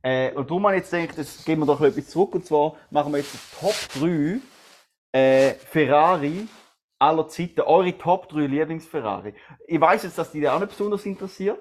Äh, 0.06 0.34
und 0.36 0.52
darum 0.52 0.68
habe 0.68 0.76
ich 0.76 0.84
jetzt 0.84 0.92
gedacht, 0.92 1.18
jetzt 1.18 1.44
gehen 1.48 1.58
wir 1.58 1.66
doch 1.66 1.82
etwas 1.82 2.10
zurück, 2.10 2.36
und 2.36 2.46
zwar 2.46 2.76
machen 2.92 3.12
wir 3.12 3.18
jetzt 3.18 3.34
die 3.34 3.40
Top 3.60 3.74
3 4.00 4.40
äh, 5.20 5.54
Ferrari 5.56 6.48
aller 7.00 7.28
Zeiten, 7.28 7.62
eure 7.62 7.98
Top 7.98 8.30
3 8.30 8.42
Lieblings-Ferrari. 8.46 9.34
Ich 9.66 9.82
weiß 9.82 10.04
jetzt, 10.04 10.20
dass 10.20 10.32
die 10.32 10.42
dir 10.42 10.54
auch 10.54 10.60
nicht 10.60 10.70
besonders 10.70 11.04
interessiert. 11.08 11.58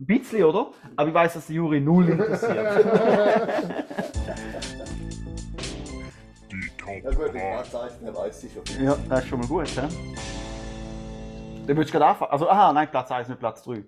Ein 0.00 0.06
bisschen, 0.06 0.44
oder? 0.44 0.70
Aber 0.96 1.08
ich 1.08 1.14
weiß, 1.14 1.34
dass 1.34 1.46
die 1.46 1.52
Juri 1.52 1.80
null 1.80 2.08
interessiert. 2.08 2.86
Die 6.50 6.70
Top 6.78 7.04
Ja 7.04 7.10
gut, 7.10 7.26
ich 7.26 7.32
3. 7.32 7.52
Platz 7.52 7.74
1, 7.74 8.00
der 8.00 8.16
weiß 8.16 8.44
ich 8.44 8.52
schon. 8.54 8.62
ja, 8.82 8.96
das 9.10 9.24
ist 9.24 9.28
schon 9.28 9.40
mal 9.40 9.48
gut, 9.48 9.68
hä? 9.68 9.88
Dann 11.66 11.76
würdest 11.76 11.92
du 11.92 11.98
gerade 11.98 12.06
anfangen. 12.06 12.30
Also, 12.30 12.48
aha, 12.48 12.72
nein, 12.72 12.90
Platz 12.90 13.10
1, 13.10 13.28
nicht 13.28 13.38
Platz 13.38 13.62
3. 13.62 13.84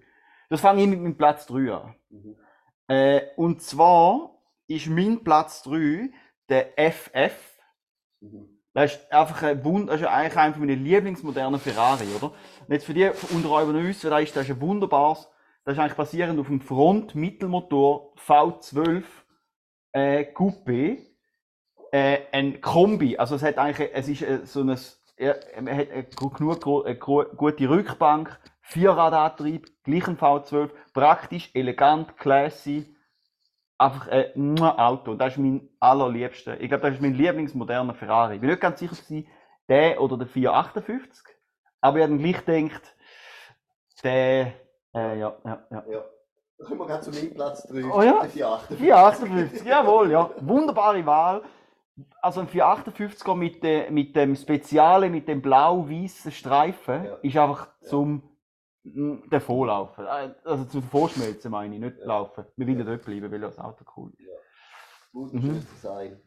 Das 0.50 0.60
fange 0.60 0.82
ich 0.82 0.88
mit 0.88 1.00
meinem 1.00 1.16
Platz 1.16 1.46
3 1.46 1.72
an. 1.72 1.94
Mhm. 2.10 2.36
Äh, 2.88 3.22
und 3.36 3.62
zwar 3.62 4.42
ist 4.66 4.86
mein 4.86 5.22
Platz 5.24 5.62
3 5.62 6.10
der 6.48 6.72
FF. 6.92 7.34
Mhm. 8.20 8.48
Das 8.74 8.96
ist 8.96 9.12
einfach 9.12 9.42
ein 9.44 9.64
Wund 9.64 9.88
das 9.88 10.00
ist 10.00 10.06
eigentlich 10.08 10.36
einer 10.36 10.56
meiner 10.56 10.74
Lieblingsmodernen 10.74 11.60
Ferrari, 11.60 12.06
oder? 12.16 12.32
Und 12.66 12.72
jetzt 12.72 12.86
für 12.86 12.94
die 12.94 13.08
unter 13.30 13.50
euch, 13.50 13.68
die 13.68 13.74
wissen, 13.88 14.10
das 14.10 14.22
ist, 14.22 14.36
das 14.36 14.44
ist 14.48 14.56
ein 14.56 14.60
wunderbares, 14.60 15.28
das 15.64 15.74
ist 15.74 15.78
eigentlich 15.78 15.96
basierend 15.96 16.40
auf 16.40 16.48
dem 16.48 16.60
Front-Mittelmotor 16.60 18.14
V12 18.16 19.04
äh, 19.92 20.24
Coupé, 20.34 20.98
äh, 21.92 22.18
ein 22.32 22.60
Kombi. 22.60 23.16
Also 23.16 23.36
es 23.36 23.42
hat 23.44 23.58
eigentlich, 23.58 23.90
es 23.94 24.08
ist 24.08 24.22
äh, 24.22 24.40
so 24.44 24.60
ein, 24.62 24.76
er, 25.16 25.36
er 25.66 25.76
hat 25.76 25.88
äh, 25.90 26.04
genug 26.36 26.60
gro- 26.60 26.84
äh, 26.84 26.96
gute 26.96 27.68
Rückbank, 27.70 28.40
Vierradantrieb, 28.66 29.66
gleichen 29.84 30.16
V12, 30.18 30.70
praktisch, 30.94 31.50
elegant, 31.54 32.16
classy, 32.16 32.96
einfach 33.76 34.08
ein 34.08 34.58
Auto. 34.60 35.14
Das 35.14 35.34
ist 35.34 35.38
mein 35.38 35.68
allerliebster. 35.80 36.58
Ich 36.60 36.68
glaube, 36.68 36.82
das 36.82 36.94
ist 36.94 37.02
mein 37.02 37.12
Lieblingsmoderner 37.14 37.94
Ferrari. 37.94 38.36
Ich 38.36 38.40
bin 38.40 38.48
nicht 38.50 38.60
ganz 38.62 38.80
sicher, 38.80 38.94
gewesen, 38.96 39.28
der 39.68 40.00
oder 40.00 40.16
der 40.16 40.26
458. 40.26 41.22
Aber 41.82 41.98
ich 41.98 42.02
habe 42.04 42.12
dann 42.14 42.18
gleich 42.22 42.44
gedacht, 42.44 42.96
der, 44.02 44.52
äh, 44.94 45.18
ja, 45.18 45.36
ja, 45.44 45.66
ja. 45.70 45.84
Ja. 45.90 46.04
Dann 46.56 46.66
kommen 46.66 46.80
wir 46.80 46.86
gerade 46.86 47.02
zu 47.02 47.10
meinem 47.10 47.34
Platz 47.34 47.66
3. 47.68 47.84
Oh 47.84 48.02
ja? 48.02 48.20
Der 48.22 48.30
458. 48.30 48.78
458, 48.78 49.64
jawohl, 49.66 50.10
ja. 50.10 50.30
Wunderbare 50.40 51.04
Wahl. 51.04 51.42
Also 52.22 52.40
ein 52.40 52.48
458er 52.48 53.34
mit, 53.34 53.62
de, 53.62 53.90
mit 53.90 54.16
dem 54.16 54.34
Speziale, 54.36 55.10
mit 55.10 55.28
dem 55.28 55.42
blau-weißen 55.42 56.32
Streifen, 56.32 57.04
Ja. 57.04 57.14
ist 57.22 57.36
einfach 57.36 57.68
zum 57.82 58.22
mm, 58.84 59.28
davonlaufen. 59.30 60.04
Äh, 60.04 60.34
Also 60.44 60.64
zum 60.64 60.82
Vorschmelzen 60.82 61.50
meine 61.50 61.74
ich, 61.74 61.80
nicht 61.80 61.98
Ja. 61.98 62.06
laufen. 62.06 62.44
Wir 62.56 62.66
wollen 62.68 62.86
dort 62.86 63.04
bleiben, 63.04 63.30
weil 63.32 63.40
das 63.40 63.58
Auto 63.58 63.84
cool 63.96 64.12
ist. 64.18 64.28
Wunderschönes 65.12 65.66
Design. 65.70 66.20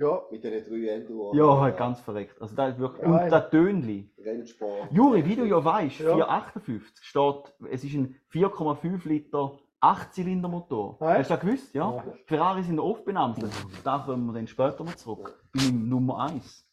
Ja, 0.00 0.22
Mit 0.30 0.42
den 0.42 0.64
drei 0.64 0.88
Enden. 0.88 1.36
Ja, 1.36 1.60
halt 1.60 1.76
ganz 1.76 2.00
verreckt. 2.00 2.40
Also 2.42 2.56
das 2.56 2.72
ist 2.74 2.78
wirklich. 2.80 3.02
Geil. 3.04 3.24
Und 3.24 3.30
das 3.30 3.50
Tönli. 3.50 4.12
Rennsport. 4.18 4.90
Juri, 4.90 5.24
wie 5.24 5.36
du 5.36 5.44
ja 5.44 5.64
weißt, 5.64 6.00
Ja. 6.00 6.14
458 6.14 7.04
steht, 7.04 7.54
es 7.70 7.84
ist 7.84 7.94
ein 7.94 8.16
4,5 8.32 9.06
Liter 9.08 9.56
8-Zylinder-Motor. 9.80 10.96
Ah, 11.00 11.14
Hast 11.18 11.30
du 11.30 11.34
das 11.34 11.40
gewusst? 11.40 11.74
Ja. 11.74 11.94
Ja. 11.94 12.04
Ferrari 12.26 12.62
sind 12.64 12.80
oft 12.80 13.04
benamselt. 13.04 13.52
Da 13.84 13.98
kommen 14.04 14.26
wir 14.26 14.32
dann 14.32 14.46
später 14.48 14.82
noch 14.82 14.94
zurück. 14.96 15.40
Bei 15.54 15.62
meinem 15.62 15.88
Nummer 15.88 16.18
1. 16.24 16.66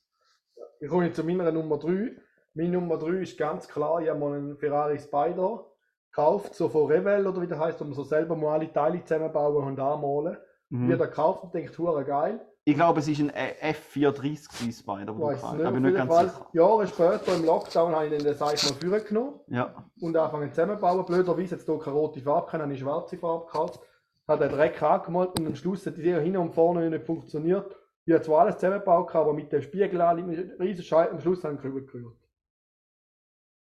ich 0.79 0.89
komme 0.89 1.05
jetzt 1.05 1.17
zu 1.17 1.23
meiner 1.23 1.51
Nummer 1.51 1.77
3. 1.77 2.15
Meine 2.53 2.69
Nummer 2.69 2.97
3 2.97 3.21
ist 3.21 3.37
ganz 3.37 3.67
klar, 3.67 4.01
ich 4.01 4.09
habe 4.09 4.19
mal 4.19 4.33
einen 4.37 4.57
Ferrari 4.57 4.99
Spider 4.99 5.65
gekauft, 6.11 6.53
so 6.55 6.67
von 6.67 6.87
Revell 6.91 7.25
oder 7.25 7.41
wie 7.41 7.47
der 7.47 7.59
heißt, 7.59 7.79
wo 7.79 7.85
man 7.85 7.93
so 7.93 8.03
selber 8.03 8.35
mal 8.35 8.53
alle 8.59 8.71
Teile 8.71 9.03
zusammenbauen 9.03 9.63
und 9.67 9.79
anmalen. 9.79 10.33
Ich 10.69 10.75
habe 10.77 10.83
Mhm. 10.85 10.89
den 10.89 10.99
gekauft 10.99 11.43
und 11.43 11.53
denkt, 11.53 11.77
hure 11.77 12.03
geil. 12.05 12.39
Ich 12.63 12.75
glaube, 12.75 12.99
es 12.99 13.07
ist 13.07 13.19
ein 13.19 13.29
äh, 13.31 13.53
F430 13.73 14.47
gewesen, 14.59 14.71
Spider, 14.71 15.01
Ich 15.03 15.07
wo 15.09 15.13
du 15.13 15.25
weiß 15.27 15.35
es 15.35 15.41
gefahren 15.41 15.57
nicht, 15.57 15.65
aber 15.67 15.79
nicht 15.79 15.95
ganz 15.97 16.13
Fall. 16.13 16.29
sicher. 16.29 16.47
Jahre 16.53 16.87
später 16.87 17.35
im 17.35 17.45
Lockdown 17.45 17.95
habe 17.95 18.05
ich 18.07 18.23
den 18.23 18.35
Seite 18.35 18.65
mal 18.73 18.89
vorgenommen 18.89 19.39
Ja. 19.47 19.73
und 20.01 20.15
angefangen 20.15 20.49
zusammenbauen. 20.51 21.05
Blöderweise 21.05 21.55
jetzt 21.55 21.65
hier 21.65 21.79
keine 21.79 21.95
rote 21.95 22.21
Farbe, 22.21 22.51
keine 22.51 22.63
habe 22.63 22.73
ich 22.73 22.79
schwarze 22.79 23.17
Farbe 23.17 23.45
gekauft. 23.45 23.79
Hat 24.27 24.41
den 24.41 24.49
Dreck 24.49 24.81
angemalt 24.83 25.39
und 25.39 25.47
am 25.47 25.55
Schluss 25.55 25.85
hat 25.87 25.97
die 25.97 26.01
Serie 26.03 26.21
hinten 26.21 26.37
und 26.37 26.53
vorne 26.53 26.89
nicht 26.89 27.05
funktioniert. 27.05 27.75
Ich 28.05 28.13
habe 28.13 28.23
zwar 28.23 28.41
alles 28.41 28.55
zusammengebaut, 28.57 29.13
aber 29.15 29.33
mit 29.33 29.51
dem 29.51 29.61
Spiegel 29.61 29.99
an, 30.01 30.25
mit 30.25 30.59
riesen 30.59 30.83
Scheitel, 30.83 31.13
am 31.15 31.19
Schluss 31.21 31.43
haben 31.43 31.61
wir 31.63 31.71
gerührt. 31.71 32.15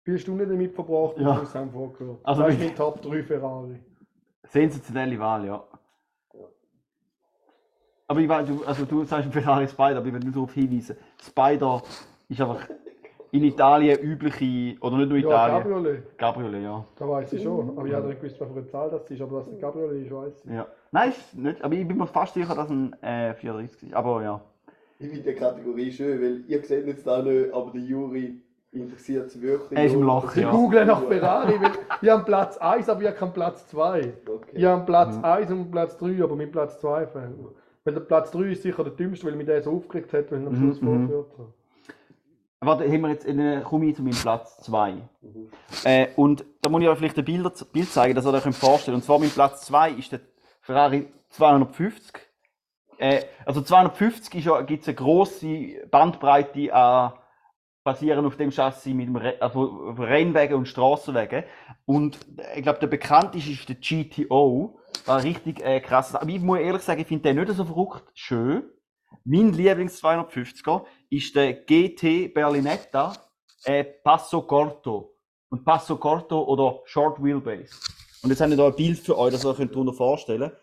Vier 0.03 0.17
Stunden 0.17 0.49
damit 0.49 0.73
verbracht 0.73 1.15
und 1.17 1.23
Ja. 1.23 1.35
Schluss 1.37 1.55
haben 1.55 1.67
wir 1.67 1.79
vorgerührt. 1.79 2.19
Also 2.23 2.43
das 2.43 2.53
ist 2.53 2.59
mein 2.59 2.75
Top 2.75 3.01
3 3.01 3.23
Ferrari. 3.23 3.79
Sensationelle 4.43 5.17
Wahl, 5.19 5.45
ja. 5.45 5.63
Aber 8.07 8.19
ich 8.19 8.27
weiß, 8.27 8.47
du, 8.47 8.63
also 8.65 8.85
du 8.85 9.03
sagst 9.05 9.31
Ferrari 9.31 9.67
Spider, 9.67 9.97
aber 9.97 10.07
ich 10.07 10.13
will 10.13 10.19
nur 10.19 10.33
darauf 10.33 10.53
hinweisen. 10.53 10.97
Spider 11.21 11.81
ist 12.27 12.41
einfach 12.41 12.67
in 13.31 13.43
Italien 13.45 13.97
übliche, 13.99 14.77
oder 14.81 14.97
nicht 14.97 15.09
nur 15.09 15.17
Ja, 15.17 15.27
Italien. 15.47 15.57
Cabriolet, 15.63 16.17
Cabriolet, 16.17 16.63
ja. 16.63 16.85
da 16.97 17.09
weiß 17.09 17.33
ich 17.33 17.41
schon. 17.41 17.69
Aber 17.77 17.87
ich 17.87 17.93
habe 17.93 18.07
nicht 18.09 18.21
gewusst, 18.21 18.39
was 18.41 18.49
für 18.49 18.57
eine 18.57 18.67
Zahl 18.67 18.89
das 18.91 19.09
ist, 19.09 19.21
aber 19.21 19.37
dass 19.39 19.47
es 19.47 19.53
ein 19.53 19.59
Cabriolet 19.59 20.05
ist, 20.05 20.11
weiß 20.13 20.45
ich. 20.45 20.51
ja. 20.51 20.67
Nein, 20.91 21.09
ist 21.09 21.35
nicht, 21.35 21.61
aber 21.63 21.73
ich 21.73 21.87
bin 21.87 21.97
mir 21.97 22.05
fast 22.07 22.33
sicher, 22.35 22.53
dass 22.53 22.69
ein 22.69 22.93
äh, 23.01 23.33
34 23.33 23.83
ist. 23.89 23.93
Aber 23.95 24.21
ja. 24.21 24.41
Ich 24.99 25.07
finde 25.09 25.31
die 25.31 25.35
Kategorie 25.39 25.91
schön, 25.91 26.21
weil 26.21 26.43
ihr 26.47 26.61
seht 26.63 26.85
jetzt 26.85 27.07
da 27.07 27.21
nicht, 27.23 27.51
aber 27.53 27.71
der 27.71 27.81
Juri 27.81 28.42
interessiert 28.73 29.27
es 29.27 29.41
wirklich. 29.41 29.77
Er 29.77 29.85
ist 29.85 29.93
im. 29.93 30.01
Loch, 30.03 30.35
Ich 30.35 30.41
Ja. 30.41 30.51
google 30.51 30.85
nach 30.85 31.01
Ferrari, 31.03 31.59
weil 31.61 31.71
ich 32.01 32.09
habe 32.09 32.23
Platz 32.23 32.57
1, 32.57 32.89
aber 32.89 33.01
ich 33.01 33.07
habe 33.07 33.17
keinen 33.17 33.33
Platz 33.33 33.67
2. 33.67 34.13
Okay. 34.27 34.51
Ich 34.53 34.65
habe 34.65 34.85
Platz 34.85 35.17
Mhm. 35.17 35.25
1 35.25 35.51
und 35.51 35.71
Platz 35.71 35.97
3, 35.97 36.23
aber 36.23 36.35
mit 36.35 36.51
Platz 36.51 36.79
2 36.79 37.07
fehlt. 37.07 37.35
Weil 37.85 37.93
der 37.93 38.01
Platz 38.01 38.31
3 38.31 38.51
ist 38.51 38.63
sicher 38.63 38.83
der 38.83 38.93
dümmste, 38.93 39.25
weil 39.27 39.35
mich 39.35 39.45
der 39.45 39.61
so 39.61 39.71
aufgeregt 39.71 40.13
hat, 40.13 40.31
wenn 40.31 40.41
ich 40.41 40.47
am 40.47 40.53
Mhm, 40.53 40.57
Schluss 40.57 40.81
mhm. 40.81 40.85
vorgeführt 41.07 41.31
habe. 41.37 41.53
Warte, 42.65 42.85
haben 42.85 43.01
wir 43.01 43.09
jetzt, 43.09 43.27
äh, 43.27 43.61
komme 43.61 43.85
ich 43.87 43.95
zu 43.97 44.03
meinem 44.03 44.15
Platz 44.15 44.57
2. 44.59 44.93
Mhm. 45.21 45.49
Äh, 45.83 46.07
und 46.15 46.45
da 46.61 46.69
muss 46.69 46.81
ich 46.81 46.87
euch 46.87 46.97
vielleicht 46.97 47.17
ein 47.17 47.25
Bild, 47.25 47.73
Bild 47.73 47.89
zeigen, 47.91 48.15
dass 48.15 48.25
ihr 48.25 48.33
euch 48.33 48.41
vorstellen 48.55 48.79
könnt. 48.85 48.95
Und 48.95 49.03
zwar 49.03 49.19
mein 49.19 49.29
Platz 49.29 49.65
2 49.65 49.91
ist 49.91 50.11
der 50.13 50.21
Ferrari 50.61 51.07
250. 51.29 52.13
Äh, 52.99 53.23
also 53.45 53.61
250 53.61 54.35
ist 54.35 54.45
ja, 54.45 54.61
gibt 54.61 54.83
es 54.83 54.87
eine 54.87 54.95
grosse 54.95 55.85
Bandbreite 55.91 56.73
an, 56.73 57.13
basierend 57.83 58.25
auf 58.25 58.37
dem 58.37 58.51
Chassis 58.51 58.93
mit 58.93 59.07
dem 59.07 59.15
Re 59.15 59.35
also 59.39 59.89
auf 59.89 59.99
Rennwegen 59.99 60.55
und 60.55 60.67
Straßenwegen. 60.67 61.43
Und 61.85 62.17
äh, 62.37 62.57
ich 62.57 62.63
glaube, 62.63 62.79
der 62.79 62.87
bekannteste 62.87 63.51
ist 63.51 63.69
der 63.69 63.75
GTO. 63.75 64.79
War 65.05 65.23
richtig 65.23 65.61
äh, 65.61 65.81
krass. 65.81 66.15
Aber 66.15 66.29
ich 66.29 66.39
muss 66.39 66.59
ehrlich 66.59 66.81
sagen, 66.81 67.01
ich 67.01 67.07
finde 67.07 67.23
den 67.23 67.37
nicht 67.37 67.51
so 67.53 67.65
verrückt 67.65 68.03
schön. 68.13 68.63
Mein 69.25 69.53
Lieblings 69.53 70.01
250er 70.01 70.85
ist 71.09 71.35
der 71.35 71.53
GT 71.53 72.33
Berlinetta 72.33 73.13
äh, 73.65 73.83
Passo 73.83 74.41
Corto. 74.41 75.15
Und 75.49 75.63
Passo 75.63 75.97
Corto 75.97 76.43
oder 76.43 76.81
Short 76.85 77.23
Wheelbase. 77.23 77.75
Und 78.23 78.29
jetzt 78.29 78.41
habe 78.41 78.51
ich 78.51 78.57
da 78.57 78.67
ein 78.67 78.75
Bild 78.75 78.99
für 78.99 79.17
euch, 79.17 79.33
das 79.33 79.43
ihr 79.43 79.49
euch 79.49 79.57
darunter 79.57 79.93
vorstellen 79.93 80.49
könnt. 80.49 80.57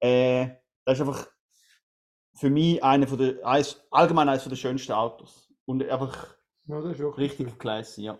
Äh, 0.00 0.48
das 0.84 0.98
ist 0.98 1.06
einfach 1.06 1.26
für 2.34 2.50
mich 2.50 2.82
einer 2.84 3.08
von 3.08 3.18
der, 3.18 3.34
allgemein 3.90 4.28
eines 4.28 4.44
der 4.44 4.56
schönsten 4.56 4.92
Autos. 4.92 5.50
Und 5.64 5.88
einfach 5.88 6.35
Ja, 6.68 6.80
das 6.80 6.92
ist 6.92 6.98
wirklich 6.98 7.30
richtig 7.38 7.58
classy, 7.58 8.02
ja. 8.02 8.18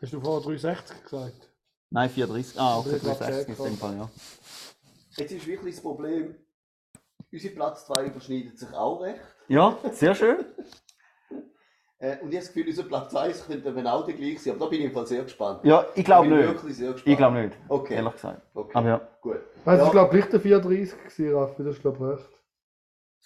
Hast 0.00 0.12
du 0.12 0.20
vorher 0.20 0.42
360 0.42 1.02
gesagt? 1.02 1.50
Nein, 1.90 2.10
34. 2.10 2.58
Ah, 2.60 2.78
okay, 2.78 2.90
Das 2.92 3.02
ist 3.02 3.20
360 3.20 3.58
in 3.58 3.64
dem. 3.64 3.76
Fall, 3.76 3.96
ja. 3.96 4.10
Jetzt 5.16 5.32
ist 5.32 5.46
wirklich 5.46 5.74
das 5.76 5.82
Problem, 5.82 6.34
unser 7.32 7.48
Platz 7.50 7.86
2 7.86 8.06
überschneidet 8.06 8.58
sich 8.58 8.72
auch 8.72 9.00
recht. 9.00 9.20
Ja, 9.48 9.78
sehr 9.92 10.14
schön. 10.14 10.44
Äh, 12.00 12.18
und 12.20 12.28
ich 12.30 12.36
habe 12.36 12.44
das 12.44 12.48
Gefühl, 12.48 12.66
unser 12.68 12.82
Platz 12.82 13.14
1 13.14 13.46
könnte 13.46 13.68
eben 13.68 13.86
auch 13.86 14.04
der 14.04 14.14
gleich 14.14 14.42
sein, 14.42 14.54
aber 14.56 14.64
da 14.64 14.70
bin 14.70 14.80
ich 14.80 14.86
im 14.86 14.92
Fall 14.92 15.06
sehr 15.06 15.22
gespannt. 15.22 15.60
Ja, 15.64 15.86
ich 15.94 16.04
glaube 16.04 16.28
bin 16.28 16.36
nicht. 16.38 16.48
wirklich 16.48 16.76
sehr 16.76 16.92
gespannt. 16.92 17.10
Ich 17.12 17.16
glaube 17.16 17.36
nicht, 17.40 17.56
Okay. 17.68 17.94
ehrlich 17.94 18.12
gesagt. 18.12 18.42
okay. 18.52 18.70
Aber 18.74 18.88
ja. 18.88 19.08
Gut. 19.22 19.36
Also, 19.64 19.80
Ja. 19.80 19.86
ich 19.86 19.92
glaube, 19.92 20.10
gleich 20.10 20.28
der 20.28 20.40
34 20.40 20.98
gewesen, 20.98 21.34
Raffi, 21.34 21.62
das 21.64 21.76
ist, 21.76 21.80
glaube 21.82 21.96
ich, 21.96 22.18
recht. 22.18 22.30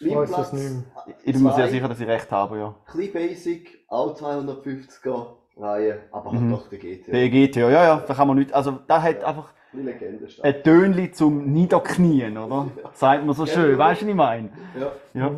Ich 0.01 0.15
weiß 0.15 0.39
es 0.39 0.53
nicht. 0.53 0.85
Ich 1.25 1.33
bin 1.35 1.43
mir 1.43 1.53
sehr 1.55 1.69
sicher, 1.69 1.89
dass 1.89 1.99
ich 2.01 2.07
recht 2.07 2.31
habe, 2.31 2.59
ja. 2.59 2.75
Klein 2.87 3.13
basic, 3.13 3.85
auch 3.89 4.17
250er 4.17 5.27
Reihe, 5.57 6.03
aber 6.13 6.31
halt 6.33 6.41
Mhm. 6.43 6.51
doch 6.53 6.69
der 6.69 6.79
GT. 6.79 7.09
Der 7.13 7.29
GTO, 7.29 7.69
ja, 7.69 7.83
ja, 7.85 7.97
da 8.07 8.15
kann 8.15 8.29
man 8.29 8.39
nicht. 8.39 8.53
Also, 8.53 8.79
da 8.87 9.03
hat 9.03 9.25
einfach 9.25 9.53
Eine 9.73 9.83
Legende 9.83 10.29
statt. 10.29 10.45
ein 10.45 10.63
Tönli 10.63 11.11
zum 11.11 11.51
Niederknien, 11.53 12.39
oder? 12.39 12.69
Sagt 12.93 13.25
man 13.27 13.35
so 13.35 13.45
Ja, 13.45 13.53
schön, 13.53 13.71
ja. 13.73 13.79
weißt 13.79 14.03
du, 14.03 14.07
was 14.07 14.11
ich 14.11 14.17
meine? 14.17 14.51
Ja. 14.79 14.93
Ja. 15.15 15.31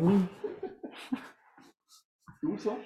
Du 2.41 2.57
so? 2.57 2.77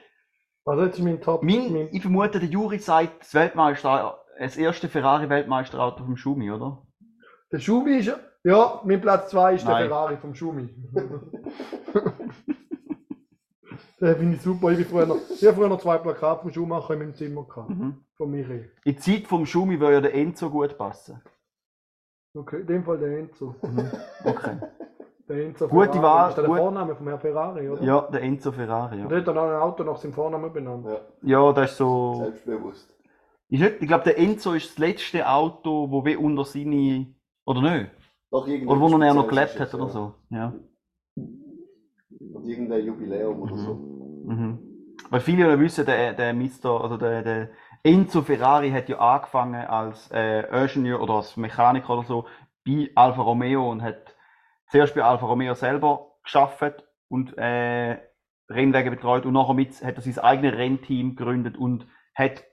Also 0.65 0.83
jetzt 0.85 0.97
ist 0.97 1.03
mein 1.03 1.21
Top. 1.21 1.43
Mein, 1.43 1.71
mein, 1.71 1.89
ich 1.91 2.01
vermute, 2.01 2.39
der 2.39 2.49
Juri 2.49 2.79
sagt 2.79 3.21
das 3.21 3.33
Weltmeister, 3.33 4.19
das 4.39 4.57
erste 4.57 4.89
Ferrari-Weltmeisterauto 4.89 6.03
vom 6.03 6.17
Schumi, 6.17 6.51
oder? 6.51 6.81
der 7.51 7.59
Schumi 7.59 7.97
ist. 7.99 8.11
Ja, 8.45 8.79
mein 8.85 9.01
Platz 9.01 9.31
2 9.31 9.55
ist 9.55 9.65
Nein. 9.65 9.77
der 9.79 9.87
Ferrari 9.87 10.17
vom 10.17 10.35
Schumi. 10.35 10.69
Den 13.99 14.15
finde 14.17 14.35
ich 14.35 14.41
super. 14.41 14.69
Ich, 14.71 14.77
bin 14.77 14.85
früher 14.85 15.05
noch, 15.07 15.17
ich 15.29 15.43
habe 15.45 15.55
früher 15.55 15.67
noch 15.69 15.79
zwei 15.79 15.97
Plakate 15.97 16.41
vom 16.41 16.51
Schuhmacher 16.51 16.93
in 16.93 16.99
meinem 16.99 17.15
Zimmer 17.15 17.43
gehabt. 17.45 17.69
Mhm. 17.69 18.03
Von 18.17 18.29
Michi. 18.31 18.65
In 18.83 18.93
die 18.93 18.97
Zeit 18.97 19.25
vom 19.27 19.45
Schumi 19.45 19.79
würde 19.79 19.93
ja 19.95 20.01
der 20.01 20.13
Enzo 20.13 20.49
gut 20.49 20.77
passen. 20.77 21.21
Okay, 22.35 22.61
in 22.61 22.67
dem 22.67 22.83
Fall 22.83 22.99
der 22.99 23.17
Enzo. 23.17 23.55
Okay. 24.23 24.57
Der 25.27 25.45
Enzo 25.47 25.67
Gute 25.67 25.93
Ferrari. 25.93 26.03
Wahl, 26.03 26.29
Ist 26.29 26.37
der, 26.37 26.43
gut- 26.45 26.55
der 26.57 26.63
Vorname 26.63 26.95
vom 26.95 27.07
Herrn 27.07 27.19
Ferrari, 27.19 27.69
oder? 27.69 27.81
Ja, 27.81 28.01
der 28.01 28.21
Enzo 28.21 28.51
Ferrari, 28.51 28.99
ja. 28.99 29.07
der 29.07 29.17
hat 29.19 29.27
dann 29.27 29.37
auch 29.39 29.47
ein 29.49 29.55
Auto 29.61 29.83
nach 29.83 29.97
seinem 29.97 30.13
Vornamen 30.13 30.53
benannt. 30.53 30.85
Ja, 30.85 30.99
Ja, 31.23 31.51
das 31.53 31.71
ist 31.71 31.77
so. 31.77 32.15
selbstbewusst. 32.25 32.93
Ist 33.49 33.59
nicht, 33.61 33.81
ich 33.81 33.87
glaube, 33.87 34.03
der 34.03 34.19
Enzo 34.19 34.53
ist 34.53 34.69
das 34.69 34.77
letzte 34.77 35.27
Auto, 35.27 35.89
wo 35.89 36.05
wie 36.05 36.15
unter 36.15 36.45
seine. 36.45 37.07
Oder 37.45 37.61
nicht? 37.61 37.91
Doch 38.35 38.47
irgendwie 38.47 38.67
Oder 38.67 38.81
wo 38.81 38.89
noch 38.89 39.01
er 39.01 39.13
noch 39.13 39.27
spezielles 39.27 39.53
gelebt 39.53 39.59
hat 39.61 39.73
oder 39.75 39.85
ja. 39.85 39.89
so. 39.89 40.13
Ja. 40.29 40.53
Und 41.15 42.45
irgendein 42.45 42.85
Jubiläum 42.85 43.41
oder 43.41 43.57
so. 43.57 43.73
Mhm. 44.25 44.59
Weil 45.09 45.21
viele 45.21 45.47
ja 45.47 45.57
wissen, 45.57 45.85
der, 45.85 46.11
der 46.11 46.33
Mister, 46.33 46.81
also 46.81 46.97
der, 46.97 47.21
der 47.21 47.49
Enzo 47.81 48.23
Ferrari 48.23 48.71
hat 48.71 48.89
ja 48.89 48.97
angefangen 48.97 49.65
als 49.65 50.11
äh, 50.11 50.41
Ingenieur 50.49 51.01
oder 51.01 51.13
als 51.13 51.37
Mechaniker 51.37 51.93
oder 51.93 52.03
so 52.03 52.25
bei 52.65 52.91
Alfa 52.95 53.21
Romeo 53.21 53.71
und 53.71 53.81
hat 53.81 54.17
zuerst 54.69 54.95
bei 54.95 55.03
Alfa 55.03 55.27
Romeo 55.27 55.53
selber 55.53 56.17
geschafft 56.21 56.83
und 57.07 57.37
äh, 57.37 57.97
Rennwagen 58.49 58.93
betreut 58.93 59.25
und 59.25 59.31
nachher 59.31 59.53
mit, 59.53 59.81
hat 59.81 59.95
er 59.95 60.01
sein 60.01 60.19
eigenes 60.21 60.57
Rennteam 60.57 61.15
gegründet 61.15 61.57
und 61.57 61.87
hat 62.13 62.43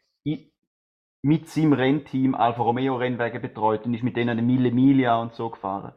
mit 1.22 1.48
seinem 1.48 1.72
Rennteam 1.72 2.34
Alfa 2.34 2.62
Romeo 2.62 2.96
Rennwagen 2.96 3.40
betreut 3.40 3.86
und 3.86 3.94
ist 3.94 4.02
mit 4.02 4.16
denen 4.16 4.30
eine 4.30 4.42
Mille 4.42 4.72
Miglia 4.72 5.20
und 5.20 5.34
so 5.34 5.50
gefahren. 5.50 5.94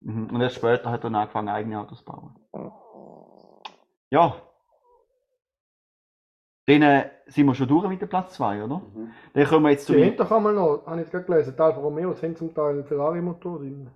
Mhm. 0.00 0.30
Und 0.30 0.40
erst 0.40 0.56
später 0.56 0.90
hat 0.90 1.00
er 1.00 1.10
dann 1.10 1.14
angefangen, 1.14 1.48
eigene 1.48 1.78
Autos 1.78 1.98
zu 1.98 2.04
bauen. 2.04 2.34
Ja. 4.10 4.34
Dann 6.66 6.82
äh, 6.82 7.10
sind 7.26 7.46
wir 7.46 7.54
schon 7.54 7.68
durch 7.68 7.88
mit 7.88 8.00
dem 8.00 8.08
Platz 8.08 8.34
2, 8.34 8.64
oder? 8.64 8.78
Mhm. 8.78 9.12
Dann 9.34 9.46
kommen 9.46 9.64
wir 9.64 9.70
jetzt 9.70 9.86
zu 9.86 9.94
haben 9.94 10.16
doch 10.16 10.32
einmal 10.32 10.54
noch, 10.54 10.86
habe 10.86 10.96
ich 10.96 11.02
jetzt 11.02 11.12
gerade 11.12 11.24
gelesen, 11.24 11.54
die 11.56 11.62
Alfa 11.62 11.80
Romeos 11.80 12.22
haben 12.22 12.36
zum 12.36 12.54
Teil 12.54 12.70
einen 12.70 12.84
Ferrari-Motor 12.84 13.58
drin. 13.58 13.90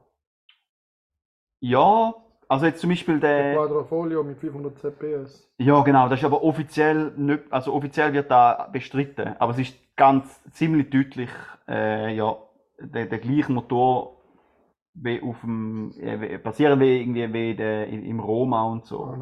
Ja, 1.62 2.14
also 2.49 2.66
jetzt 2.66 2.81
zum 2.81 2.90
Beispiel 2.90 3.20
Der 3.20 3.42
der. 3.42 3.55
Quadrofolio 3.55 4.25
mit 4.25 4.38
500 4.38 4.79
CPS. 4.79 5.53
Ja, 5.59 5.83
genau, 5.83 6.09
das 6.09 6.18
ist 6.20 6.25
aber 6.25 6.42
offiziell 6.42 7.12
nicht, 7.16 7.44
also 7.51 7.73
offiziell 7.73 8.12
wird 8.12 8.31
da 8.31 8.68
bestritten, 8.73 9.37
aber 9.38 9.53
es 9.53 9.59
ist 9.59 9.77
ganz 10.00 10.40
ziemlich 10.52 10.88
deutlich, 10.90 11.28
äh, 11.68 12.14
ja, 12.16 12.36
der, 12.80 13.06
der 13.06 13.18
gleiche 13.18 13.52
Motor 13.52 14.16
wie 14.94 15.22
auf 15.22 15.40
dem, 15.42 15.92
äh, 16.00 16.20
wie- 16.20 16.38
passieren 16.38 16.80
wie 16.80 17.00
irgendwie 17.02 17.32
wie 17.32 17.54
der, 17.54 17.86
im 17.88 18.18
Roma 18.18 18.64
und 18.64 18.86
so. 18.86 19.14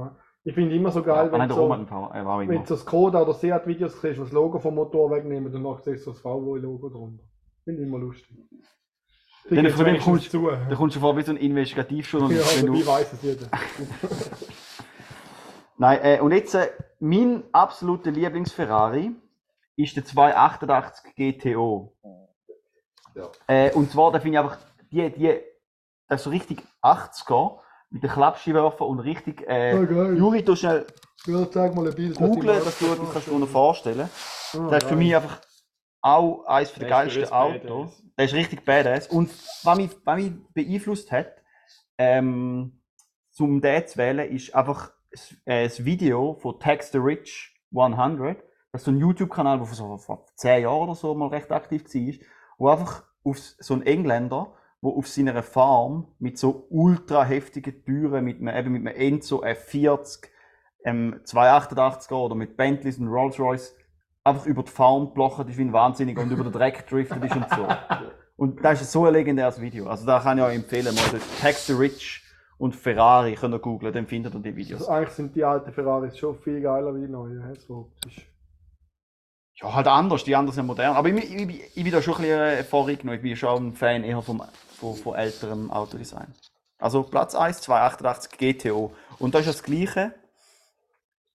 Ich 0.45 0.55
finde 0.55 0.75
immer 0.77 0.91
so 0.91 1.01
Ja, 1.01 1.07
geil, 1.07 1.29
ah, 1.29 1.33
wenn 1.33 1.51
Roma 1.51 1.85
so, 1.89 2.09
er 2.15 2.25
war 2.25 2.39
wenn 2.41 2.49
du 2.63 2.67
so 2.67 2.77
Skoda 2.77 3.23
oder 3.23 3.35
Seat 3.35 3.67
Videos 3.67 4.01
siehst, 4.01 4.19
wo 4.19 4.23
das 4.23 4.33
Logo 4.33 4.59
vom 4.61 4.77
Motor 4.77 5.11
wegnehmen 5.11 5.47
und 5.47 5.53
danach 5.53 5.81
siehst 5.81 6.07
du 6.07 6.13
das 6.13 6.21
VW-Logo 6.21 6.89
drunter. 6.89 7.25
Finde 7.65 7.83
ich 7.83 7.89
immer 7.89 7.99
lustig. 7.99 8.37
Dann 9.51 9.65
dem 9.65 9.79
wenigstens 9.79 10.05
kommst- 10.05 10.31
zu. 10.31 10.49
Da 10.71 10.75
kommst 10.77 10.97
du 10.97 11.01
vor 11.01 11.17
wie 11.17 11.23
so 11.23 11.33
ein 11.33 11.39
Investigativjournalist, 11.39 12.57
Ja, 12.57 12.63
dabei 12.67 12.79
du, 12.81 12.87
weiß 12.87 13.13
es 13.15 13.23
jeder. 13.23 13.47
Nein, 15.79 15.99
äh, 16.03 16.21
und 16.21 16.33
jetzt 16.33 16.55
äh, 16.55 16.69
mein 17.01 17.43
absoluter 17.53 18.11
Lieblings-Ferrari 18.11 19.13
ist 19.79 19.97
der 19.97 20.05
288 20.05 21.15
GTO. 21.15 21.95
Ja. 23.15 23.31
Äh, 23.47 23.73
und 23.73 23.91
zwar, 23.91 24.11
da 24.11 24.19
finde 24.21 24.39
ich 24.39 24.45
einfach, 24.45 24.59
die, 24.91 25.11
die, 25.11 25.41
das 26.09 26.21
ist 26.21 26.25
so 26.25 26.31
richtig 26.31 26.63
80er 26.83 27.61
mit 27.91 28.03
den 28.03 28.11
Klappscheinwerfer 28.11 28.87
und 28.87 28.99
richtig, 29.01 29.43
äh, 29.43 29.73
geil. 29.87 30.17
Juri, 30.19 30.43
du 30.43 30.57
schnell 30.57 30.85
Ja, 31.27 31.49
zeig 31.51 31.75
mal 31.75 31.87
ein 31.87 31.95
Bild. 31.95 32.17
googlen, 32.17 32.63
dass 32.65 32.79
du 32.79 32.87
etwas 32.93 33.13
kannst 33.13 33.29
dir 33.29 33.39
noch 33.39 33.49
vorstellen 33.49 34.11
Ah, 34.55 34.69
Das 34.71 34.83
ist 34.83 34.89
für 34.89 34.97
mich 34.97 35.15
einfach 35.15 35.41
auch 36.01 36.45
eines 36.47 36.73
der 36.75 36.89
geilsten 36.89 37.31
Autos. 37.33 38.03
Der 38.17 38.25
ist 38.25 38.35
richtig 38.35 38.65
badass. 38.65 39.07
Und 39.09 39.31
was 39.63 39.77
mich, 39.77 39.91
was 40.05 40.17
mich 40.17 40.33
beeinflusst 40.55 41.13
hat, 41.13 41.33
ähm, 41.99 42.81
zum 43.31 43.61
den 43.61 43.87
zu 43.87 43.99
wählen, 43.99 44.29
ist 44.31 44.55
einfach 44.55 44.91
das, 45.11 45.35
äh, 45.45 45.65
das 45.65 45.85
Video 45.85 46.35
von 46.35 46.59
Tax 46.59 46.91
the 46.91 46.99
Rich 46.99 47.55
100. 47.73 48.43
Das 48.79 48.83
ist 48.83 48.93
so 48.93 48.93
ein 48.93 49.01
YouTube-Kanal, 49.01 49.59
der 49.59 49.67
vor, 49.67 49.99
vor 49.99 50.27
10 50.37 50.63
Jahren 50.63 50.89
oder 50.89 50.95
so 50.95 51.13
mal 51.13 51.31
recht 51.31 51.51
aktiv 51.51 51.83
war. 51.83 52.15
Wo 52.59 52.69
einfach 52.69 53.03
auf 53.25 53.37
so 53.37 53.75
ein 53.75 53.83
Engländer, 53.83 54.53
der 54.81 54.91
auf 54.91 55.09
seiner 55.09 55.43
Farm 55.43 56.07
mit 56.21 56.39
so 56.39 56.69
ultra 56.71 57.25
heftigen 57.25 57.85
Türen, 57.85 58.25
mit 58.25 58.41
einem, 58.41 58.57
eben 58.57 58.73
mit 58.73 58.87
einem 58.87 58.97
Enzo 58.97 59.43
F40, 59.43 60.29
ähm, 60.85 61.21
288er 61.25 62.15
oder 62.15 62.37
mit 62.37 62.57
Bentleys 62.57 62.99
und 62.99 63.09
Rolls 63.09 63.41
Royce 63.41 63.75
einfach 64.23 64.47
über 64.47 64.63
die 64.63 64.71
Farm 64.71 65.07
geblochen 65.07 65.49
ist 65.49 65.59
wie 65.59 65.63
ein 65.63 65.73
Wahnsinniger 65.73 66.23
und 66.23 66.31
über 66.31 66.45
den 66.45 66.53
Dreck 66.53 66.87
driftet 66.87 67.25
ist 67.25 67.35
und 67.35 67.51
so. 67.51 67.67
Und 68.37 68.65
das 68.65 68.81
ist 68.81 68.93
so 68.93 69.07
ein 69.07 69.13
legendäres 69.13 69.61
Video. 69.61 69.89
Also 69.89 70.07
da 70.07 70.21
kann 70.21 70.39
ich 70.39 70.45
euch 70.45 70.55
empfehlen, 70.55 70.95
mal 70.95 71.03
das 71.11 71.41
Tax 71.41 71.67
the 71.67 71.73
Rich 71.73 72.23
und 72.59 72.77
Ferrari 72.77 73.35
könnt 73.35 73.55
ihr 73.55 73.59
googlen, 73.59 73.93
dann 73.93 74.07
findet 74.07 74.35
ihr 74.35 74.41
die 74.41 74.55
Videos. 74.55 74.83
Also 74.83 74.93
eigentlich 74.93 75.15
sind 75.15 75.35
die 75.35 75.43
alten 75.43 75.73
Ferraris 75.73 76.17
schon 76.17 76.37
viel 76.37 76.61
geiler 76.61 76.95
wie 76.95 77.01
die 77.01 77.09
neuen. 77.09 77.43
So, 77.67 77.91
Ja, 79.61 79.75
halt 79.75 79.89
anders, 79.89 80.25
die 80.25 80.37
anderen 80.37 80.55
sind 80.55 80.67
modern. 80.67 80.95
Aber 80.95 81.09
ich, 81.09 81.17
ich, 81.17 81.35
ich, 81.35 81.77
ich 81.77 81.83
bin 81.85 81.93
da 81.93 82.01
schon 82.01 82.15
ein 82.15 82.23
bisschen 82.23 82.41
äh, 82.41 82.65
vorgenommen. 82.65 83.17
Ich 83.17 83.23
bin 83.23 83.37
schon 83.37 83.69
ein 83.69 83.75
Fan 83.75 84.05
eher 84.05 84.23
vom, 84.23 84.43
von, 84.79 84.95
von 84.95 85.15
älterem 85.17 85.71
Autodesign. 85.71 86.33
Also 86.79 87.03
Platz 87.03 87.35
1, 87.35 87.61
288 87.63 88.39
GTO. 88.39 88.95
Und 89.19 89.35
da 89.35 89.41
ist 89.41 89.49
das 89.49 89.63
gleiche. 89.63 90.15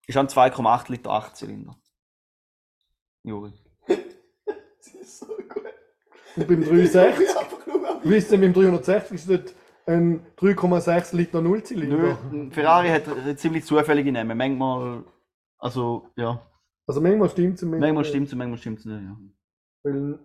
Ist 0.08 0.18
ein 0.18 0.28
2,8 0.28 0.92
Liter 0.92 1.12
8-Zylinder. 1.12 1.76
Juri. 3.24 3.54
Das 4.46 4.94
ist 4.96 5.20
so 5.20 5.26
gut. 5.28 5.64
Und 6.36 6.48
beim 6.48 6.62
Ich 6.62 6.70
360, 6.70 7.18
bin 7.28 7.38
einfach 7.38 7.68
nur 7.68 7.90
am 7.90 8.00
wisst 8.04 8.32
ihr, 8.32 8.38
beim 8.40 8.54
360 8.54 9.16
ist 9.16 9.30
dort 9.30 9.54
ein 9.86 10.26
3,6 10.38 11.16
Liter 11.16 11.42
Nö, 11.42 11.50
Nullzylinder. 11.50 12.18
ein 12.32 12.52
Ferrari 12.52 12.90
hat 12.90 13.04
ziemlich 13.40 13.66
zufällige 13.66 14.12
Namen. 14.12 14.38
Manchmal, 14.38 15.04
also 15.58 16.10
ja, 16.16 16.42
Also 16.88 17.02
manchmal 17.02 17.30
stimmt 17.30 17.56
es. 17.56 17.62
manchmal 17.64 18.06
stimmt 18.06 18.28
es 18.28 18.36
manchmal 18.36 18.58
stimmt 18.58 18.80
es 18.80 18.86
nicht. 18.86 19.02
Ja. 19.02 19.18
Weil, 19.84 20.20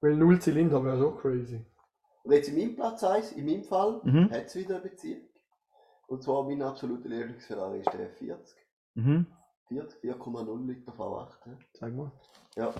weil 0.00 0.16
Nullzylinder 0.16 0.82
wäre 0.84 0.98
schon 0.98 1.16
crazy. 1.18 1.64
Und 2.24 2.32
jetzt 2.32 2.48
in 2.48 2.56
meinem 2.58 2.74
Platz 2.76 3.02
1, 3.04 3.32
in 3.32 3.46
meinem 3.46 3.64
Fall, 3.64 4.00
Mhm. 4.04 4.30
hat 4.30 4.46
es 4.46 4.54
wieder 4.56 4.76
eine 4.76 4.84
Beziehung. 4.88 5.22
Und 6.08 6.22
zwar 6.22 6.44
mein 6.44 6.62
absoluter 6.62 7.08
Lieblingsferrari 7.08 7.80
ist 7.80 7.92
der 7.92 8.10
F40. 8.16 8.36
Mhm. 8.94 9.26
40, 9.68 10.00
4,0 10.00 10.66
Liter 10.66 10.92
V8. 10.92 11.28
hä? 11.44 11.50
Sag 11.72 11.92
mal. 11.94 12.12
Ja. 12.56 12.72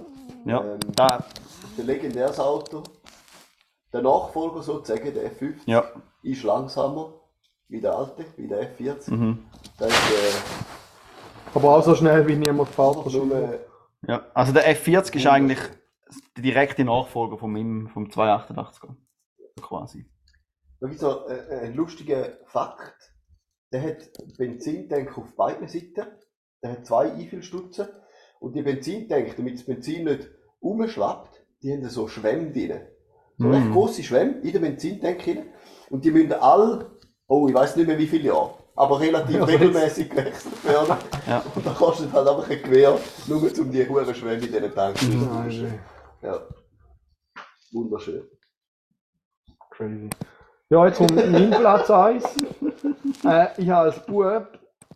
Ja, 0.44 0.64
Ähm, 0.64 0.80
da, 0.94 1.24
Ein 1.78 1.86
legendäres 1.86 2.38
Auto. 2.38 2.82
Der 3.92 4.02
Nachfolger 4.02 4.62
sozusagen, 4.62 5.12
der 5.14 5.32
F50, 5.32 5.62
ja. 5.66 5.84
ist 6.22 6.42
langsamer 6.44 7.14
wie 7.68 7.80
der 7.80 7.96
alte, 7.96 8.24
wie 8.36 8.46
der 8.46 8.76
F40. 8.76 9.10
Mhm. 9.12 9.38
Das 9.78 9.88
ist 9.90 10.10
äh, 10.12 10.85
Aber 11.56 11.76
auch 11.76 11.82
so 11.82 11.94
schnell 11.94 12.26
wie 12.28 12.36
niemand 12.36 12.68
fährt. 12.68 13.06
äh, 13.14 13.58
Ja, 14.06 14.26
also 14.34 14.52
der 14.52 14.64
F40 14.76 15.16
ist 15.16 15.26
eigentlich 15.26 15.58
der 16.36 16.42
direkte 16.42 16.84
Nachfolger 16.84 17.38
von 17.38 17.52
meinem, 17.52 17.88
vom 17.88 18.06
288er. 18.08 18.94
Quasi. 19.60 20.06
Da 20.80 20.86
gibt 20.86 20.96
es 20.96 21.02
noch 21.02 21.28
äh, 21.28 21.60
einen 21.62 21.74
lustigen 21.74 22.24
Fakt. 22.46 23.12
Der 23.72 23.82
hat 23.82 23.96
Benzintank 24.36 25.16
auf 25.18 25.34
beiden 25.34 25.66
Seiten. 25.66 26.06
Der 26.62 26.72
hat 26.72 26.86
zwei 26.86 27.10
Einfüllstutzen. 27.10 27.88
Und 28.38 28.54
die 28.54 28.62
Benzintank, 28.62 29.34
damit 29.36 29.54
das 29.54 29.64
Benzin 29.64 30.04
nicht 30.04 30.28
umschwappt, 30.60 31.42
die 31.62 31.72
haben 31.72 31.88
so 31.88 32.06
Schwämme 32.06 32.52
drin. 32.52 32.80
So 33.38 33.48
recht 33.50 33.64
Mhm. 33.66 33.72
grosse 33.72 34.02
Schwämme 34.02 34.40
in 34.42 34.52
den 34.52 34.62
Benzintank 34.62 35.22
drin. 35.22 35.46
Und 35.90 36.04
die 36.04 36.10
müssen 36.10 36.32
alle, 36.34 36.98
oh, 37.26 37.48
ich 37.48 37.54
weiß 37.54 37.76
nicht 37.76 37.86
mehr 37.86 37.98
wie 37.98 38.06
viele 38.06 38.24
Jahre, 38.28 38.54
aber 38.76 39.00
relativ 39.00 39.36
Ja, 39.36 39.44
regelmäßig 39.44 40.10
gewechselt 40.10 40.64
werden. 40.64 40.96
Ja. 41.26 41.42
Und 41.54 41.66
da 41.66 41.70
kostet 41.70 42.12
halt 42.12 42.28
einfach 42.28 42.48
ein 42.50 42.62
Gewehr, 42.62 42.98
nur 43.26 43.42
um 43.42 43.70
die 43.70 43.88
hohen 43.88 44.14
Schwämme 44.14 44.34
in 44.34 44.40
diesen 44.40 44.74
Tank 44.74 45.02
Mhm. 45.02 45.22
rauszufischen. 45.28 45.78
Ja. 46.22 46.40
Wunderschön. 47.72 48.22
Crazy. 49.70 50.10
Ja, 50.68 50.86
jetzt 50.86 50.98
kommt 50.98 51.14
mein 51.16 51.50
Platz 51.50 51.90
1. 51.90 52.24
Äh, 53.24 53.48
ich 53.56 53.70
habe 53.70 53.86
als 53.86 54.04
Bub 54.04 54.46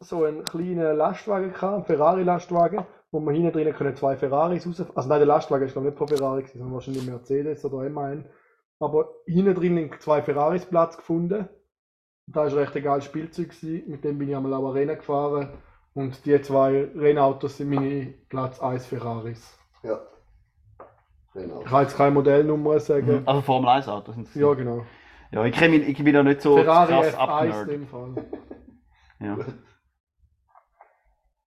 so 0.01 0.25
einen 0.25 0.45
kleinen 0.45 0.97
Lastwagen 0.97 1.53
gehabt, 1.53 1.75
einen 1.75 1.85
Ferrari-Lastwagen, 1.85 2.85
wo 3.13 3.21
man 3.21 3.35
hinten 3.35 3.53
drinnen 3.53 3.73
können 3.73 3.97
zwei 3.97 4.17
Ferraris 4.17 4.67
raus. 4.67 4.85
Also 4.95 5.09
nein, 5.09 5.19
der 5.21 5.27
Lastwagen 5.27 5.67
ist 5.67 5.73
glaube 5.73 5.89
ich 5.89 5.93
nicht 5.95 5.99
von 5.99 6.09
Ferrari, 6.09 6.43
gewesen, 6.43 6.59
sondern 6.59 6.75
wahrscheinlich 6.75 7.07
Mercedes 7.07 7.65
oder 7.65 7.89
MAN. 7.89 8.27
Aber 8.79 9.11
hinten 9.27 9.55
drinnen 9.55 9.91
zwei 10.01 10.23
Ferraris 10.23 10.67
Platz 10.67 10.97
gefunden. 10.97 11.49
Und 12.31 12.37
da 12.37 12.45
war 12.45 12.57
recht 12.59 12.77
ein 12.77 12.83
geiles 12.85 13.05
Spielzeug. 13.07 13.49
Gewesen. 13.51 13.91
Mit 13.91 14.05
dem 14.05 14.17
bin 14.17 14.29
ich 14.29 14.37
einmal 14.37 14.55
auch 14.55 14.71
Rennen 14.71 14.95
gefahren. 14.97 15.49
Und 15.95 16.25
die 16.25 16.41
zwei 16.43 16.89
Rennautos 16.95 17.57
sind 17.57 17.71
meine 17.71 18.15
Platz 18.29 18.61
1 18.61 18.87
Ferraris. 18.87 19.59
Ja. 19.83 19.99
Genau. 21.35 21.61
Ich 21.63 21.67
kann 21.67 21.83
jetzt 21.83 21.97
keine 21.97 22.13
Modellnummer 22.13 22.79
sagen. 22.79 23.23
Also 23.27 23.41
Formel 23.43 23.69
1 23.71 23.89
Autos 23.89 24.15
sind 24.15 24.29
es. 24.29 24.35
Ja, 24.37 24.55
genau. 24.55 24.85
Ja, 25.33 25.45
ich, 25.45 25.53
kenn 25.57 25.73
mich, 25.73 25.89
ich 25.89 26.05
bin 26.05 26.15
ja 26.15 26.23
nicht 26.23 26.41
so 26.41 26.57
Ferrari 26.57 26.93
krass 26.93 27.15
F1 27.15 27.19
abgenerd. 27.19 27.63
in 27.69 27.69
dem 27.81 27.87
Fall. 27.89 28.15
Ja. 29.19 29.39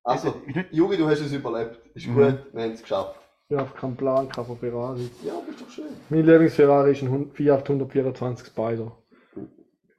Also, 0.03 0.35
nicht- 0.45 0.71
Juri, 0.73 0.97
du 0.97 1.07
hast 1.07 1.21
es 1.21 1.31
überlebt. 1.31 1.79
Ist 1.95 2.07
Mhm. 2.07 2.15
gut, 2.15 2.45
wir 2.53 2.63
haben 2.63 2.71
es 2.71 2.81
geschafft. 2.81 3.17
Ich 3.47 3.57
habe 3.57 3.69
keinen 3.77 3.95
Plan 3.95 4.27
gehabt 4.27 4.47
von 4.47 4.57
Ferrari. 4.57 5.09
Ja, 5.23 5.33
aber 5.37 5.47
ist 5.49 5.61
doch 5.61 5.69
schön. 5.69 5.85
Mein 6.09 6.25
Lieblingsferrari 6.25 6.91
ist 6.91 7.01
ein 7.03 7.31
Fiat 7.31 7.69
124 7.69 8.47
Spider. 8.47 8.91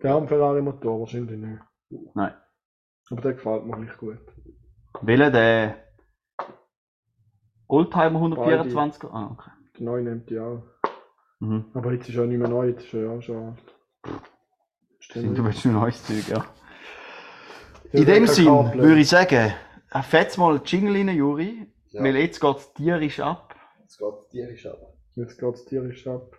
Der 0.04 0.10
hat 0.12 0.18
einen 0.18 0.28
Ferrari-Motor 0.28 1.00
wahrscheinlich 1.00 1.38
nicht. 1.38 1.60
Nein. 2.14 2.34
Aber 3.10 3.20
der 3.22 3.32
gefällt 3.32 3.64
mir 3.64 3.78
nicht 3.78 3.96
gut. 3.96 4.18
Welcher 5.00 5.30
der 5.30 5.82
Oldtimer 7.66 8.16
124? 8.16 9.04
Ah, 9.04 9.30
okay. 9.32 9.50
Der 9.78 9.82
neue 9.86 10.02
nimmt 10.02 10.28
die 10.28 10.38
auch. 10.38 10.62
Mhm. 11.40 11.64
Aber 11.72 11.92
jetzt 11.94 12.06
ist 12.10 12.16
er 12.16 12.26
nicht 12.26 12.38
mehr 12.38 12.48
neu, 12.48 12.68
jetzt 12.68 12.84
ist 12.84 12.92
er 12.92 13.00
ja 13.04 13.10
auch 13.12 13.22
schon 13.22 13.36
alt. 13.36 14.22
Stimmt, 15.00 15.38
du 15.38 15.44
willst 15.44 15.64
ein 15.64 15.72
neues 15.72 16.04
Zeug, 16.04 16.28
ja. 16.28 16.44
Ja, 17.92 18.00
In 18.00 18.04
dem 18.04 18.26
Sinn 18.26 18.44
Kabel. 18.44 18.82
würde 18.82 19.00
ich 19.00 19.08
sagen, 19.08 19.54
fetz 20.02 20.36
mal 20.36 20.60
Jingle 20.66 20.96
rein, 20.96 21.08
Juri, 21.16 21.66
Ja. 21.88 22.02
weil 22.02 22.16
jetzt 22.16 22.40
geht 22.40 22.56
es 22.58 22.74
tierisch 22.74 23.20
ab. 23.20 23.54
Es 23.86 23.96
geht 23.96 24.30
tierisch 24.30 24.66
ab. 24.66 24.78
Jetzt 25.14 25.38
geht 25.38 25.54
es 25.54 25.64
tierisch 25.64 26.06
ab. 26.06 26.38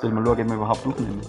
Sollen 0.00 0.14
wir 0.14 0.26
schauen, 0.26 0.40
ob 0.40 0.48
wir 0.48 0.54
überhaupt 0.54 0.86
aufnehmen? 0.86 1.20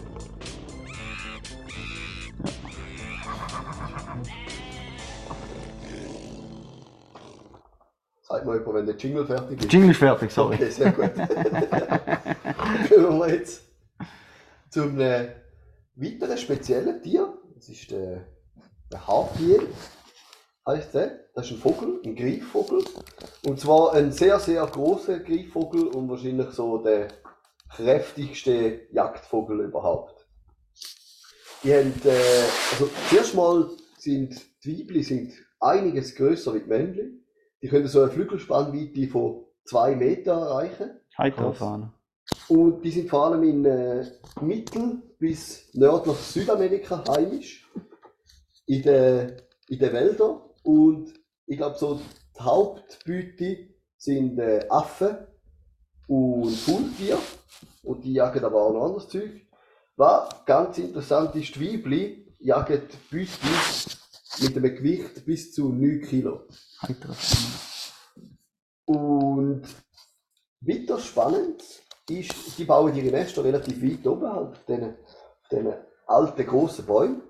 Sag 8.23 8.45
mal 8.45 8.57
jemand, 8.57 8.75
wenn 8.75 8.85
der 8.85 8.95
Jingle 8.97 9.25
fertig 9.25 9.63
ist. 9.63 9.71
Jingle 9.71 9.91
ist 9.91 9.97
fertig, 9.97 10.31
sorry. 10.31 10.55
Okay, 10.55 10.69
sehr 10.69 10.91
gut. 10.91 11.13
Kommen 12.93 13.19
wir 13.19 13.33
jetzt 13.33 13.63
zu 14.69 14.81
einem 14.81 15.29
weiteren 15.95 16.37
speziellen 16.37 17.01
Tier. 17.01 17.33
Das 17.55 17.69
ist 17.69 17.89
der, 17.89 18.25
der 18.91 19.07
Harpier, 19.07 19.61
heißt 20.67 20.93
der. 20.93 21.19
Das 21.35 21.45
ist 21.45 21.53
ein 21.53 21.57
Vogel, 21.59 22.01
ein 22.03 22.15
Greifvogel. 22.17 22.83
Und 23.45 23.61
zwar 23.61 23.93
ein 23.93 24.11
sehr, 24.11 24.39
sehr 24.39 24.65
großer 24.67 25.19
Greifvogel 25.19 25.87
und 25.87 26.09
wahrscheinlich 26.09 26.49
so 26.49 26.79
der 26.79 27.07
kräftigste 27.69 28.87
Jagdvogel 28.91 29.61
überhaupt. 29.61 30.27
Die 31.63 31.73
haben, 31.73 31.93
äh, 32.05 32.43
also 32.71 32.89
zuerst 33.09 33.35
mal 33.35 33.69
sind 33.97 34.39
die 34.63 34.79
Weibli 34.79 35.03
sind 35.03 35.33
einiges 35.59 36.15
größer 36.15 36.53
wie 36.53 36.59
die 36.59 36.67
Männchen. 36.67 37.25
Die 37.61 37.67
können 37.67 37.87
so 37.87 38.01
eine 38.01 38.11
Flügelspannweite 38.11 39.07
von 39.07 39.45
zwei 39.65 39.95
Meter 39.95 40.33
erreichen. 40.33 40.99
Heiterfahren. 41.17 41.93
Und 42.47 42.83
die 42.83 42.91
sind 42.91 43.09
vor 43.09 43.25
allem 43.25 43.43
in 43.43 43.65
äh, 43.65 44.05
Mittel- 44.41 45.01
bis 45.17 45.73
nördlich 45.73 46.17
Südamerika 46.17 47.03
heimisch. 47.07 47.67
In 48.67 48.83
den 48.83 49.41
in 49.69 49.79
den 49.79 49.93
Wäldern. 49.93 50.41
Und 50.63 51.13
ich 51.45 51.57
glaube, 51.57 51.77
so 51.77 51.95
die 51.95 52.39
Hauptbeute 52.39 53.69
sind 53.97 54.39
äh, 54.39 54.65
Affen 54.69 55.17
und 56.07 56.55
Faultiere. 56.55 57.19
Und 57.83 58.03
die 58.03 58.13
jagen 58.13 58.43
aber 58.43 58.61
auch 58.61 58.73
noch 58.73 58.85
anderes 58.85 59.09
Zeug. 59.09 59.41
Was 59.95 60.45
ganz 60.45 60.77
interessant 60.77 61.35
ist, 61.35 61.55
die 61.55 61.73
Weibli 61.73 62.33
jagen 62.39 62.81
Beute 63.11 63.29
mit 64.41 64.57
einem 64.57 64.75
Gewicht 64.75 65.25
bis 65.25 65.53
zu 65.53 65.69
9 65.69 66.01
Kilo. 66.01 66.41
Und 68.85 69.63
weiter 70.61 70.99
spannend 70.99 71.63
ist, 72.09 72.57
die 72.57 72.63
bauen 72.65 72.95
ihre 72.95 73.11
Nester 73.11 73.43
relativ 73.43 73.81
weit 73.81 74.05
oben, 74.07 74.31
halt 74.31 74.49
auf 74.49 74.65
diesen, 74.65 74.89
auf 74.91 75.49
diesen 75.51 75.73
alten 76.05 76.45
grossen 76.45 76.85
Bäumen, 76.85 77.21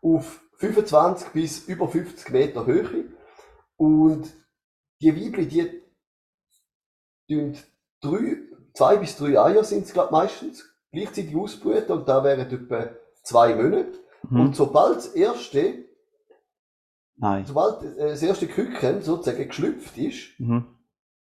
auf 0.00 0.40
25 0.56 1.28
bis 1.28 1.68
über 1.68 1.88
50 1.88 2.30
Meter 2.30 2.66
Höhe. 2.66 3.12
Und 3.76 4.32
die 5.00 5.14
Weibli, 5.14 5.48
die 5.48 5.82
tun 7.28 7.56
drei, 8.02 8.36
zwei 8.74 8.96
bis 8.96 9.16
drei 9.16 9.38
Eier 9.40 9.64
sind 9.64 9.84
es 9.84 9.92
glaub, 9.92 10.10
meistens, 10.10 10.64
gleichzeitig 10.92 11.34
ausbrüten 11.34 11.92
und 11.98 12.08
da 12.08 12.22
wären 12.22 12.40
etwa 12.40 12.90
zwei 13.22 13.54
Monate. 13.54 13.92
Mhm. 14.28 14.40
Und 14.40 14.56
sobald 14.56 14.96
das 14.96 15.06
erste, 15.08 15.84
Nein. 17.16 17.44
sobald 17.46 17.82
äh, 17.96 18.08
das 18.10 18.22
erste 18.22 18.46
Küken 18.46 19.02
sozusagen 19.02 19.46
geschlüpft 19.46 19.96
ist, 19.98 20.38
Mhm. 20.38 20.66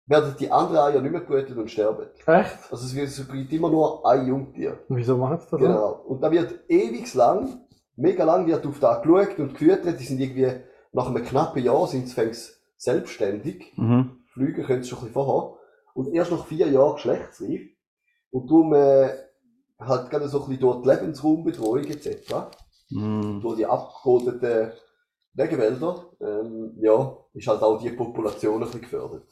werden 0.07 0.35
die 0.39 0.51
anderen 0.51 0.93
Eier 0.93 1.01
nicht 1.01 1.11
mehr 1.11 1.21
gebrütet 1.21 1.57
und 1.57 1.69
sterben. 1.71 2.07
Echt? 2.25 2.57
Also 2.71 2.85
es 2.85 2.95
wird 2.95 3.07
es 3.07 3.27
gibt 3.27 3.51
immer 3.53 3.69
nur 3.69 4.05
ein 4.07 4.27
Jungtier. 4.27 4.79
Wieso 4.89 5.17
machen 5.17 5.39
sie 5.39 5.47
das? 5.51 5.59
Genau. 5.59 6.03
Und 6.07 6.21
da 6.21 6.31
wird 6.31 6.59
ewig 6.69 7.11
lang, 7.13 7.61
mega 7.95 8.23
lang 8.23 8.45
wird 8.47 8.65
auf 8.65 8.79
da 8.79 8.99
geschaut 8.99 9.39
und 9.39 9.53
gefüttert. 9.53 9.99
Die 9.99 10.03
sind 10.03 10.19
irgendwie 10.19 10.51
nach 10.91 11.07
einem 11.07 11.23
knappen 11.23 11.63
Jahr 11.63 11.87
sind 11.87 12.07
sie 12.07 12.13
fängst 12.13 12.61
selbstständig. 12.77 13.73
Mhm. 13.77 14.19
Fliegen 14.33 14.63
können 14.65 14.83
sie 14.83 14.89
schon 14.89 14.99
ein 14.99 15.05
bisschen 15.05 15.13
vorher. 15.25 15.54
Und 15.95 16.13
erst 16.13 16.31
nach 16.31 16.45
vier 16.45 16.67
Jahren 16.67 16.95
geschlechtsreif. 16.95 17.61
Und 18.29 18.51
darum 18.51 18.73
äh, 18.73 19.09
halt 19.79 20.09
gerade 20.09 20.27
so 20.27 20.43
ein 20.43 20.49
bisschen 20.49 20.61
durch 20.61 20.81
die 20.81 20.89
Lebensraumbedrohung 20.89 21.85
etc. 21.85 22.33
Mhm. 22.89 23.39
Durch 23.41 23.55
die 23.55 23.65
abgerodeten 23.65 24.73
Regenwälder, 25.37 26.11
ähm, 26.21 26.77
ja, 26.81 27.17
ist 27.33 27.47
halt 27.47 27.61
auch 27.61 27.81
die 27.81 27.91
Population 27.91 28.55
ein 28.55 28.65
bisschen 28.65 28.81
gefördert. 28.81 29.27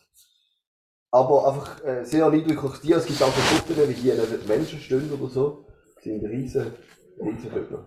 Aber 1.11 1.47
einfach 1.47 1.83
äh, 1.83 2.03
sehr 2.03 2.25
eindrückliches 2.25 2.81
Tier. 2.81 2.97
Es 2.97 3.05
gibt 3.05 3.21
auch 3.21 3.27
so 3.27 3.41
Fotos, 3.41 3.89
wie 3.89 3.93
die 3.93 4.11
neben 4.11 4.47
Menschen 4.47 4.79
stehen 4.79 5.11
oder 5.11 5.29
so. 5.29 5.65
Die 6.03 6.09
sind 6.09 6.25
riesen, 6.25 6.73
riesen 7.19 7.51
Vögel. 7.51 7.85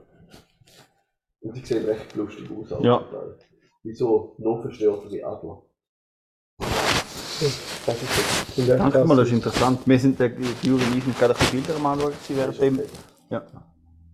Und 1.40 1.56
die 1.56 1.64
sehen 1.64 1.86
recht 1.86 2.14
lustig 2.14 2.48
aus. 2.50 2.72
auch 2.72 2.80
Ja. 2.82 3.04
Wie 3.82 3.94
so 3.94 4.36
noch 4.38 4.60
verstörtere 4.62 5.24
Adler. 5.24 5.62
Das 7.86 8.02
ist 8.02 8.68
Danke 8.68 9.04
mal, 9.04 9.16
das 9.16 9.28
ist 9.28 9.34
interessant. 9.34 9.86
Wir 9.86 9.98
sind 9.98 10.18
der 10.18 10.30
die 10.30 10.42
Juri 10.66 10.82
und 10.82 10.96
ich 10.96 11.04
sind 11.04 11.16
gerade 11.16 11.34
ein 11.34 11.38
bisschen 11.38 11.62
Bilder 11.62 11.76
am 11.76 11.86
anschauen 11.86 12.10
gewesen 12.10 12.36
während 12.36 12.60
dem. 12.60 12.80
Ja. 13.30 13.42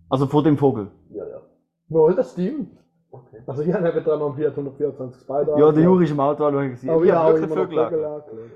Also 0.09 0.27
von 0.27 0.43
dem 0.43 0.57
Vogel. 0.57 0.91
Ja, 1.09 1.27
ja. 1.27 1.41
Wohl, 1.89 2.15
das 2.15 2.33
stimmt. 2.33 2.77
Okay. 3.09 3.41
Also 3.47 3.63
ich 3.63 3.73
habe 3.73 3.91
einen 3.91 4.35
Fiat 4.35 4.51
124 4.57 5.21
Spider. 5.21 5.57
Ja, 5.57 5.71
der 5.71 5.83
Juri 5.83 6.03
ist 6.03 6.11
im 6.11 6.19
Auto 6.19 6.45
anschauen 6.45 6.69
gewesen. 6.69 6.89
Aber 6.89 7.03
Ich 7.03 7.09
ja, 7.09 7.15
habe 7.15 7.25
auch 7.25 7.39
wirklich 7.39 7.51
immer 7.51 7.63
noch 7.63 7.89
Vögel 7.89 8.21
Vögel. 8.29 8.51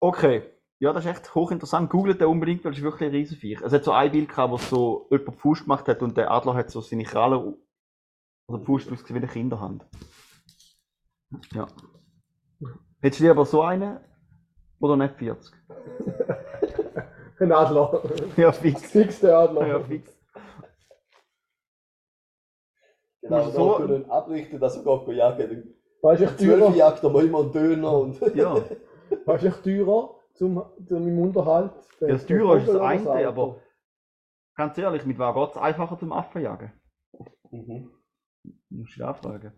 Okay. 0.00 0.42
Ja, 0.80 0.92
das 0.92 1.04
ist 1.04 1.10
echt 1.12 1.34
hochinteressant. 1.34 1.88
Googelt 1.88 2.20
den 2.20 2.28
unbedingt, 2.28 2.64
weil 2.64 2.72
es 2.72 2.78
ist 2.78 2.84
wirklich 2.84 3.08
ein 3.08 3.14
Riesenviech. 3.14 3.62
Es 3.62 3.72
hat 3.72 3.84
so 3.84 3.92
ein 3.92 4.10
Bild 4.10 4.28
gehabt, 4.28 4.52
wo 4.52 4.58
so 4.58 5.06
jemand 5.10 5.40
Faust 5.40 5.62
gemacht 5.62 5.88
hat 5.88 6.02
und 6.02 6.16
der 6.16 6.30
Adler 6.30 6.54
hat 6.54 6.70
so 6.70 6.80
seine 6.80 7.04
Krallen, 7.04 7.54
also 8.48 8.64
Faust 8.64 8.90
ausgesehen 8.90 9.20
wie 9.20 9.24
eine 9.24 9.32
Kinderhand. 9.32 9.86
Ja. 11.52 11.68
Hättest 13.00 13.20
du 13.20 13.24
lieber 13.24 13.46
so 13.46 13.62
einen 13.62 13.98
oder 14.82 14.96
nicht 14.96 15.14
40? 15.16 15.54
Ein 17.40 17.52
Adler. 17.52 18.02
Ja, 18.36 18.52
fix. 18.52 18.82
Fix 18.90 19.20
der 19.20 19.38
Adler. 19.38 19.66
Ja, 19.66 19.80
fix. 19.80 20.16
Genau, 23.22 23.44
So- 23.50 23.50
so 23.78 23.86
können 23.86 24.10
abrichten, 24.10 24.60
dass 24.60 24.76
er 24.76 24.82
geht 24.84 25.16
jagen. 25.16 25.74
Weißt 26.02 26.20
du, 26.20 26.24
echt 26.26 26.38
Zwölf 26.40 26.58
teurer, 26.60 26.74
jagt 26.74 27.02
er 27.04 27.10
mal 27.10 27.24
immer 27.24 27.40
einen 27.40 27.52
Döner 27.52 27.92
und. 27.98 28.20
Ja. 28.34 28.56
weißt 29.26 29.44
du, 29.44 29.48
echt 29.48 29.62
teurer 29.64 30.16
zum, 30.34 30.62
zum 30.86 31.18
Unterhalt? 31.18 31.72
Ja, 32.00 32.08
das 32.08 32.26
Der 32.26 32.38
Teurer 32.38 32.56
ist 32.58 32.68
das 32.68 32.76
eine, 32.80 33.10
Auto? 33.10 33.28
aber- 33.28 33.60
Ganz 34.56 34.76
ehrlich, 34.76 35.06
mit 35.06 35.18
was 35.18 35.34
geht 35.34 35.50
es 35.50 35.56
einfacher 35.56 35.98
zum 35.98 36.12
Affen 36.12 36.42
jagen? 36.42 36.72
Mhm. 37.50 37.90
Musst 38.68 38.92
du 38.96 38.98
dich 39.00 39.04
anfragen. 39.04 39.52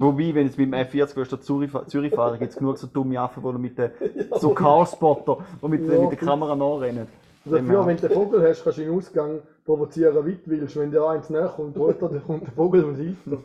Wobei, 0.00 0.32
wenn 0.32 0.46
jetzt 0.46 0.56
mit 0.56 0.72
dem 0.72 0.74
F40 0.74 1.14
gehst, 1.14 1.32
du 1.32 1.36
Zürich, 1.38 1.72
Zürich 1.88 2.14
fahren, 2.14 2.38
gibt 2.38 2.52
es 2.52 2.56
genug 2.56 2.78
so 2.78 2.86
dumme 2.86 3.20
Affen, 3.20 3.42
die 3.42 3.58
mit 3.58 3.76
den 3.76 3.90
so 4.38 4.54
Carspotter, 4.54 5.44
die 5.60 5.68
mit, 5.68 5.90
Ja, 5.90 6.00
mit 6.00 6.12
der 6.12 6.18
Kamera 6.18 6.54
nachrennen. 6.54 7.08
Dafür, 7.44 7.84
wenn 7.86 7.96
du 7.96 8.06
einen 8.06 8.14
Vogel 8.14 8.48
hast, 8.48 8.62
kannst 8.62 8.78
du 8.78 8.82
ihn 8.82 8.90
Ausgang 8.96 9.42
provozieren, 9.64 10.24
wie 10.24 10.34
du 10.36 10.40
willst. 10.46 10.76
Wenn 10.76 10.92
dir 10.92 11.04
eins 11.08 11.30
näher 11.30 11.48
kommt, 11.48 11.76
holt 11.76 12.00
er, 12.00 12.10
dann 12.10 12.22
kommt 12.22 12.46
der 12.46 12.52
Vogel 12.52 12.84
und 12.84 13.00
isst 13.00 13.26
ihn. 13.26 13.44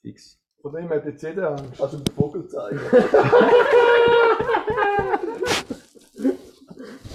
Fix. 0.00 0.40
Von 0.62 0.72
dem 0.72 0.88
hat 0.88 1.04
jetzt 1.04 1.22
jeder 1.22 1.50
Angst. 1.50 1.82
Also 1.82 1.98
den 1.98 2.14
Vogel 2.14 2.46
zeigen. 2.48 2.80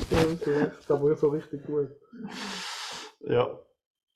Das 0.09 0.79
ist 0.79 0.91
aber 0.91 1.15
so 1.15 1.29
richtig 1.29 1.65
gut. 1.65 1.89
Ja. 3.21 3.59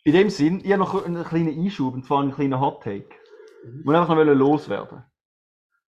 In 0.04 0.14
dem 0.14 0.30
Sinn, 0.30 0.62
ich 0.64 0.72
habe 0.72 0.80
noch 0.80 1.06
einen 1.06 1.24
kleinen 1.24 1.58
Einschub, 1.60 1.94
und 1.94 2.06
zwar 2.06 2.22
einen 2.22 2.34
kleinen 2.34 2.60
Hot 2.60 2.84
Take. 2.84 3.10
Ich 3.80 3.86
wollte 3.86 4.00
einfach 4.02 4.16
noch 4.16 4.24
loswerden. 4.34 5.04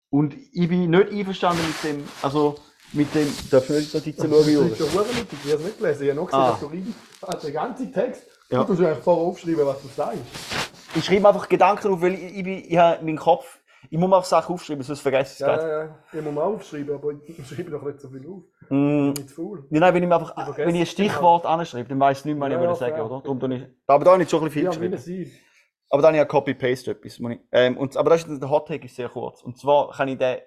Und 0.09 0.35
ich 0.53 0.69
bin 0.69 0.89
nicht 0.89 1.11
einverstanden 1.11 1.61
mit 1.67 1.83
dem, 1.83 2.07
also 2.21 2.55
mit 2.93 3.13
dem, 3.13 3.27
darfst 3.51 3.69
du 3.69 3.73
nicht 3.73 3.91
die 3.93 3.97
Notizen 3.97 4.29
Das 4.31 4.39
schauen, 4.45 4.53
Juri? 4.53 4.67
ist 4.69 4.77
schon 4.77 4.87
verdammt 4.87 5.27
ich 5.33 5.51
habe 5.51 5.53
es 5.55 5.63
nicht 5.65 5.77
gelesen. 5.79 6.03
Ich 6.03 6.09
habe 6.09 6.19
noch 6.19 6.25
gesehen, 6.27 6.39
Ah. 6.41 6.51
dass 6.51 6.59
du 6.61 6.65
rein, 6.67 6.95
also 7.21 7.47
den 7.47 7.53
ganzen 7.53 7.93
Text, 7.93 8.23
Ja. 8.49 8.63
du 8.63 8.71
musst 8.73 8.85
eigentlich 8.85 9.03
vorher 9.03 9.23
aufschreiben, 9.25 9.65
was 9.65 9.81
du 9.81 9.87
sagst. 9.89 10.19
Ich 10.95 11.03
schreibe 11.05 11.27
einfach 11.27 11.49
Gedanken 11.49 11.91
auf, 11.91 12.01
weil 12.01 12.13
ich, 12.13 12.37
ich, 12.37 12.43
bin, 12.43 12.63
ich 12.65 12.77
habe 12.77 13.03
meinen 13.03 13.17
Kopf, 13.17 13.59
ich 13.89 13.97
muss 13.97 14.09
mir 14.09 14.17
auf 14.17 14.25
Sachen 14.25 14.53
aufschreiben, 14.53 14.81
sonst 14.83 15.01
vergesse 15.01 15.33
ich 15.33 15.33
es 15.33 15.39
Ja, 15.39 15.47
gerade. 15.47 15.69
ja, 15.69 15.83
ja. 15.83 15.95
Ich 16.13 16.21
muss 16.21 16.33
mal 16.33 16.41
aufschreiben, 16.43 16.95
aber 16.95 17.11
ich 17.25 17.47
schreibe 17.53 17.71
doch 17.71 17.83
nicht 17.83 17.99
so 17.99 18.07
viel 18.09 18.25
auf. 18.25 18.43
Mm, 18.69 19.09
Ich 19.09 19.13
bin 19.15 19.27
zu 19.27 19.35
faul. 19.35 19.67
Ja, 19.69 19.79
nein, 19.81 19.93
wenn 19.93 20.03
ich 20.03 20.11
einfach, 20.11 20.33
vergesse 20.33 20.67
wenn 20.67 20.75
ich 20.75 20.81
ein 20.81 20.83
es 20.87 20.95
genau. 20.95 21.09
Stichwort 21.09 21.45
anschreibe, 21.45 21.89
dann 21.89 21.99
weiß 21.99 22.19
ich 22.19 22.25
nicht 22.25 22.39
mehr, 22.39 22.49
was 22.49 22.79
Ja, 22.79 22.87
ich 22.87 22.93
ja, 22.93 22.97
sagen, 22.97 23.01
oder? 23.11 23.21
Darum 23.21 23.51
ich, 23.51 23.63
aber 23.85 24.05
da 24.05 24.11
habe 24.13 24.23
ich 24.23 24.29
schon 24.29 24.39
ein 24.41 24.45
bisschen 24.45 24.63
Ja, 24.63 24.71
viel 24.71 24.81
wie 24.81 24.89
geschrieben. 24.95 25.31
Aber 25.89 26.01
dann 26.01 26.09
habe 26.09 26.17
ich 26.17 26.21
ja 26.21 26.25
Copy-Paste 26.25 26.91
etwas. 26.91 27.19
ich- 27.19 27.39
Ähm, 27.51 27.77
und, 27.77 27.95
aber 27.97 28.09
das 28.11 28.25
ist, 28.25 28.41
der 28.41 28.49
Hot 28.49 28.67
Take 28.67 28.85
ist 28.85 28.95
sehr 28.95 29.09
kurz. 29.09 29.41
Und 29.43 29.57
zwar 29.57 29.91
kann 29.91 30.07
ich 30.09 30.17
den 30.17 30.39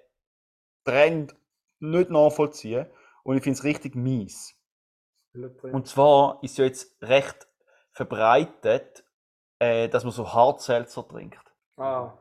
Trend 0.85 1.35
nicht 1.79 2.09
nachvollziehen 2.09 2.87
und 3.23 3.37
ich 3.37 3.43
finde 3.43 3.57
es 3.57 3.63
richtig 3.63 3.95
mies. 3.95 4.53
Und 5.73 5.87
zwar 5.87 6.39
ist 6.43 6.57
ja 6.57 6.65
jetzt 6.65 6.95
recht 7.01 7.47
verbreitet, 7.93 9.03
äh, 9.59 9.87
dass 9.89 10.03
man 10.03 10.11
so 10.13 10.33
Hartselzer 10.33 11.07
trinkt. 11.07 11.39
Ah, 11.77 12.13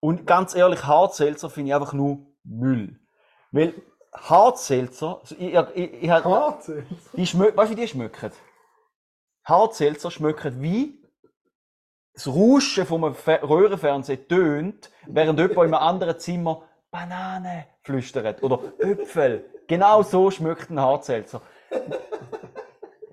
Und 0.00 0.26
ganz 0.26 0.54
ehrlich, 0.54 0.84
Hartselzer 0.84 1.50
finde 1.50 1.68
ich 1.70 1.74
einfach 1.74 1.92
nur 1.92 2.26
Müll. 2.42 3.00
Weil 3.52 3.74
Hartselzer, 4.12 5.20
also 5.20 5.34
ich, 5.36 5.54
ich, 5.54 5.60
ich, 5.74 6.02
ich, 6.04 6.10
hab- 6.10 6.24
hart. 6.24 6.70
die 7.12 7.26
schmö 7.26 7.52
weißt 7.54 7.72
du, 7.72 7.76
wie 7.76 7.80
die 7.80 7.88
schmecken? 7.88 8.32
Hartselzer 9.44 10.10
schmecken 10.10 10.62
wie 10.62 11.03
das 12.14 12.28
Rauschen 12.28 12.86
vom 12.86 13.14
Fe- 13.14 13.40
Röhrenfernseher 13.42 14.26
tönt, 14.28 14.90
während 15.06 15.38
jemand 15.38 15.56
in 15.56 15.62
einem 15.62 15.74
anderen 15.74 16.18
Zimmer 16.18 16.62
Banane 16.90 17.66
flüstert 17.82 18.42
oder 18.42 18.60
Äpfel. 18.78 19.44
Genau 19.66 20.02
so 20.02 20.30
schmeckt 20.30 20.70
ein 20.70 20.80
Hartselzer. 20.80 21.42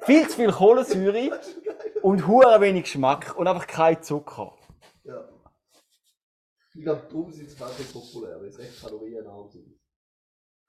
viel 0.01 0.27
zu 0.27 0.35
viel 0.35 0.51
Kohlensäure 0.51 1.39
und 2.01 2.27
hure 2.27 2.61
wenig 2.61 2.83
Geschmack 2.83 3.35
und 3.37 3.47
einfach 3.47 3.67
kein 3.67 4.01
Zucker. 4.03 4.53
Ja. 5.03 5.27
Ich 6.75 6.83
glaube, 6.83 7.01
darum 7.09 7.31
sind 7.31 7.49
sie 7.49 7.59
wirklich 7.59 7.91
populär, 7.91 8.39
weil 8.39 8.47
es 8.47 8.59
echt 8.59 8.81
kalorienarm 8.81 9.49
sind. 9.49 9.79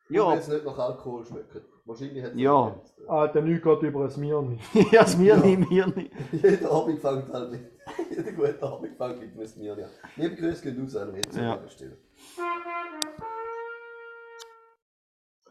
Ja. 0.09 0.23
Und 0.23 0.33
weil 0.33 0.39
es 0.39 0.49
nicht 0.49 0.65
nach 0.65 0.79
Alkohol 0.79 1.25
schmeckt. 1.27 1.61
Wahrscheinlich 1.85 2.23
hat 2.25 2.33
es 2.33 2.41
Ja. 2.41 2.71
tun. 2.97 3.09
Alter, 3.09 3.41
nichts 3.43 3.63
geht 3.65 3.83
über 3.83 4.05
ein 4.05 4.13
Mirni. 4.21 4.59
ja, 4.91 5.03
es 5.03 5.17
mir 5.17 5.37
nicht, 5.37 5.71
mir 5.71 5.87
nicht. 5.89 6.13
Jeder 6.33 6.71
Abend 6.71 7.01
fängt 7.01 7.33
halt 7.33 7.51
mit. 7.51 7.72
Jeder 8.11 8.33
gute 8.33 8.63
Abend 8.63 8.97
fängt 8.97 9.21
mit 9.21 9.33
einem 9.33 9.47
Smirnia. 9.47 9.89
Liebe 10.17 10.37
Grüße 10.37 10.63
gehen 10.63 10.81
raus 10.83 10.97
an 10.97 11.15
jetzt 11.15 11.37
Ja. 11.37 11.55
an 11.55 11.69
Stelle. 11.69 11.97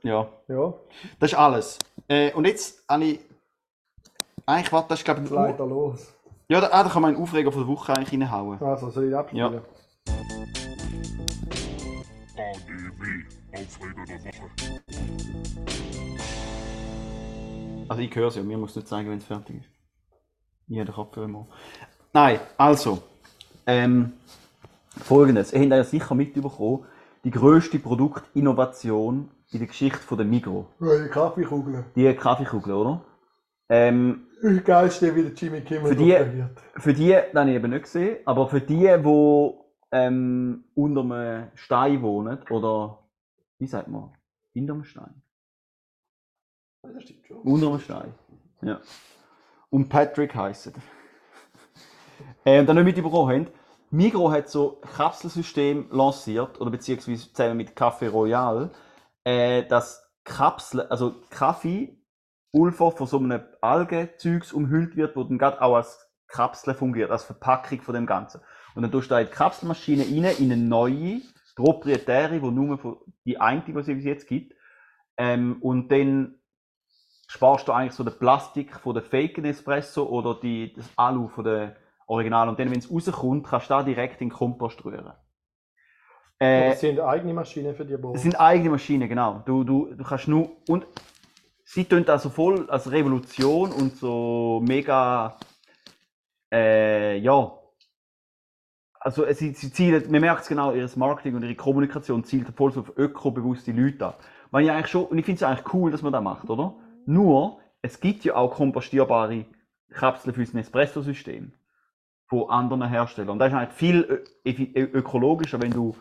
Ja. 0.03 0.27
Ja, 0.47 0.73
Das 1.19 1.31
ist 1.31 1.37
alles. 1.37 1.77
Äh, 2.07 2.33
und 2.33 2.45
jetzt 2.45 2.83
habe 2.89 3.03
ich. 3.05 3.19
Eigentlich, 4.45 4.71
warte, 4.71 4.89
das 4.89 4.99
ist 4.99 5.05
glaube 5.05 5.21
ich. 5.23 5.29
leider 5.29 5.65
los. 5.65 6.13
Ja, 6.49 6.59
da, 6.59 6.67
ah, 6.71 6.83
da 6.83 6.89
kann 6.89 7.01
man 7.03 7.13
einen 7.13 7.23
Aufreger 7.23 7.51
von 7.51 7.61
der 7.61 7.67
Woche 7.69 7.93
eigentlich 7.93 8.11
reinhauen. 8.11 8.61
Also, 8.61 8.89
soll 8.89 9.07
ich 9.09 9.15
abspielen? 9.15 9.53
Ja. 9.53 9.61
ADW, 12.37 13.25
Aufreger 13.53 14.05
der 14.05 14.33
Woche. 14.41 14.49
Also 17.87 18.01
ich 18.01 18.15
höre 18.15 18.27
es 18.29 18.35
ja, 18.35 18.43
mir 18.43 18.57
muss 18.57 18.75
nicht 18.75 18.87
zeigen, 18.87 19.09
wenn 19.09 19.17
es 19.17 19.25
fertig 19.25 19.57
ist. 19.57 19.69
Jeder 20.67 20.93
Kopfhörer 20.93 21.25
immer. 21.25 21.47
Nein, 22.13 22.39
also. 22.57 23.01
Ähm, 23.65 24.13
Folgendes. 24.97 25.53
Ihr 25.53 25.61
habt 25.61 25.71
ja 25.71 25.83
sicher 25.83 26.15
mitbekommen, 26.15 26.85
die 27.23 27.31
grösste 27.31 27.79
Produktinnovation 27.79 29.29
in 29.51 29.59
der 29.59 29.67
Geschichte 29.67 29.99
von 29.99 30.17
der 30.17 30.27
Migro. 30.27 30.67
Die 30.79 31.09
Kaffeekugel. 31.09 31.85
Die 31.95 32.13
Kaffeekugel, 32.13 32.73
oder? 32.73 33.01
Ähm, 33.69 34.27
Das 34.41 34.63
geilste, 34.63 35.15
wie 35.15 35.23
der 35.23 35.33
Jimmy 35.33 35.61
Kimmel 35.61 35.89
Für 35.89 35.95
die- 35.95 36.45
für 36.81 36.93
die, 36.93 37.09
das 37.11 37.33
habe 37.35 37.49
ich 37.51 37.55
eben 37.55 37.69
nicht 37.69 37.83
gesehen, 37.83 38.17
aber 38.25 38.47
für 38.49 38.59
die, 38.61 38.79
die 38.79 39.51
ähm, 39.93 40.63
unter 40.73 41.01
einem 41.01 41.47
Stein 41.55 42.01
wohnen, 42.01 42.39
oder 42.49 42.99
wie 43.59 43.67
sagt 43.67 43.87
man? 43.87 44.13
Hinter 44.53 44.73
einem 44.73 44.83
Stein? 44.83 45.21
Das 46.81 47.03
stimmt 47.03 47.25
schon. 47.27 47.37
Unter 47.37 47.67
einem 47.67 47.79
Stein. 47.79 48.13
Ja. 48.61 48.79
Und 49.69 49.87
Patrick 49.89 50.35
heisst. 50.35 50.71
Äh, 52.45 52.59
und 52.59 52.67
dann 52.67 52.75
nicht 52.83 52.95
mitbekommen 52.95 53.45
habt, 53.45 53.57
Migro 53.91 54.31
hat 54.31 54.49
so 54.49 54.79
Kapselsystem 54.95 55.87
lanciert, 55.91 56.61
oder 56.61 56.71
beziehungsweise 56.71 57.31
zusammen 57.33 57.57
mit 57.57 57.77
Café 57.77 58.09
Royal, 58.09 58.71
äh, 59.25 59.63
dass 59.63 60.09
Kapsel, 60.23 60.81
also 60.83 61.15
Kaffee, 61.29 61.97
Pulver 62.53 62.91
von 62.91 63.07
so 63.07 63.17
einem 63.17 63.41
Algenzeugs 63.61 64.53
umhüllt 64.53 64.95
wird, 64.95 65.15
wo 65.15 65.23
dann 65.23 65.37
gerade 65.37 65.61
auch 65.61 65.75
als 65.75 66.09
Kapsel 66.27 66.73
fungiert, 66.73 67.11
als 67.11 67.23
Verpackung 67.23 67.81
von 67.81 67.93
dem 67.93 68.05
Ganzen. 68.05 68.41
Und 68.75 68.83
dann 68.83 68.91
tust 68.91 69.11
du 69.11 69.15
da 69.15 69.23
die 69.23 69.29
Kapselmaschine 69.29 70.03
rein, 70.03 70.35
in 70.37 70.51
eine 70.51 70.57
neue, 70.57 71.21
proprietäre, 71.55 72.39
die 72.39 72.51
nur 72.51 72.77
von 72.77 72.97
die 73.25 73.39
eine, 73.39 73.61
die 73.61 73.73
es 73.73 73.85
bis 73.85 74.03
jetzt 74.03 74.27
gibt. 74.27 74.55
Ähm, 75.17 75.57
und 75.61 75.91
dann 75.91 76.35
sparst 77.27 77.67
du 77.67 77.71
eigentlich 77.71 77.93
so 77.93 78.03
den 78.03 78.17
Plastik 78.17 78.75
von 78.79 78.93
der 78.93 79.03
Fake 79.03 79.37
Espresso 79.39 80.03
oder 80.03 80.39
die, 80.39 80.73
das 80.73 80.89
Alu 80.95 81.27
von 81.27 81.43
der 81.43 81.75
Original. 82.11 82.49
Und 82.49 82.59
dann, 82.59 82.69
wenn 82.69 82.79
es 82.79 82.91
rauskommt, 82.91 83.47
kannst 83.47 83.69
du 83.69 83.73
da 83.73 83.83
direkt 83.83 84.21
in 84.21 84.27
den 84.29 84.33
Kompost 84.33 84.83
rühren. 84.83 85.13
Äh, 86.39 86.69
Das 86.69 86.81
sind 86.81 86.99
eigene 86.99 87.33
Maschinen 87.33 87.73
für 87.73 87.85
die 87.85 87.97
Bohrer. 87.97 88.13
das 88.13 88.23
sind 88.23 88.39
eigene 88.39 88.71
Maschinen, 88.71 89.07
genau. 89.07 89.41
Du, 89.45 89.63
du, 89.63 89.93
du 89.95 90.03
kannst 90.03 90.27
nur. 90.27 90.51
Und 90.67 90.85
sie 91.63 91.85
tun 91.85 92.07
also 92.07 92.29
voll 92.29 92.69
als 92.69 92.91
Revolution 92.91 93.71
und 93.71 93.95
so 93.95 94.61
mega. 94.63 95.37
Äh, 96.51 97.17
ja. 97.19 97.57
Also 98.99 99.25
sie, 99.33 99.53
sie 99.53 99.71
zielen, 99.71 100.11
man 100.11 100.21
merkt 100.21 100.41
es 100.43 100.47
genau, 100.47 100.73
ihr 100.73 100.87
Marketing 100.95 101.35
und 101.35 101.43
ihre 101.43 101.55
Kommunikation 101.55 102.23
zielt 102.23 102.47
voll 102.55 102.71
so 102.71 102.81
auf 102.81 102.97
ökobewusste 102.97 103.71
Leute. 103.71 104.13
Weil 104.51 104.65
ich 104.65 104.71
eigentlich 104.71 104.87
schon, 104.87 105.05
und 105.05 105.17
ich 105.17 105.25
finde 105.25 105.37
es 105.37 105.43
eigentlich 105.43 105.73
cool, 105.73 105.89
dass 105.91 106.03
man 106.03 106.13
das 106.13 106.21
macht, 106.21 106.49
oder? 106.49 106.75
Nur, 107.05 107.59
es 107.81 107.99
gibt 107.99 108.23
ja 108.25 108.35
auch 108.35 108.51
kompostierbare 108.51 109.45
Kapseln 109.91 110.35
für 110.35 110.41
ein 110.41 110.59
Espresso-System 110.59 111.53
von 112.31 112.49
anderen 112.49 112.87
Herstellern. 112.87 113.31
Und 113.31 113.39
das 113.39 113.49
ist 113.49 113.57
eigentlich 113.57 113.77
viel 113.77 114.23
ökologischer, 114.73 115.61
wenn 115.61 115.71
du 115.71 115.93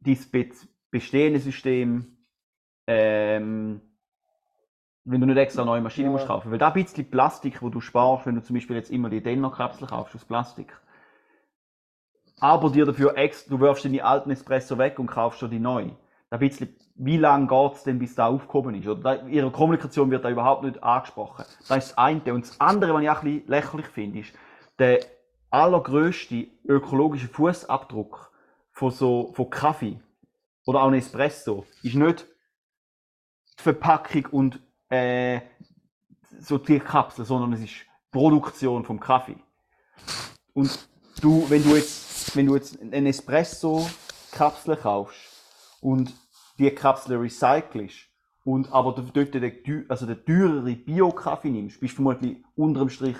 dein 0.00 0.18
be 0.32 0.48
bestehende 0.90 1.40
System, 1.40 2.16
ähm, 2.86 3.82
wenn 5.04 5.20
du 5.20 5.26
nicht 5.26 5.36
extra 5.36 5.64
neue 5.64 5.82
Maschinen 5.82 6.06
Ja. 6.06 6.12
musst 6.12 6.26
kaufen. 6.26 6.50
Weil 6.50 6.58
da 6.58 6.68
ein 6.68 6.72
bisschen 6.72 7.10
Plastik, 7.10 7.60
wo 7.60 7.68
du 7.68 7.80
sparst, 7.82 8.24
wenn 8.24 8.34
du 8.34 8.42
zum 8.42 8.54
Beispiel 8.54 8.76
jetzt 8.76 8.90
immer 8.90 9.10
die 9.10 9.22
Denner-Kapsel 9.22 9.88
kaufst 9.88 10.14
aus 10.14 10.24
Plastik. 10.24 10.74
Aber 12.40 12.70
dir 12.70 12.86
dafür 12.86 13.16
extra, 13.18 13.50
du 13.54 13.60
wirfst 13.60 13.84
den 13.84 14.00
alten 14.00 14.30
Espresso 14.30 14.78
weg 14.78 14.98
und 14.98 15.06
kaufst 15.06 15.40
schon 15.40 15.50
die 15.50 15.60
neue. 15.60 15.96
Da 16.30 16.38
bisschen, 16.38 16.74
wie 16.94 17.18
lange 17.18 17.46
geht 17.46 17.72
es 17.74 17.84
denn, 17.84 17.98
bis 17.98 18.14
da 18.14 18.28
aufgehoben 18.28 18.74
ist? 18.74 18.88
Oder 18.88 19.00
da, 19.02 19.26
ihre 19.26 19.50
Kommunikation 19.50 20.10
wird 20.10 20.24
da 20.24 20.30
überhaupt 20.30 20.62
nicht 20.62 20.82
angesprochen. 20.82 21.44
Das 21.58 21.60
ist 21.60 21.70
das 21.70 21.98
eine. 21.98 22.32
Und 22.32 22.48
das 22.48 22.58
andere, 22.58 22.94
was 22.94 23.02
ich 23.02 23.10
auch 23.10 23.22
ein 23.22 23.34
bisschen 23.34 23.48
lächerlich 23.48 23.86
finde, 23.86 24.18
ist, 24.20 24.32
der 24.78 25.00
allergrößte 25.52 26.48
ökologische 26.64 27.28
Fußabdruck 27.28 28.32
von 28.72 28.90
so 28.90 29.32
von 29.34 29.50
Kaffee 29.50 30.00
oder 30.64 30.82
auch 30.82 30.92
Espresso 30.92 31.66
ist 31.82 31.94
nicht 31.94 32.26
die 33.58 33.62
Verpackung 33.62 34.26
und 34.30 34.60
äh, 34.88 35.40
so 36.40 36.56
die 36.58 36.80
Kapsel, 36.80 37.24
sondern 37.24 37.52
es 37.52 37.60
ist 37.60 37.74
die 37.74 37.86
Produktion 38.10 38.84
vom 38.84 38.98
Kaffee. 38.98 39.36
Und 40.54 40.88
du, 41.20 41.48
wenn 41.48 41.62
du 41.62 41.76
jetzt, 41.76 42.34
wenn 42.34 42.46
du 42.46 42.56
jetzt 42.56 42.78
eine 42.80 43.10
Espresso-Kapsel 43.10 44.76
kaufst 44.76 45.20
und 45.80 46.14
die 46.58 46.70
Kapsel 46.70 47.18
recycelst 47.18 48.08
und 48.44 48.72
aber 48.72 48.92
dort 48.92 49.34
den, 49.34 49.84
also 49.88 50.06
den 50.06 50.24
teureren 50.24 50.84
Bio-Kaffee 50.84 51.50
nimmst, 51.50 51.78
bist 51.80 51.92
du 51.92 51.96
vermutlich 51.96 52.38
unterm 52.56 52.88
Strich 52.88 53.18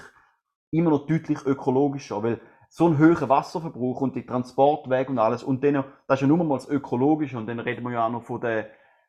immer 0.73 0.91
noch 0.91 1.07
deutlich 1.07 1.45
ökologischer, 1.45 2.23
weil 2.23 2.41
so 2.69 2.89
ein 2.89 2.99
hoher 2.99 3.29
Wasserverbrauch 3.29 4.01
und 4.01 4.17
die 4.17 4.25
Transportwege 4.25 5.11
und 5.11 5.19
alles 5.19 5.43
und 5.43 5.63
dann, 5.63 5.85
das 6.07 6.19
ist 6.19 6.23
ja 6.23 6.27
nur 6.27 6.39
mal 6.39 6.57
das 6.57 6.69
Ökologische 6.69 7.37
und 7.37 7.47
dann 7.47 7.61
reden 7.61 7.85
wir 7.85 7.93
ja 7.93 8.07
auch 8.07 8.11
noch 8.11 8.23
von 8.23 8.41
den, 8.41 8.65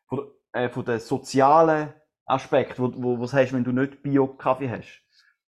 von 0.06 0.28
der, 0.54 0.64
äh, 0.64 0.70
von 0.70 0.84
den 0.84 1.00
sozialen 1.00 1.94
Aspekt, 2.26 2.80
wo, 2.80 2.92
wo 2.96 3.20
was 3.20 3.34
hast, 3.34 3.54
wenn 3.54 3.64
du 3.64 3.72
nicht 3.72 4.04
Bio-Kaffee 4.04 4.70
hast. 4.70 5.02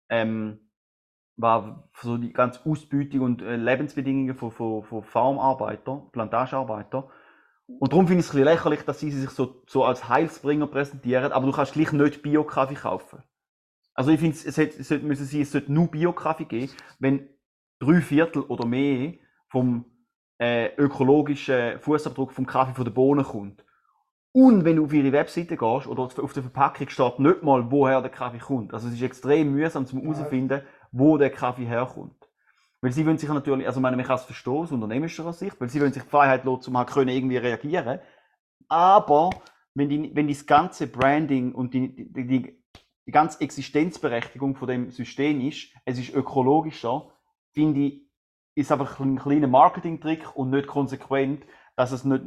Ähm, 0.09 0.71
war 1.37 1.89
so 2.01 2.17
die 2.17 2.33
ganze 2.33 2.65
Ausbeutung 2.67 3.21
und 3.21 3.43
äh, 3.43 3.57
Lebensbedingungen 3.57 4.35
von, 4.35 4.51
von, 4.51 4.83
von 4.85 5.03
Farmarbeitern, 5.05 6.11
Plantagearbeitern. 6.11 7.05
Und 7.67 7.93
darum 7.93 8.09
finde 8.09 8.21
ich 8.21 8.27
es 8.27 8.33
ein 8.33 8.39
bisschen 8.39 8.55
lächerlich, 8.55 8.83
dass 8.83 8.99
sie 8.99 9.11
sich 9.11 9.31
so, 9.31 9.63
so 9.67 9.85
als 9.85 10.09
Heilsbringer 10.09 10.67
präsentieren, 10.67 11.33
aber 11.33 11.47
du 11.47 11.53
kannst 11.53 11.75
gleich 11.75 11.93
nicht 11.93 12.23
Bio-Kaffee 12.23 12.75
kaufen. 12.75 13.23
Also 13.99 14.13
ich 14.13 14.21
finde, 14.21 14.37
es 14.37 14.55
sollte, 14.55 14.79
es 14.79 14.87
sollte, 14.87 15.05
müssen 15.05 15.27
sie, 15.27 15.41
es 15.41 15.51
sollte 15.51 15.73
nur 15.73 15.89
Bio-Kaffee 15.89 16.45
geben, 16.45 16.71
wenn 17.01 17.29
drei 17.81 18.01
Viertel 18.01 18.43
oder 18.43 18.65
mehr 18.65 19.15
vom 19.49 19.87
äh, 20.39 20.73
ökologischen 20.77 21.81
Fußabdruck 21.81 22.31
vom 22.31 22.47
Kaffee 22.47 22.75
von 22.75 22.85
der 22.85 22.93
Bohnen 22.93 23.25
kommt. 23.25 23.65
Und 24.31 24.65
wenn 24.65 24.77
du 24.77 24.85
auf 24.85 24.93
ihre 24.93 25.11
Webseite 25.11 25.57
gehst 25.57 25.89
oder 25.89 26.03
auf 26.03 26.33
der 26.33 26.45
Verpackung 26.45 26.89
steht 26.89 27.19
nicht 27.19 27.43
mal, 27.43 27.73
woher 27.73 28.01
der 28.01 28.13
Kaffee 28.13 28.39
kommt. 28.39 28.73
Also 28.73 28.87
es 28.87 28.95
ist 28.95 29.03
extrem 29.03 29.53
mühsam 29.53 29.85
zum 29.85 30.01
herausfinden, 30.01 30.63
wo 30.93 31.19
der 31.19 31.31
Kaffee 31.31 31.67
herkommt. 31.67 32.29
Weil 32.81 32.93
sie 32.93 33.05
wollen 33.05 33.19
sich 33.19 33.29
natürlich, 33.29 33.67
also 33.67 33.81
ich 33.81 33.83
meine, 33.83 33.97
man 33.97 34.07
kann 34.07 34.15
es 34.15 34.23
verstehen 34.23 34.53
aus 34.53 34.71
unternehmerischer 34.71 35.33
Sicht, 35.33 35.61
weil 35.61 35.71
sie 35.71 35.81
wollen 35.81 35.93
sich 35.93 36.05
die 36.05 36.09
Freiheit 36.09 36.45
lassen, 36.45 36.71
um 36.71 36.79
halt 36.79 36.91
können 36.91 37.09
irgendwie 37.09 37.39
reagieren. 37.39 37.99
Aber 38.69 39.31
wenn, 39.75 39.89
die, 39.89 40.15
wenn 40.15 40.29
das 40.29 40.47
ganze 40.47 40.87
Branding 40.87 41.53
und 41.53 41.75
die, 41.75 42.13
die, 42.13 42.27
die, 42.29 42.58
die 43.09 43.13
ganze 43.13 43.41
Existenzberechtigung 43.41 44.55
von 44.55 44.69
dem 44.69 44.91
System 44.91 45.41
ist, 45.41 45.73
es 45.87 45.99
ist 45.99 46.15
ökologischer, 46.15 47.11
finde 47.55 47.81
ich, 47.81 48.03
ist 48.55 48.71
einfach 48.71 49.01
ein 49.01 49.19
kleiner 49.19 49.47
Marketingtrick 49.47 50.37
und 50.37 50.51
nicht 50.51 50.67
konsequent, 50.67 51.47
dass 51.75 51.91
es 51.91 52.05
nicht, 52.05 52.25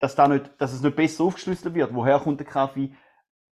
dass 0.00 0.16
da 0.16 0.26
nicht, 0.26 0.50
dass 0.58 0.72
es 0.72 0.82
nicht 0.82 0.96
besser 0.96 1.22
aufgeschlüsselt 1.22 1.72
wird. 1.76 1.94
Woher 1.94 2.18
kommt 2.18 2.40
der 2.40 2.48
Kaffee? 2.48 2.92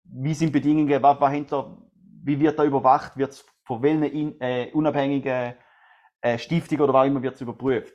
Wie 0.06 0.34
sind 0.34 0.52
Bedingungen? 0.52 1.04
Was, 1.04 1.22
was 1.22 1.32
hinter, 1.32 1.78
wie 2.24 2.40
wird 2.40 2.58
er 2.58 2.66
überwacht? 2.66 3.16
Wird 3.16 3.34
es 3.34 3.46
von 3.64 3.84
welchen 3.84 4.04
in, 4.04 4.42
äh, 4.42 4.72
unabhängigen 4.74 5.54
äh, 6.22 6.38
Stiftungen 6.40 6.82
oder 6.82 6.94
was 6.94 7.06
immer 7.06 7.22
wird 7.22 7.36
es 7.36 7.42
überprüft? 7.42 7.94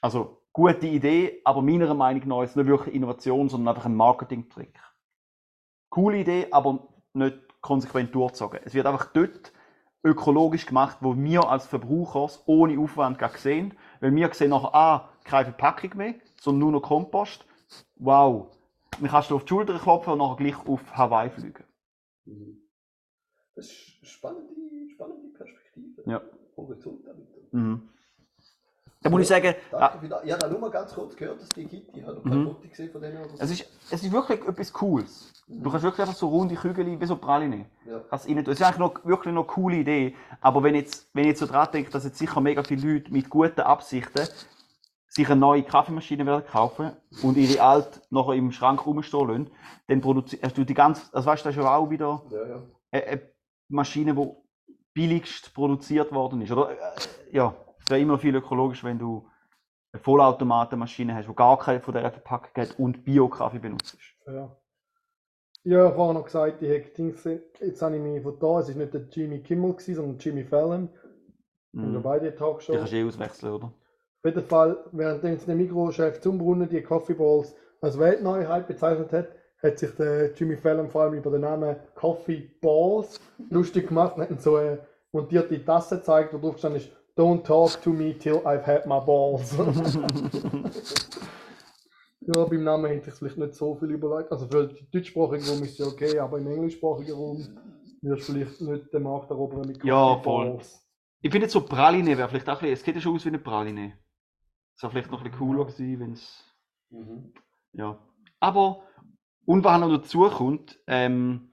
Also 0.00 0.42
gute 0.54 0.86
Idee, 0.86 1.42
aber 1.44 1.60
meiner 1.60 1.92
Meinung 1.92 2.26
nach 2.28 2.44
ist 2.44 2.50
es 2.50 2.56
nicht 2.56 2.66
wirklich 2.66 2.94
Innovation, 2.94 3.50
sondern 3.50 3.74
einfach 3.74 3.84
ein 3.84 3.94
Marketingtrick. 3.94 4.80
Coole 5.90 6.20
Idee, 6.20 6.46
aber 6.50 6.88
nicht 7.12 7.49
konsequent 7.60 8.14
durchgezogen. 8.14 8.60
Es 8.64 8.74
wird 8.74 8.86
einfach 8.86 9.12
dort 9.12 9.52
ökologisch 10.02 10.66
gemacht, 10.66 10.98
wo 11.00 11.16
wir 11.16 11.48
als 11.48 11.66
Verbraucher 11.66 12.24
es 12.24 12.42
ohne 12.46 12.78
Aufwand 12.78 13.18
gar 13.18 13.36
sehen. 13.36 13.74
Weil 14.00 14.14
wir 14.14 14.32
sehen 14.32 14.50
nachher, 14.50 14.74
ah, 14.74 15.08
keine 15.24 15.46
Verpackung 15.46 15.96
mehr, 15.96 16.14
sondern 16.40 16.60
nur 16.60 16.72
noch 16.72 16.82
Kompost. 16.82 17.44
Wow. 17.96 18.56
Dann 18.98 19.10
kannst 19.10 19.30
du 19.30 19.36
auf 19.36 19.44
die 19.44 19.48
Schulter 19.48 19.78
klopfen 19.78 20.14
und 20.14 20.18
nachher 20.18 20.36
gleich 20.36 20.66
auf 20.66 20.96
Hawaii 20.96 21.30
fliegen. 21.30 21.64
Mhm. 22.24 22.62
Das 23.54 23.66
ist 23.66 23.98
eine 24.00 24.08
spannende, 24.08 24.90
spannende 24.90 25.28
Perspektive. 25.36 26.02
Ja. 26.06 26.22
Horizont 26.56 27.06
damit. 27.06 27.52
Mhm. 27.52 27.88
Da 29.02 29.08
muss 29.08 29.22
ich 29.22 29.28
sagen, 29.28 29.54
ah, 29.72 29.88
Danke 29.88 30.08
das. 30.08 30.24
Ich 30.24 30.32
habe 30.32 30.50
nur 30.50 30.58
mal 30.60 30.70
ganz 30.70 30.92
kurz 30.94 31.16
gehört, 31.16 31.40
dass 31.40 31.48
die 31.50 31.64
noch 31.64 32.22
kein 32.22 32.40
Mhm. 32.40 32.44
Foto 32.48 32.68
gesehen 32.68 32.90
von 32.92 33.00
denen. 33.00 33.16
Oder 33.18 33.28
so. 33.30 33.36
es 33.38 33.50
ist, 33.50 33.64
es 33.90 34.02
ist 34.02 34.12
wirklich 34.12 34.46
etwas 34.46 34.72
Cooles. 34.72 35.32
Du 35.48 35.70
kannst 35.70 35.82
wirklich 35.84 36.00
einfach 36.00 36.14
so 36.18 36.28
runde 36.28 36.54
Kügel 36.54 37.00
wie 37.00 37.06
so 37.06 37.16
Praline. 37.16 37.64
ja. 37.86 38.02
Es 38.10 38.26
ist 38.26 38.62
eigentlich 38.62 38.78
noch, 38.78 39.04
wirklich 39.04 39.34
noch 39.34 39.44
eine 39.44 39.52
coole 39.52 39.76
Idee. 39.76 40.14
Aber 40.42 40.62
wenn 40.62 40.74
jetzt, 40.74 41.08
wenn 41.14 41.24
ich 41.24 41.28
jetzt 41.30 41.40
so 41.40 41.46
dran 41.46 41.68
denke, 41.72 41.90
dass 41.90 42.04
jetzt 42.04 42.18
sicher 42.18 42.40
mega 42.42 42.62
viele 42.62 42.92
Leute 42.94 43.10
mit 43.10 43.30
guten 43.30 43.60
Absichten 43.62 44.28
sich 45.08 45.26
eine 45.28 45.40
neue 45.40 45.62
Kaffeemaschine 45.62 46.24
werden 46.26 46.44
kaufen 46.46 46.92
und 47.22 47.36
ihre 47.36 47.60
alte 47.62 48.00
nachher 48.10 48.34
im 48.34 48.52
Schrank 48.52 48.84
rumstehen 48.86 49.26
lassen, 49.28 49.50
dann 49.88 50.00
produzierst 50.02 50.56
du 50.56 50.64
die 50.64 50.74
ganze, 50.74 51.02
also 51.12 51.26
weißt 51.26 51.44
du, 51.44 51.48
das 51.48 51.56
ist 51.56 51.62
ja 51.64 51.74
auch 51.74 51.90
wieder 51.90 52.22
Ja, 52.30 52.46
ja. 52.46 52.62
eine, 52.92 53.04
eine 53.06 53.22
Maschine, 53.70 54.14
die 54.14 54.28
billigst 54.92 55.52
produziert 55.54 56.12
worden 56.12 56.42
ist. 56.42 56.52
Oder, 56.52 56.70
äh, 56.72 56.76
ja, 57.32 57.54
es 57.90 57.92
wäre 57.92 58.02
immer 58.02 58.18
viel 58.18 58.36
ökologisch, 58.36 58.84
wenn 58.84 59.00
du 59.00 59.28
eine 59.92 60.00
Vollautomatenmaschine 60.00 61.12
hast, 61.12 61.28
die 61.28 61.34
gar 61.34 61.58
keine 61.58 61.80
von 61.80 61.92
dieser 61.92 62.12
Verpackung 62.12 62.62
hat 62.62 62.78
und 62.78 63.04
Bio-Kaffee 63.04 63.58
benutzt. 63.58 63.98
Ja. 64.28 64.56
Ich 65.64 65.74
habe 65.74 65.92
vorher 65.92 66.14
noch 66.14 66.24
gesagt, 66.24 66.60
die 66.60 66.68
hätte 66.68 66.90
Dings, 66.94 67.24
jetzt 67.24 67.82
habe 67.82 67.96
ich 67.96 68.00
mich 68.02 68.22
von 68.22 68.38
da, 68.38 68.60
es 68.60 68.68
war 68.68 68.76
nicht 68.76 68.94
der 68.94 69.08
Jimmy 69.10 69.40
Kimmel, 69.42 69.72
gewesen, 69.72 69.96
sondern 69.96 70.18
Jimmy 70.18 70.44
Fallon. 70.44 70.88
Und 71.72 71.92
Mhm. 71.94 72.02
beide 72.02 72.30
Die 72.30 72.36
Talkshow. 72.36 72.72
kannst 72.74 72.92
du 72.92 72.96
eh 72.96 73.04
auswechseln, 73.04 73.52
oder? 73.54 73.66
Auf 73.66 74.24
jeden 74.24 74.44
Fall, 74.44 74.84
während 74.92 75.24
der 75.48 75.54
Mikrochef 75.56 76.20
zum 76.20 76.38
Brunnen 76.38 76.68
die 76.68 76.82
Coffee 76.82 77.14
Balls 77.14 77.56
als 77.80 77.98
Weltneuheit 77.98 78.68
bezeichnet 78.68 79.12
hat, 79.12 79.28
hat 79.62 79.78
sich 79.80 79.90
der 79.96 80.32
Jimmy 80.34 80.56
Fallon 80.56 80.88
vor 80.88 81.02
allem 81.02 81.14
über 81.14 81.30
den 81.30 81.40
Namen 81.40 81.74
Coffee 81.96 82.50
Balls 82.60 83.20
lustig 83.50 83.88
gemacht 83.88 84.16
und 84.16 84.22
hat 84.30 84.40
so 84.40 84.56
eine 84.56 84.78
montierte 85.12 85.62
Tasse 85.64 85.96
gezeigt, 85.98 86.32
wo 86.32 86.38
drauf 86.38 86.54
gestanden 86.54 86.80
ist 86.80 86.90
Don't 87.16 87.44
talk 87.44 87.80
to 87.82 87.90
me 87.90 88.14
till 88.14 88.40
I've 88.46 88.64
had 88.64 88.86
my 88.86 88.98
balls. 89.00 89.56
ja, 92.20 92.44
beim 92.44 92.64
Namen 92.64 92.86
hätte 92.90 93.10
ich 93.10 93.14
vielleicht 93.14 93.38
nicht 93.38 93.54
so 93.54 93.74
viel 93.76 93.90
überlegt. 93.90 94.30
Also 94.32 94.46
für 94.46 94.68
den 94.68 94.86
deutschsprachigen 94.90 95.46
Raum 95.46 95.62
ist 95.62 95.72
es 95.72 95.78
ja 95.78 95.86
okay, 95.86 96.18
aber 96.18 96.38
im 96.38 96.46
englischsprachigen 96.46 97.14
Raum 97.14 97.46
wirst 98.02 98.28
du 98.28 98.32
vielleicht 98.32 98.60
nicht 98.60 98.92
den 98.92 99.02
Markt 99.02 99.30
erobern 99.30 99.66
mit 99.66 99.84
Ja, 99.84 100.18
voll. 100.18 100.60
Ich 101.22 101.30
finde 101.30 101.48
so 101.48 101.60
Praline 101.62 102.16
wäre 102.16 102.28
vielleicht 102.28 102.48
auch 102.48 102.54
ein 102.54 102.60
bisschen, 102.60 102.72
es 102.74 102.82
geht 102.82 102.94
ja 102.94 103.00
schon 103.00 103.14
aus 103.16 103.24
wie 103.24 103.28
eine 103.28 103.38
Praline. 103.38 103.98
Es 104.76 104.82
wäre 104.82 104.92
vielleicht 104.92 105.10
noch 105.10 105.18
ein 105.20 105.24
bisschen 105.30 105.38
cooler 105.38 105.64
gewesen, 105.66 106.00
wenn 106.00 106.12
es, 106.12 106.44
Mhm. 106.90 107.32
ja. 107.72 107.98
Aber, 108.40 108.82
und 109.44 109.62
was 109.62 109.80
noch 109.80 109.90
dazu 109.90 110.28
kommt, 110.30 110.80
ähm, 110.86 111.52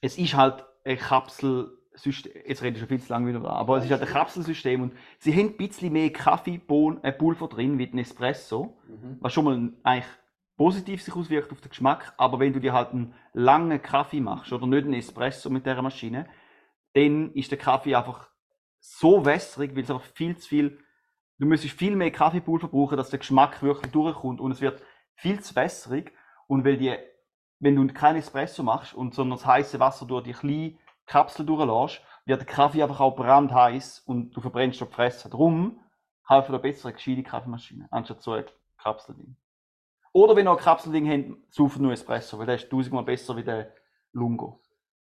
es 0.00 0.16
ist 0.16 0.34
halt 0.34 0.64
ein 0.84 0.96
Kapselsystem, 0.96 1.81
jetzt 1.94 2.62
rede 2.62 2.74
ich 2.74 2.78
schon 2.78 2.88
viel 2.88 3.00
zu 3.00 3.12
lange 3.12 3.28
wieder, 3.28 3.48
aber 3.48 3.78
es 3.78 3.84
ist 3.84 3.90
halt 3.90 4.02
ein 4.02 4.08
Kapselsystem 4.08 4.82
und 4.82 4.92
sie 5.18 5.32
haben 5.32 5.50
ein 5.50 5.56
bisschen 5.56 5.92
mehr 5.92 6.10
Kaffeebohnen, 6.12 7.02
äh, 7.04 7.12
Pulver 7.12 7.48
drin 7.48 7.78
wie 7.78 7.86
ein 7.92 7.98
Espresso, 7.98 8.76
Mhm. 8.88 9.16
was 9.20 9.32
schon 9.32 9.44
mal 9.44 9.72
eigentlich 9.82 10.08
positiv 10.56 11.02
sich 11.02 11.14
auswirkt 11.14 11.50
auf 11.52 11.60
den 11.60 11.70
Geschmack, 11.70 12.14
aber 12.16 12.38
wenn 12.38 12.52
du 12.52 12.60
dir 12.60 12.72
halt 12.72 12.90
einen 12.90 13.14
langen 13.32 13.80
Kaffee 13.82 14.20
machst 14.20 14.52
oder 14.52 14.66
nicht 14.66 14.84
einen 14.84 14.94
Espresso 14.94 15.50
mit 15.50 15.66
dieser 15.66 15.82
Maschine, 15.82 16.26
dann 16.94 17.32
ist 17.32 17.50
der 17.50 17.58
Kaffee 17.58 17.94
einfach 17.94 18.28
so 18.80 19.24
wässrig, 19.24 19.74
weil 19.74 19.82
es 19.84 19.90
einfach 19.90 20.04
viel 20.04 20.36
zu 20.36 20.48
viel, 20.48 20.78
du 21.38 21.46
müsstest 21.46 21.78
viel 21.78 21.96
mehr 21.96 22.10
Kaffeepulver 22.10 22.68
brauchen, 22.68 22.96
dass 22.96 23.10
der 23.10 23.18
Geschmack 23.18 23.62
wirklich 23.62 23.90
durchkommt 23.92 24.40
und 24.40 24.52
es 24.52 24.60
wird 24.60 24.82
viel 25.14 25.40
zu 25.40 25.54
wässrig 25.56 26.12
und 26.46 26.64
weil 26.64 26.76
die, 26.76 26.94
wenn 27.60 27.76
du 27.76 27.86
keinen 27.92 28.16
Espresso 28.16 28.62
machst 28.62 28.94
und 28.94 29.14
sondern 29.14 29.38
das 29.38 29.46
heiße 29.46 29.80
Wasser 29.80 30.06
durch 30.06 30.24
die 30.24 30.32
kleine 30.32 30.74
Kapsel 31.12 31.44
durchlässt, 31.44 32.00
wird 32.24 32.40
der 32.40 32.46
Kaffee 32.46 32.82
einfach 32.82 33.00
auch 33.00 33.14
brandheiß 33.14 34.00
und 34.06 34.30
du 34.30 34.40
verbrennst 34.40 34.80
die 34.80 34.86
Fresse. 34.86 35.28
Darum 35.28 35.78
helfen 36.26 36.54
eine 36.54 36.72
gescheite 36.72 37.22
Kaffeemaschine, 37.22 37.86
anstatt 37.90 38.22
so 38.22 38.32
ein 38.32 38.46
Kapselding. 38.78 39.36
Oder 40.14 40.34
wenn 40.34 40.46
ihr 40.46 40.52
ein 40.52 40.56
Kapselding 40.56 41.06
habt, 41.10 41.54
sauft 41.54 41.78
nur 41.78 41.92
Espresso, 41.92 42.38
weil 42.38 42.46
der 42.46 42.54
ist 42.54 42.70
tausendmal 42.70 43.04
besser 43.04 43.36
wie 43.36 43.44
der 43.44 43.74
Lungo. 44.12 44.60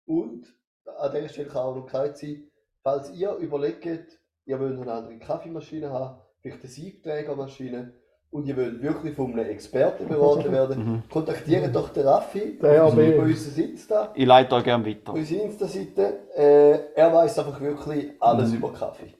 Und 0.05 0.53
an 0.99 1.13
dieser 1.13 1.29
Stelle 1.29 1.49
kann 1.49 1.63
auch 1.63 1.77
noch 1.77 1.87
gesagt 1.87 2.19
sein, 2.19 2.51
falls 2.83 3.13
ihr 3.13 3.33
überlegt, 3.35 4.19
ihr 4.47 4.59
wollt 4.59 4.81
eine 4.81 4.93
andere 4.93 5.19
Kaffeemaschine 5.19 5.91
haben, 5.91 6.21
vielleicht 6.41 6.61
eine 6.61 6.71
Siebträgermaschine 6.71 7.95
und 8.35 8.47
ihr 8.49 8.57
wollt 8.57 8.83
wirklich 8.83 9.15
von 9.15 9.33
einem 9.33 9.47
Experten 9.49 10.09
beraten 10.09 10.51
werden, 10.59 10.77
Mhm. 10.85 11.03
kontaktiert 11.09 11.75
doch 11.75 11.89
den 11.91 12.07
Raffi 12.07 12.59
Der 12.61 12.85
auf 12.85 12.93
RB. 12.97 13.19
unserer 13.21 13.65
Insta, 13.65 14.11
Ich 14.15 14.27
leite 14.27 14.55
euch 14.57 14.65
gerne 14.65 14.85
weiter. 14.85 15.15
unsere 15.15 15.43
Insta-Seite. 15.45 16.05
Äh, 16.37 16.79
er 16.97 17.13
weiß 17.15 17.39
einfach 17.39 17.61
wirklich 17.61 18.11
alles 18.21 18.51
Mhm. 18.51 18.57
über 18.57 18.73
Kaffee. 18.73 19.15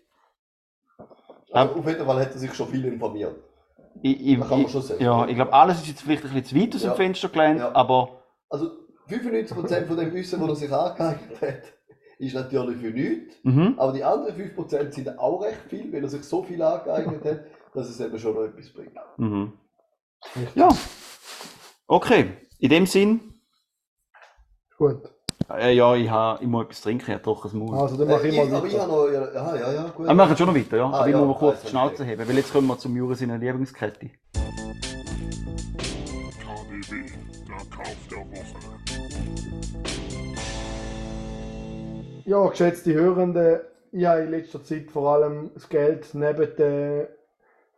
Also 1.53 1.75
auf 1.77 1.87
jeden 1.87 2.05
Fall 2.05 2.19
hat 2.21 2.33
er 2.33 2.39
sich 2.39 2.53
schon 2.55 2.67
viel 2.69 2.85
informiert. 2.87 3.37
Ich, 4.03 4.27
ich, 4.27 4.39
kann 4.41 4.49
man 4.51 4.61
ich, 4.63 4.71
schon 4.73 4.83
sagen. 4.83 5.03
ja, 5.03 5.27
ich 5.29 5.37
glaube, 5.37 5.53
alles 5.53 5.79
ist 5.79 5.87
jetzt 5.89 6.03
vielleicht 6.03 6.25
ein 6.25 6.33
bisschen 6.33 6.45
zu 6.47 6.57
weit 6.61 6.75
aus 6.75 6.81
dem 6.83 6.91
Ja. 6.91 6.95
Fenster 6.97 7.29
gelehnt, 7.29 7.61
Ja. 7.61 7.73
aber 7.75 8.09
Also 8.51 8.71
95% 9.09 9.87
von 9.87 9.97
dem 9.97 10.13
Wissen, 10.13 10.41
das 10.41 10.49
er 10.49 10.57
sich 10.57 10.73
angeeignet 10.73 11.41
hat, 11.41 11.63
ist 12.19 12.35
natürlich 12.35 12.79
für 12.79 12.91
nichts. 12.91 13.37
mhm. 13.45 13.75
Aber 13.77 13.93
die 13.93 14.03
anderen 14.03 14.35
5% 14.35 14.93
sind 14.93 15.17
auch 15.19 15.43
recht 15.43 15.61
viel, 15.69 15.93
weil 15.93 16.03
er 16.03 16.09
sich 16.09 16.25
so 16.25 16.43
viel 16.43 16.61
angeeignet 16.61 17.25
hat, 17.25 17.41
dass 17.75 17.89
es 17.89 18.01
eben 18.01 18.19
schon 18.19 18.35
noch 18.35 18.43
etwas 18.45 18.71
bringt. 18.73 18.93
Mhm. 19.17 19.53
Ja. 20.55 20.69
Okay, 21.87 22.33
in 22.59 22.71
dem 22.71 22.87
Sinn, 22.87 23.21
Gut. 24.79 25.03
äh, 25.51 25.75
ja, 25.75 25.95
ich, 25.95 26.09
ha, 26.11 26.39
ich 26.41 26.47
muss 26.47 26.65
etwas 26.65 26.81
trinken, 26.81 27.05
ich 27.09 27.13
habe 27.15 27.23
trockenes 27.23 27.53
Maul. 27.53 27.77
Also 27.77 27.97
dann 27.97 28.09
mache 28.09 28.23
Äh, 28.27 28.29
ich 28.31 28.37
mal 28.37 28.47
ich, 28.47 28.53
aber 28.55 28.67
ich 28.67 28.79
habe 28.79 28.93
weiter. 28.93 29.21
noch. 29.21 29.35
Ja, 29.35 29.57
ja, 29.57 29.73
ja, 29.73 29.89
gut. 29.91 30.07
Wir 30.07 30.15
machen 30.15 30.37
schon 30.37 30.47
noch 30.47 30.55
weiter, 30.57 30.77
ja. 30.79 30.87
Ah, 30.87 30.99
aber 31.01 31.07
ich 31.09 31.13
ja, 31.13 31.19
muss 31.19 31.29
mal 31.29 31.39
kurz 31.39 31.55
also, 31.57 31.63
die 31.67 31.71
Schnauze 31.71 32.03
okay. 32.03 32.13
heben, 32.13 32.29
weil 32.29 32.37
jetzt 32.37 32.53
kommen 32.53 32.67
wir 32.69 32.79
zum 32.79 32.97
Jura 32.97 33.15
seiner 33.15 33.37
Lieblingskette. 33.39 34.11
KDW, 36.41 37.11
der 37.49 37.57
Kauf 37.77 37.97
der 38.11 38.19
Woche. 38.19 38.75
Ja, 42.27 42.49
geschätzte 42.49 42.95
Hörende, 42.95 43.67
ich 43.93 44.07
habe 44.07 44.23
in 44.23 44.31
letzter 44.31 44.65
Zeit 44.65 44.91
vor 44.91 45.15
allem 45.15 45.51
das 45.53 45.69
Geld 45.69 46.09
neben 46.15 46.57
den 46.57 47.07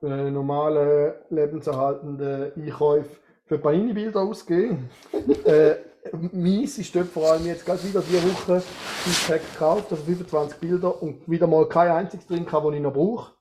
äh, 0.02 0.30
normalen 0.30 1.14
lebenserhaltenden 1.30 2.52
Einkäufen 2.56 3.16
für 3.46 3.58
Panini-Bilder 3.58 4.20
ausgegeben. 4.20 4.90
äh, 5.44 5.76
meins 6.32 6.78
ist 6.78 6.94
dort 6.94 7.08
vor 7.08 7.32
allem 7.32 7.46
jetzt 7.46 7.64
gerade 7.64 7.82
wieder 7.84 8.00
diese 8.00 8.22
Woche 8.22 8.54
ein 8.56 9.26
Pack 9.26 9.52
gekauft, 9.52 9.90
also 9.90 10.04
25 10.04 10.58
Bilder 10.58 11.02
und 11.02 11.28
wieder 11.28 11.46
mal 11.46 11.68
kein 11.68 11.90
einziges 11.90 12.26
drin 12.26 12.46
das 12.50 12.74
ich 12.74 12.80
noch 12.80 12.92
brauche. 12.92 13.32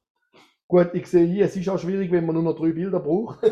Gut, 0.68 0.90
ich 0.94 1.08
sehe 1.08 1.26
hier, 1.26 1.46
es 1.46 1.56
ist 1.56 1.70
auch 1.70 1.78
schwierig, 1.78 2.12
wenn 2.12 2.26
man 2.26 2.34
nur 2.36 2.44
noch 2.44 2.56
drei 2.56 2.72
Bilder 2.72 3.00
braucht. 3.00 3.40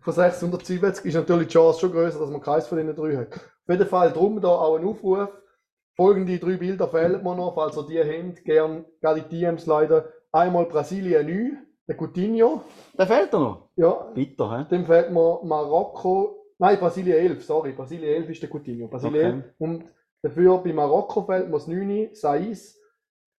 von 0.00 0.12
670 0.12 1.06
ist 1.06 1.14
natürlich 1.14 1.48
die 1.48 1.54
Chance 1.54 1.80
schon 1.80 1.90
größer, 1.92 2.20
dass 2.20 2.30
man 2.30 2.40
keins 2.40 2.68
von 2.68 2.78
diesen 2.78 2.94
drei 2.94 3.16
hat. 3.16 3.34
Auf 3.34 3.68
jeden 3.68 3.86
Fall 3.86 4.12
drum 4.12 4.40
da 4.40 4.48
auch 4.48 4.76
ein 4.76 4.84
Aufruf. 4.84 5.28
Folgende 5.96 6.38
drei 6.38 6.56
Bilder 6.56 6.88
fehlen 6.88 7.22
mir 7.22 7.34
noch, 7.34 7.54
falls 7.54 7.76
ihr 7.76 7.86
die 7.86 7.98
habt. 7.98 8.44
Gern, 8.44 8.84
gerade 9.00 9.22
die 9.22 9.40
DMs 9.40 9.66
leider. 9.66 10.12
Einmal 10.34 10.66
Brasilien 10.66 11.26
9, 11.26 11.58
der 11.86 11.96
Coutinho. 11.96 12.62
Der 12.98 13.06
fehlt 13.06 13.32
da 13.32 13.38
noch. 13.38 13.68
Ja, 13.76 13.92
Bitter, 14.14 14.58
hä? 14.58 14.66
dann 14.68 14.84
fehlt 14.84 15.12
mir 15.12 15.40
Marokko. 15.44 16.44
Nein, 16.58 16.78
Brasilien 16.78 17.16
11, 17.18 17.44
sorry. 17.44 17.72
Brasilien 17.72 18.14
11 18.22 18.30
ist 18.30 18.42
der 18.42 18.50
Coutinho. 18.50 18.88
Brasilien 18.88 19.14
Okay. 19.14 19.36
11. 19.36 19.54
Und 19.58 19.84
dafür 20.22 20.58
bei 20.58 20.72
Marokko 20.72 21.22
fehlt 21.22 21.46
mir 21.46 21.52
das 21.52 21.68
9, 21.68 22.10
Saiz. 22.14 22.80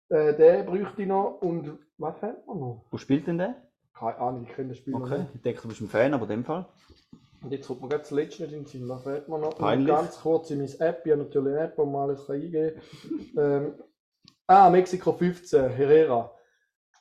Äh, 0.08 0.34
den 0.36 0.64
bräuchte 0.64 1.02
ich 1.02 1.08
noch. 1.08 1.38
Und 1.42 1.78
was 1.98 2.16
fehlt 2.18 2.46
mir 2.46 2.54
noch? 2.54 2.86
Wo 2.90 2.96
spielt 2.96 3.26
denn 3.26 3.38
der? 3.38 3.56
Keine 3.92 4.18
Ahnung, 4.18 4.46
ich 4.48 4.54
kenne 4.54 4.68
das 4.70 4.78
Spiel 4.78 4.94
Okay, 4.94 5.18
nicht. 5.18 5.34
ich 5.34 5.42
denke, 5.42 5.60
du 5.62 5.68
bist 5.68 5.80
ein 5.82 5.88
Fan, 5.88 6.14
aber 6.14 6.24
in 6.24 6.30
dem 6.30 6.44
Fall. 6.44 6.66
Und 7.42 7.52
jetzt 7.52 7.66
kommt 7.66 7.82
mir 7.82 7.88
gerade 7.88 8.02
das 8.04 8.10
letzte 8.10 8.42
nicht 8.44 8.52
in 8.54 8.60
den 8.60 8.66
Sinn. 8.66 8.88
Was 8.88 9.02
fehlt 9.02 9.28
mir 9.28 9.38
noch? 9.38 9.58
Ganz 9.58 10.20
kurz 10.22 10.50
in 10.50 10.58
meine 10.58 10.80
App. 10.80 11.02
Ich 11.04 11.12
habe 11.12 11.22
natürlich 11.24 11.48
eine 11.52 11.60
App, 11.60 11.76
wo 11.76 11.84
man 11.84 12.08
alles 12.08 12.26
kann 12.26 12.36
eingeben 12.36 12.80
kann. 13.34 13.66
ähm, 13.66 13.74
ah, 14.46 14.70
Mexiko 14.70 15.12
15, 15.12 15.68
Herrera. 15.70 16.30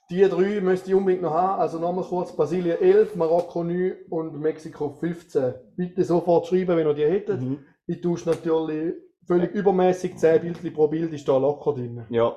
Die 0.10 0.22
drei 0.22 0.62
müsste 0.62 0.89
ich 0.89 0.95
unbedingt 0.95 1.24
noch 1.24 1.34
haben. 1.34 1.60
Also 1.60 1.80
nochmal 1.80 2.06
kurz: 2.06 2.36
Brasilien 2.36 2.80
11, 2.80 3.16
Marokko 3.16 3.64
9 3.64 3.93
und 4.10 4.39
Mexiko 4.39 4.89
15. 4.89 5.53
Bitte 5.76 6.03
sofort 6.03 6.47
schreiben, 6.47 6.78
wenn 6.78 6.88
ihr 6.88 6.93
die 6.93 7.06
hättet. 7.06 7.41
Mhm. 7.41 7.60
Ich 7.88 8.01
tausche 8.01 8.30
natürlich 8.30 8.95
völlig 9.26 9.53
übermäßig 9.53 10.18
10 10.18 10.41
Bildchen 10.41 10.74
pro 10.74 10.88
Bild, 10.88 11.14
ist 11.14 11.28
da 11.28 11.38
locker 11.38 11.74
drin. 11.74 12.06
Ja. 12.10 12.36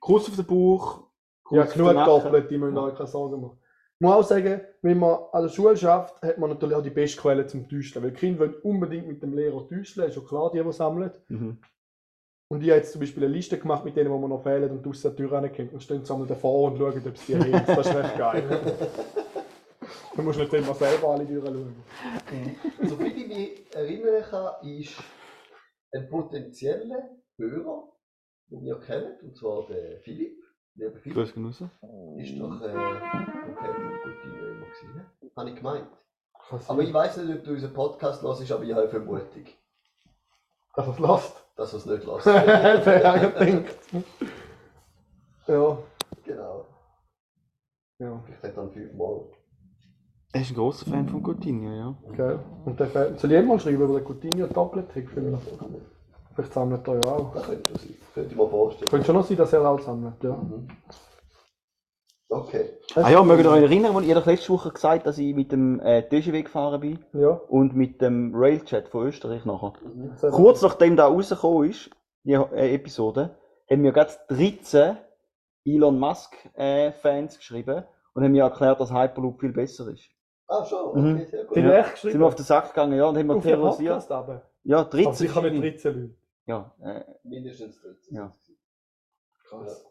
Kuss 0.00 0.28
auf 0.28 0.36
den 0.36 0.46
Bauch. 0.46 1.08
Kuss 1.42 1.56
Ja, 1.56 1.64
genug 1.64 2.04
doppelt, 2.04 2.50
die 2.50 2.58
müssen 2.58 2.78
euch 2.78 2.94
keine 2.94 3.06
Sorgen 3.06 3.40
machen. 3.40 3.58
Ich 4.00 4.06
muss 4.06 4.14
auch 4.14 4.22
sagen, 4.22 4.60
wenn 4.82 4.98
man 4.98 5.18
an 5.32 5.42
der 5.42 5.48
Schule 5.48 5.76
schafft, 5.76 6.22
hat 6.22 6.38
man 6.38 6.50
natürlich 6.50 6.76
auch 6.76 6.82
die 6.82 6.90
beste 6.90 7.20
Quelle 7.20 7.46
zum 7.46 7.68
Täuschen. 7.68 8.02
Weil 8.02 8.12
die 8.12 8.16
Kinder 8.16 8.40
wollen 8.40 8.54
unbedingt 8.62 9.08
mit 9.08 9.22
dem 9.22 9.32
Lehrer 9.34 9.66
täuschen, 9.66 10.04
ist 10.04 10.16
ja 10.16 10.22
klar, 10.22 10.52
die, 10.52 10.62
die 10.62 10.72
sammeln. 10.72 11.10
Mhm. 11.28 11.58
Und 12.50 12.62
ich 12.62 12.70
habe 12.70 12.78
jetzt 12.78 12.92
zum 12.92 13.00
Beispiel 13.00 13.24
eine 13.24 13.32
Liste 13.34 13.58
gemacht 13.58 13.84
mit 13.84 13.94
denen, 13.94 14.10
die 14.10 14.18
mir 14.18 14.28
noch 14.28 14.42
fehlen 14.42 14.70
und 14.70 14.84
draussen 14.84 15.10
an 15.10 15.16
die 15.16 15.22
Tür 15.22 15.32
rankommen. 15.32 15.70
Und 15.70 15.82
stehen 15.82 16.02
zusammen 16.04 16.26
davor 16.26 16.70
und 16.70 16.78
schauen, 16.78 17.02
ob 17.06 17.16
sie 17.18 17.34
die 17.34 17.38
haben. 17.54 17.66
Das 17.66 17.86
ist 17.86 17.94
recht 17.94 18.16
geil. 18.16 18.76
du 20.16 20.22
musst 20.22 20.38
nicht 20.38 20.52
immer 20.54 20.74
selber 20.74 21.08
alle 21.08 21.26
Türen 21.26 21.74
schauen. 22.80 22.88
Soviel 22.88 23.18
ich 23.18 23.28
mich 23.28 23.74
erinnern 23.74 24.22
kann, 24.22 24.66
ist 24.66 24.96
ein 25.92 26.08
potenzieller 26.08 27.10
Hörer, 27.36 27.92
den 28.50 28.64
wir 28.64 28.80
kennen, 28.80 29.18
und 29.22 29.36
zwar 29.36 29.66
der 29.66 30.00
Philipp. 30.00 30.38
Lieber 30.74 30.96
Philipp, 30.96 31.16
Grüß 31.16 31.36
raus. 31.36 31.62
ist 32.18 32.38
doch 32.38 32.62
äh, 32.62 32.68
okay, 32.68 33.74
gute 34.04 34.28
immer 34.28 34.66
gewesen. 34.66 34.94
Ne? 34.94 35.06
Habe 35.36 35.50
ich 35.50 35.56
gemeint. 35.56 35.88
Aber 36.66 36.82
ich 36.82 36.94
weiß 36.94 37.18
nicht, 37.18 37.38
ob 37.38 37.44
du 37.44 37.50
unseren 37.50 37.74
Podcast 37.74 38.22
hörst, 38.22 38.50
aber 38.50 38.62
ich 38.64 38.72
habe 38.72 38.80
eine 38.80 38.88
Vermutung, 38.88 39.44
dass 40.78 40.86
er 40.86 40.92
es 40.92 40.98
lässt. 41.00 41.44
dass 41.56 41.72
es 41.72 41.86
nicht 41.86 42.06
lässt. 42.06 42.26
Wer 42.26 43.12
hat 43.12 43.36
gedacht. 43.38 43.78
Ja, 45.48 45.78
genau. 46.24 46.64
ja, 47.98 48.22
Ich 48.28 48.42
hätte 48.42 48.54
dann 48.54 48.70
fünfmal. 48.70 49.20
Er 50.32 50.40
ist 50.42 50.50
ein 50.50 50.54
großer 50.54 50.86
Fan 50.86 51.08
von 51.08 51.22
Coutinho, 51.22 51.70
ja. 51.74 51.94
okay. 52.06 52.38
Und 52.64 52.78
der 52.78 52.86
fehlt. 52.86 53.18
Soll 53.18 53.32
ich 53.32 53.44
mal 53.44 53.58
schreiben, 53.58 53.82
ob 53.82 53.92
der 53.92 54.04
Coutinho 54.04 54.46
doppelt 54.46 54.94
hat? 54.94 55.04
Vielleicht, 55.12 55.42
vielleicht 56.34 56.52
sammelt 56.52 56.86
er 56.86 56.94
ja 56.94 57.12
auch. 57.12 57.32
Das 57.34 57.46
könnte 57.46 57.66
schon 57.70 57.78
sein. 57.78 57.96
Könnte 58.14 58.30
ich 58.30 58.36
mir 58.36 58.48
vorstellen. 58.48 58.90
Könnte 58.90 59.06
schon 59.06 59.16
noch 59.16 59.24
sein, 59.26 59.36
dass 59.36 59.52
er 59.52 59.68
auch 59.68 59.80
sammelt, 59.80 60.22
ja. 60.22 60.36
Mhm. 60.36 60.68
Okay. 62.30 62.70
Ah 62.94 63.08
ja, 63.10 63.22
mögt 63.22 63.42
ihr 63.44 63.50
euch 63.50 63.62
erinnern, 63.62 63.96
als 63.96 64.06
ich 64.06 64.12
doch 64.12 64.26
letzte 64.26 64.52
Woche 64.52 64.70
gesagt 64.70 64.94
habe, 65.00 65.04
dass 65.04 65.16
ich 65.18 65.34
mit 65.34 65.50
dem 65.50 65.80
äh, 65.80 66.02
TGW 66.06 66.42
gefahren 66.42 66.80
bin 66.80 66.98
Ja. 67.14 67.30
und 67.48 67.74
mit 67.74 68.02
dem 68.02 68.32
Railchat 68.34 68.88
von 68.90 69.06
Österreich 69.06 69.44
nachher. 69.46 69.72
Mhm. 69.82 70.14
Kurz 70.32 70.60
nachdem 70.60 70.96
da 70.96 71.06
rausgekommen 71.06 71.70
ist, 71.70 71.88
die 72.24 72.32
äh, 72.34 72.74
Episode, 72.74 73.36
haben 73.70 73.80
mir 73.80 73.92
gerade 73.92 74.12
13 74.28 74.98
Elon 75.64 75.98
Musk 75.98 76.34
äh, 76.54 76.92
Fans 76.92 77.38
geschrieben 77.38 77.84
und 78.12 78.22
haben 78.24 78.32
mir 78.32 78.42
erklärt, 78.44 78.78
dass 78.80 78.92
Hyperloop 78.92 79.40
viel 79.40 79.52
besser 79.52 79.88
ist. 79.90 80.04
Ah, 80.48 80.64
schon? 80.64 80.78
Okay, 80.90 81.00
Mhm. 81.00 81.26
sehr 81.26 81.44
gut. 81.44 81.54
Sind 81.54 81.64
Ja. 81.64 81.70
echt 81.78 81.84
Sind 81.86 81.94
geschrieben? 81.94 82.20
wir 82.20 82.26
auf 82.26 82.34
den 82.34 82.44
Sack 82.44 82.68
gegangen, 82.68 82.98
ja, 82.98 83.06
und 83.06 83.16
haben 83.18 83.26
mir 83.26 83.40
terrorisiert. 83.40 83.92
Podcast 83.94 84.12
aber. 84.12 84.42
Ja, 84.64 84.80
Aber 84.80 84.90
13. 84.90 85.12
sicher 85.14 85.40
nicht 85.50 85.50
verschiedene- 85.50 85.70
13 85.72 85.94
Leute. 86.02 86.14
Ja, 86.46 86.74
äh, 86.82 87.04
Mindestens 87.24 87.80
13. 87.80 88.16
Ja. 88.16 88.34
Krass. 89.48 89.86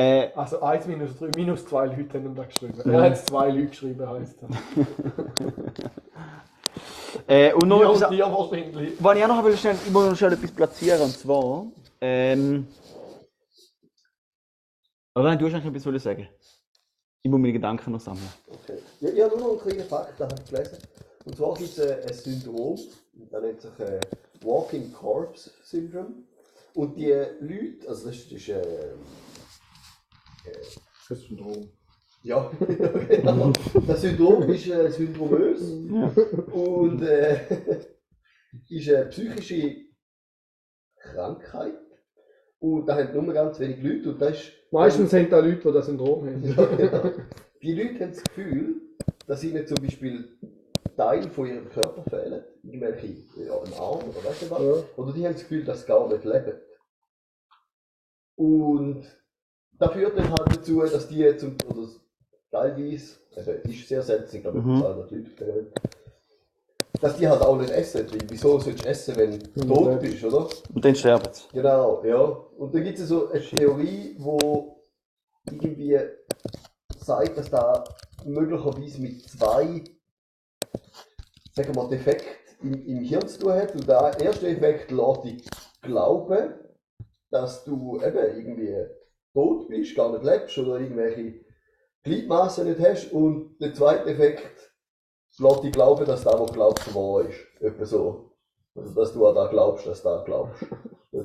Äh, 0.00 0.30
Also 0.34 0.62
1 0.62 0.86
minus 0.86 1.18
3, 1.18 1.30
minus 1.36 1.66
2 1.66 1.86
Leute 1.86 2.14
haben 2.18 2.26
ihm 2.26 2.34
da 2.34 2.44
geschrieben. 2.44 2.80
Er 2.90 3.02
hat 3.02 3.18
zwei 3.26 3.50
Leute 3.50 3.66
geschrieben, 3.66 4.08
heisst 4.08 4.36
das. 4.40 4.50
äh, 7.26 7.52
und 7.52 7.68
noch 7.68 7.80
Ja, 7.82 7.90
etwas, 7.90 8.02
und 8.02 8.10
die 8.12 8.18
wahrscheinlich. 8.20 8.92
was 8.98 9.16
ich 9.16 9.24
auch 9.24 9.28
noch 9.28 9.44
will, 9.44 9.56
schnell, 9.56 9.76
ich 9.86 9.92
muss 9.92 10.08
noch 10.08 10.16
schnell 10.16 10.32
etwas 10.32 10.50
platzieren, 10.52 11.02
und 11.02 11.10
zwar, 11.18 11.66
ähm, 12.00 12.66
oder 15.14 15.24
nein, 15.24 15.38
du 15.38 15.46
hast 15.46 15.54
eigentlich 15.54 15.84
etwas 15.84 16.02
sagen. 16.02 16.28
Ich 17.22 17.30
muss 17.30 17.40
meine 17.40 17.52
Gedanken 17.52 17.92
noch 17.92 18.00
sammeln. 18.00 18.28
Okay. 18.48 18.78
Ja, 19.00 19.10
ich 19.10 19.22
habe 19.22 19.38
nur 19.38 19.54
noch 19.54 19.62
einen 19.62 19.70
kleinen 19.76 19.88
Fakt, 19.88 20.18
den 20.18 20.26
habe 20.26 20.34
ich 20.42 20.50
gelesen. 20.50 20.78
Und 21.26 21.36
zwar 21.36 21.54
gibt 21.54 21.68
es 21.70 21.78
äh, 21.78 22.02
ein 22.08 22.14
Syndrom, 22.14 22.78
das 23.30 23.42
nennt 23.42 23.60
sich 23.60 23.78
äh, 23.80 24.00
Walking 24.42 24.92
Corpse 24.92 25.50
Syndrome. 25.62 26.14
Und 26.74 26.96
die 26.96 27.12
Leute, 27.40 27.88
also 27.88 28.06
das 28.06 28.16
ist, 28.16 28.32
das 28.32 28.40
ist 28.40 28.48
äh, 28.48 28.62
Das 30.44 31.18
ist 31.18 31.28
Syndrom. 31.28 31.70
ja, 32.22 32.50
genau. 33.08 33.52
das 33.86 34.00
Syndrom 34.02 34.42
ist 34.50 34.66
äh, 34.68 34.90
syndromös 34.90 35.60
und 35.62 37.02
äh, 37.02 37.40
ist 38.68 38.88
eine 38.88 39.06
psychische 39.06 39.76
Krankheit. 40.96 41.74
Und 42.58 42.86
da 42.86 42.96
haben 42.96 43.24
nur 43.24 43.32
ganz 43.34 43.58
wenig 43.58 43.82
Leute 43.82 44.10
und 44.12 44.20
das 44.20 44.38
ist 44.38 44.52
Meistens 44.72 45.10
sind 45.10 45.32
da 45.32 45.40
Leute, 45.40 45.62
die 45.66 45.72
das 45.72 45.86
Syndrom 45.86 46.26
haben. 46.26 46.44
Ja, 46.44 46.64
genau. 46.66 47.10
Die 47.62 47.74
Leute 47.74 48.00
haben 48.04 48.10
das 48.12 48.22
Gefühl, 48.22 48.80
dass 49.26 49.42
ihnen 49.42 49.66
zum 49.66 49.78
Beispiel 49.82 50.38
Teile 50.96 51.28
von 51.30 51.46
ihrem 51.46 51.68
Körper 51.70 52.04
fehlen, 52.08 52.44
irgendwelche, 52.62 53.06
ja, 53.36 53.60
ein 53.62 53.72
Arm 53.74 54.08
oder 54.10 54.24
weißt 54.24 54.42
du 54.42 54.50
was, 54.50 54.60
Ja. 54.62 54.84
oder 54.96 55.12
die 55.12 55.24
haben 55.26 55.32
das 55.32 55.42
Gefühl, 55.42 55.64
dass 55.64 55.80
sie 55.80 55.86
gar 55.88 56.06
nicht 56.08 56.24
leben. 56.24 56.52
Und 58.36 59.04
das 59.80 59.92
führt 59.92 60.16
dann 60.18 60.28
halt 60.30 60.56
dazu, 60.56 60.80
dass 60.82 61.08
die 61.08 61.36
zum, 61.36 61.56
oder 61.68 61.88
teilweise, 62.50 63.16
also 63.34 63.50
es 63.52 63.70
ist 63.70 63.88
sehr 63.88 64.32
ich 64.32 64.42
glaube, 64.42 64.58
Mhm. 64.60 64.80
200 64.80 65.10
Leute 65.10 65.26
auf 65.30 65.34
der 65.36 65.46
Welt, 65.48 65.72
dass 67.00 67.16
die 67.16 67.28
halt 67.28 67.40
auch 67.42 67.56
nicht 67.56 67.70
essen. 67.70 68.06
Weil 68.10 68.18
wieso 68.28 68.58
sollst 68.58 68.84
du 68.84 68.88
essen, 68.88 69.16
wenn 69.16 69.38
du 69.38 69.64
Mhm. 69.64 69.68
tot 69.74 70.00
bist, 70.00 70.22
oder? 70.24 70.48
Und 70.74 70.84
dann 70.84 70.94
sterben 70.94 71.32
sie. 71.32 71.42
Genau, 71.52 72.04
ja. 72.04 72.20
Und 72.20 72.74
da 72.74 72.80
gibt 72.80 72.98
es 72.98 73.08
so 73.08 73.30
eine 73.30 73.40
Theorie, 73.40 74.16
wo 74.18 74.84
irgendwie 75.50 75.98
sagt, 76.98 77.38
dass 77.38 77.50
da 77.50 77.82
möglicherweise 78.26 79.00
mit 79.00 79.22
zwei, 79.22 79.82
sagen 81.54 81.74
wir, 81.74 81.88
Defekten 81.88 82.28
im, 82.62 82.86
im 82.86 83.00
Hirn 83.02 83.26
zu 83.26 83.38
tun 83.40 83.52
hat. 83.54 83.74
Und 83.74 83.88
der 83.88 84.20
erste 84.20 84.46
Effekt 84.48 84.90
lässt 84.90 85.24
dich 85.24 85.48
glauben, 85.80 86.54
dass 87.30 87.64
du 87.64 87.98
eben 88.04 88.18
irgendwie 88.18 88.76
tot 89.32 89.68
bist, 89.68 89.94
gar 89.96 90.12
nicht 90.12 90.24
lebst 90.24 90.58
oder 90.58 90.80
irgendwelche 90.80 91.44
Gliedmaßen 92.02 92.66
nicht 92.68 92.80
hast. 92.80 93.12
Und 93.12 93.58
der 93.60 93.74
zweite 93.74 94.10
Effekt 94.10 94.72
lässt 95.38 95.64
dich 95.64 95.72
glauben, 95.72 96.06
dass 96.06 96.24
das, 96.24 96.38
was 96.38 96.46
du 96.50 96.52
glaubst, 96.52 96.94
wahr 96.94 97.28
ist. 97.28 97.38
Etwa 97.60 97.84
so. 97.84 98.29
Also, 98.80 98.94
dass 99.00 99.12
du 99.12 99.26
an 99.26 99.34
das 99.34 99.50
glaubst, 99.50 99.86
dass 99.86 100.02
du 100.02 100.08
das 100.08 100.24
glaubst. 100.24 100.66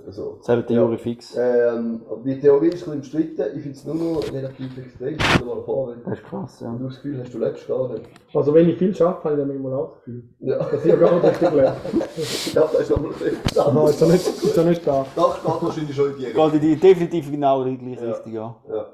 So. 0.09 0.37
Das 0.39 0.49
hat 0.49 0.67
der 0.67 0.77
Ja. 0.77 0.97
Fix. 0.97 1.37
Ähm, 1.37 2.01
die 2.25 2.39
Theorie 2.39 2.69
ist 2.69 2.73
ein 2.73 2.79
bisschen 2.79 2.93
umstritten. 2.93 3.45
Ich 3.55 3.61
finde 3.61 3.77
es 3.77 3.85
nur 3.85 3.93
noch 3.95 4.33
relativ 4.33 4.75
extrem. 4.79 5.15
Dir 5.15 5.45
mal 5.45 5.95
Das 6.03 6.13
ist 6.19 6.23
krass, 6.25 6.59
ja. 6.61 6.75
du 6.75 6.85
das 6.85 6.95
Gefühl 6.95 7.21
hast, 7.21 7.31
du 7.31 7.37
lebst 7.37 7.67
gar 7.67 7.89
nicht. 7.89 8.01
Also 8.33 8.53
wenn 8.55 8.67
ich 8.67 8.79
viel 8.79 8.95
schaffe, 8.95 9.23
habe 9.29 9.35
ich 9.35 9.39
dann 9.41 9.47
manchmal 9.47 9.73
auch 9.75 9.89
das 9.93 10.05
Gefühl. 10.05 10.23
Ja, 10.39 10.57
Dass 10.57 10.85
ich 10.85 10.99
gar 10.99 11.13
nicht 11.13 11.23
richtig 11.25 11.51
lebe. 11.51 11.75
ich 12.17 12.51
glaube, 12.51 12.69
das 12.73 12.81
ist 12.81 12.89
nochmal 12.89 13.11
Aha, 13.13 13.69
anderes. 13.69 13.89
ist 13.91 14.01
er 14.01 14.07
nicht, 14.07 14.27
ist 14.43 14.57
er 14.57 14.63
nicht 14.63 14.87
da. 14.87 15.05
Doch, 15.15 15.35
geht 15.35 15.61
wahrscheinlich 15.61 15.95
schon 15.95 16.09
in 16.11 16.17
die 16.17 16.25
Richtung. 16.25 16.51
Geht 16.51 16.53
in 16.55 16.61
die 16.67 16.75
definitiv 16.77 17.31
genau 17.31 17.61
in 17.63 17.77
die 17.77 17.85
gleiche 17.85 18.05
Ja. 18.07 18.11
Richtung, 18.11 18.33
ja. 18.33 18.55
Ja. 18.69 18.85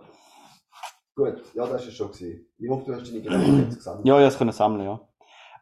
Gut, 1.16 1.44
ja, 1.54 1.68
das 1.68 1.82
ist 1.84 1.88
es 1.88 1.94
schon 1.94 2.12
gewesen. 2.12 2.46
Ich 2.60 2.70
hoffe, 2.70 2.84
du 2.88 2.94
hast 2.98 3.08
deine 3.10 3.22
Gedanken 3.22 3.60
jetzt 3.64 3.78
gesammelt. 3.78 4.06
Ja, 4.06 4.20
ja, 4.20 4.26
das 4.26 4.38
können 4.38 4.52
sammeln, 4.52 4.84
ja. 4.84 5.00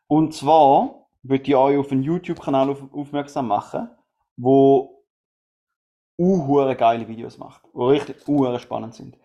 Und 0.07 0.33
zwar 0.33 0.98
würde 1.23 1.43
ich 1.43 1.55
euch 1.55 1.77
auf 1.77 1.91
einen 1.91 2.03
YouTube-Kanal 2.03 2.69
auf, 2.69 2.93
aufmerksam 2.93 3.47
machen, 3.47 3.89
wo 4.37 5.05
uhure 6.17 6.75
geile 6.75 7.07
Videos 7.07 7.37
macht, 7.37 7.61
wo 7.73 7.87
richtig 7.87 8.27
uhure 8.27 8.59
spannend 8.59 8.95
sind. 8.95 9.17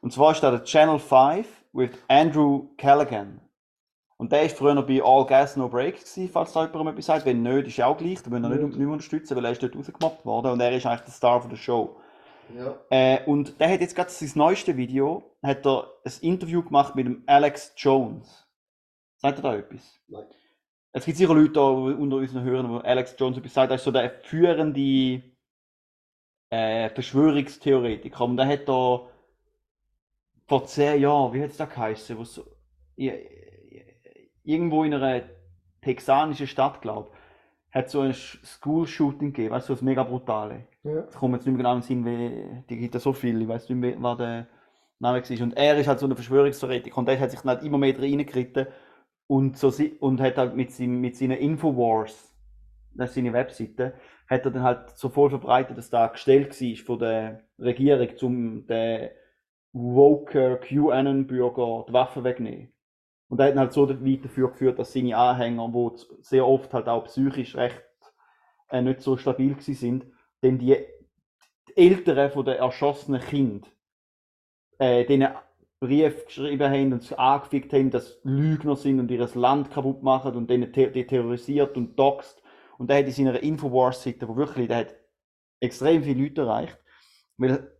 Und 0.00 0.12
zwar 0.12 0.32
ist 0.32 0.42
da 0.42 0.50
der 0.50 0.64
Channel 0.64 0.98
5 0.98 1.46
with 1.72 1.90
Andrew 2.08 2.68
Callaghan. 2.76 3.40
Und 4.16 4.30
der 4.30 4.42
ist 4.42 4.56
früher 4.56 4.74
noch 4.74 4.86
bei 4.86 5.02
All 5.02 5.26
Gas 5.26 5.56
No 5.56 5.68
Break 5.68 5.96
gewesen, 5.96 6.28
falls 6.28 6.52
da 6.52 6.66
jemand 6.66 6.90
etwas 6.90 7.06
sagt. 7.06 7.26
Wenn 7.26 7.42
nicht, 7.42 7.66
ist 7.66 7.80
auch 7.80 7.96
gleich, 7.96 8.22
da 8.22 8.30
müssen 8.30 8.42
wir 8.42 8.50
nicht, 8.50 8.78
nicht 8.78 8.86
unterstützen, 8.86 9.36
weil 9.36 9.44
er 9.44 9.52
ist 9.52 9.62
dort 9.62 9.74
rausgemobbt 9.74 10.24
worden 10.24 10.52
und 10.52 10.60
er 10.60 10.72
ist 10.72 10.86
eigentlich 10.86 11.00
der 11.00 11.12
Star 11.12 11.40
von 11.40 11.50
der 11.50 11.56
Show. 11.56 11.96
Ja. 12.56 12.76
Äh, 12.90 13.24
und 13.26 13.58
der 13.58 13.72
hat 13.72 13.80
jetzt 13.80 13.96
gerade 13.96 14.10
sein 14.10 14.30
neuestes 14.34 14.76
Video, 14.76 15.36
hat 15.42 15.66
er 15.66 15.88
ein 16.04 16.12
Interview 16.20 16.62
gemacht 16.62 16.94
mit 16.94 17.06
dem 17.06 17.24
Alex 17.26 17.72
Jones. 17.76 18.46
Sagt 19.16 19.38
er 19.38 19.42
da 19.42 19.56
etwas? 19.56 20.00
Nein. 20.08 20.26
Es 20.92 21.04
gibt 21.06 21.16
sicher 21.16 21.34
Leute 21.34 21.52
da 21.52 21.62
unter 21.68 22.16
unseren 22.16 22.44
Hörern, 22.44 22.70
wo 22.70 22.76
Alex 22.78 23.16
Jones 23.18 23.38
etwas 23.38 23.54
sagt. 23.54 23.70
Er 23.70 23.76
ist 23.76 23.84
so 23.84 23.90
der 23.90 24.10
führende 24.22 25.22
äh, 26.50 26.90
Verschwörungstheoretiker. 26.90 28.24
Und 28.24 28.36
der 28.36 28.46
hat 28.46 28.68
da 28.68 29.00
vor 30.46 30.66
zehn 30.66 31.00
Jahren, 31.00 31.32
wie 31.32 31.42
hat 31.42 31.50
es 31.50 31.56
da 31.56 31.64
geheißen, 31.64 32.18
wo 32.18 32.24
so, 32.24 32.44
irgendwo 34.44 34.84
in 34.84 34.94
einer 34.94 35.22
texanischen 35.80 36.46
Stadt, 36.46 36.80
glaube 36.82 37.10
hat 37.70 37.88
so 37.88 38.00
ein 38.00 38.12
Sch- 38.12 38.44
School-Shooting 38.44 39.32
gegeben, 39.32 39.54
weißt 39.54 39.66
du, 39.66 39.72
so 39.72 39.76
das 39.76 39.82
mega 39.82 40.02
brutale. 40.02 40.66
Ja. 40.82 41.08
Ich 41.08 41.14
komme 41.14 41.38
jetzt 41.38 41.46
nicht 41.46 41.54
mehr 41.56 41.62
genau 41.62 41.72
in 41.74 41.80
den 41.80 41.86
Sinn, 41.86 42.04
wie, 42.04 42.62
die 42.68 42.76
gibt 42.76 42.92
ja 42.92 43.00
so 43.00 43.14
viele, 43.14 43.40
ich 43.40 43.48
weiß 43.48 43.66
nicht 43.70 43.78
mehr, 43.78 43.96
wer 43.98 44.16
der 44.16 44.46
Name 44.98 45.22
war. 45.22 45.42
Und 45.42 45.56
er 45.56 45.78
ist 45.78 45.86
halt 45.86 45.98
so 45.98 46.06
ein 46.06 46.14
Verschwörungstheoretiker 46.14 46.98
und 46.98 47.08
der 47.08 47.18
hat 47.18 47.30
sich 47.30 47.40
dann 47.40 47.48
halt 47.48 47.62
immer 47.64 47.78
mehr 47.78 47.98
reingeritten 47.98 48.66
und, 49.32 49.56
so, 49.56 49.72
und 50.00 50.20
hat 50.20 50.36
halt 50.36 50.54
mit, 50.56 50.72
seinem, 50.72 51.00
mit 51.00 51.16
seinen 51.16 51.38
Infowars, 51.38 52.36
das 52.94 53.08
ist 53.08 53.14
seine 53.14 53.32
Webseite, 53.32 53.94
hat 54.28 54.44
er 54.44 54.50
dann 54.50 54.62
halt 54.62 54.90
so 54.90 55.08
voll 55.08 55.30
verbreitet, 55.30 55.78
dass 55.78 55.88
da 55.88 56.08
gestellt 56.08 56.60
war 56.60 56.84
von 56.84 56.98
der 56.98 57.40
Regierung, 57.58 58.08
um 58.20 58.66
den 58.66 59.08
woker 59.72 60.58
QAnon-Bürger 60.58 61.86
die 61.88 61.92
Waffen 61.94 62.24
wegnehmen. 62.24 62.74
Und 63.28 63.40
er 63.40 63.46
hat 63.46 63.56
halt 63.56 63.72
so 63.72 63.88
weit 63.88 64.22
dafür 64.22 64.50
geführt, 64.50 64.78
dass 64.78 64.92
seine 64.92 65.16
Anhänger, 65.16 65.72
die 65.72 66.22
sehr 66.22 66.46
oft 66.46 66.74
halt 66.74 66.86
auch 66.86 67.04
psychisch 67.04 67.56
recht 67.56 67.82
äh, 68.68 68.82
nicht 68.82 69.00
so 69.00 69.16
stabil 69.16 69.54
gewesen 69.54 69.74
sind, 69.74 70.06
denn 70.42 70.58
die, 70.58 70.76
die 71.68 71.76
Eltern 71.78 72.44
den 72.44 72.56
erschossenen 72.56 73.22
Kind 73.22 73.66
äh, 74.78 75.06
denen 75.06 75.32
Brief 75.82 76.26
geschrieben 76.26 76.70
haben 76.70 76.92
und 76.92 77.18
angefickt 77.18 77.72
haben, 77.72 77.90
dass 77.90 78.20
Lügner 78.22 78.76
sind 78.76 79.00
und 79.00 79.10
ihr 79.10 79.28
Land 79.34 79.72
kaputt 79.72 80.04
machen 80.04 80.36
und 80.36 80.48
denen 80.48 80.72
te 80.72 80.92
die 80.92 81.04
terrorisiert 81.04 81.76
und 81.76 81.98
doxt. 81.98 82.40
Und 82.78 82.88
der 82.88 82.98
hat 82.98 83.06
in 83.06 83.10
seiner 83.10 83.42
Infowars-Seite, 83.42 84.28
wo 84.28 84.36
wirklich, 84.36 84.68
der 84.68 84.76
hat 84.76 84.94
extrem 85.58 86.04
viele 86.04 86.22
Leute 86.22 86.42
erreicht, 86.42 86.78
weil 87.36 87.72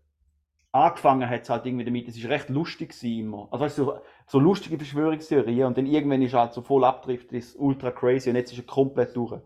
angefangen 0.72 1.30
hat 1.30 1.42
es 1.42 1.50
halt 1.50 1.64
irgendwie 1.64 1.84
damit, 1.84 2.08
es 2.08 2.16
ist 2.16 2.28
recht 2.28 2.48
lustig 2.48 2.90
gewesen 2.90 3.20
immer. 3.20 3.48
Also 3.52 3.64
weißt 3.64 3.78
du, 3.78 3.92
so, 4.26 4.38
lustige 4.40 4.78
Verschwörungstheorien 4.78 5.68
und 5.68 5.78
dann 5.78 5.86
irgendwann 5.86 6.22
ist 6.22 6.32
er 6.32 6.40
halt 6.40 6.54
so 6.54 6.62
voll 6.62 6.84
abdriftet, 6.84 7.32
ist 7.32 7.56
ultra 7.56 7.92
crazy 7.92 8.30
und 8.30 8.36
jetzt 8.36 8.50
ist 8.50 8.58
er 8.58 8.64
komplett 8.64 9.14
durch. 9.14 9.40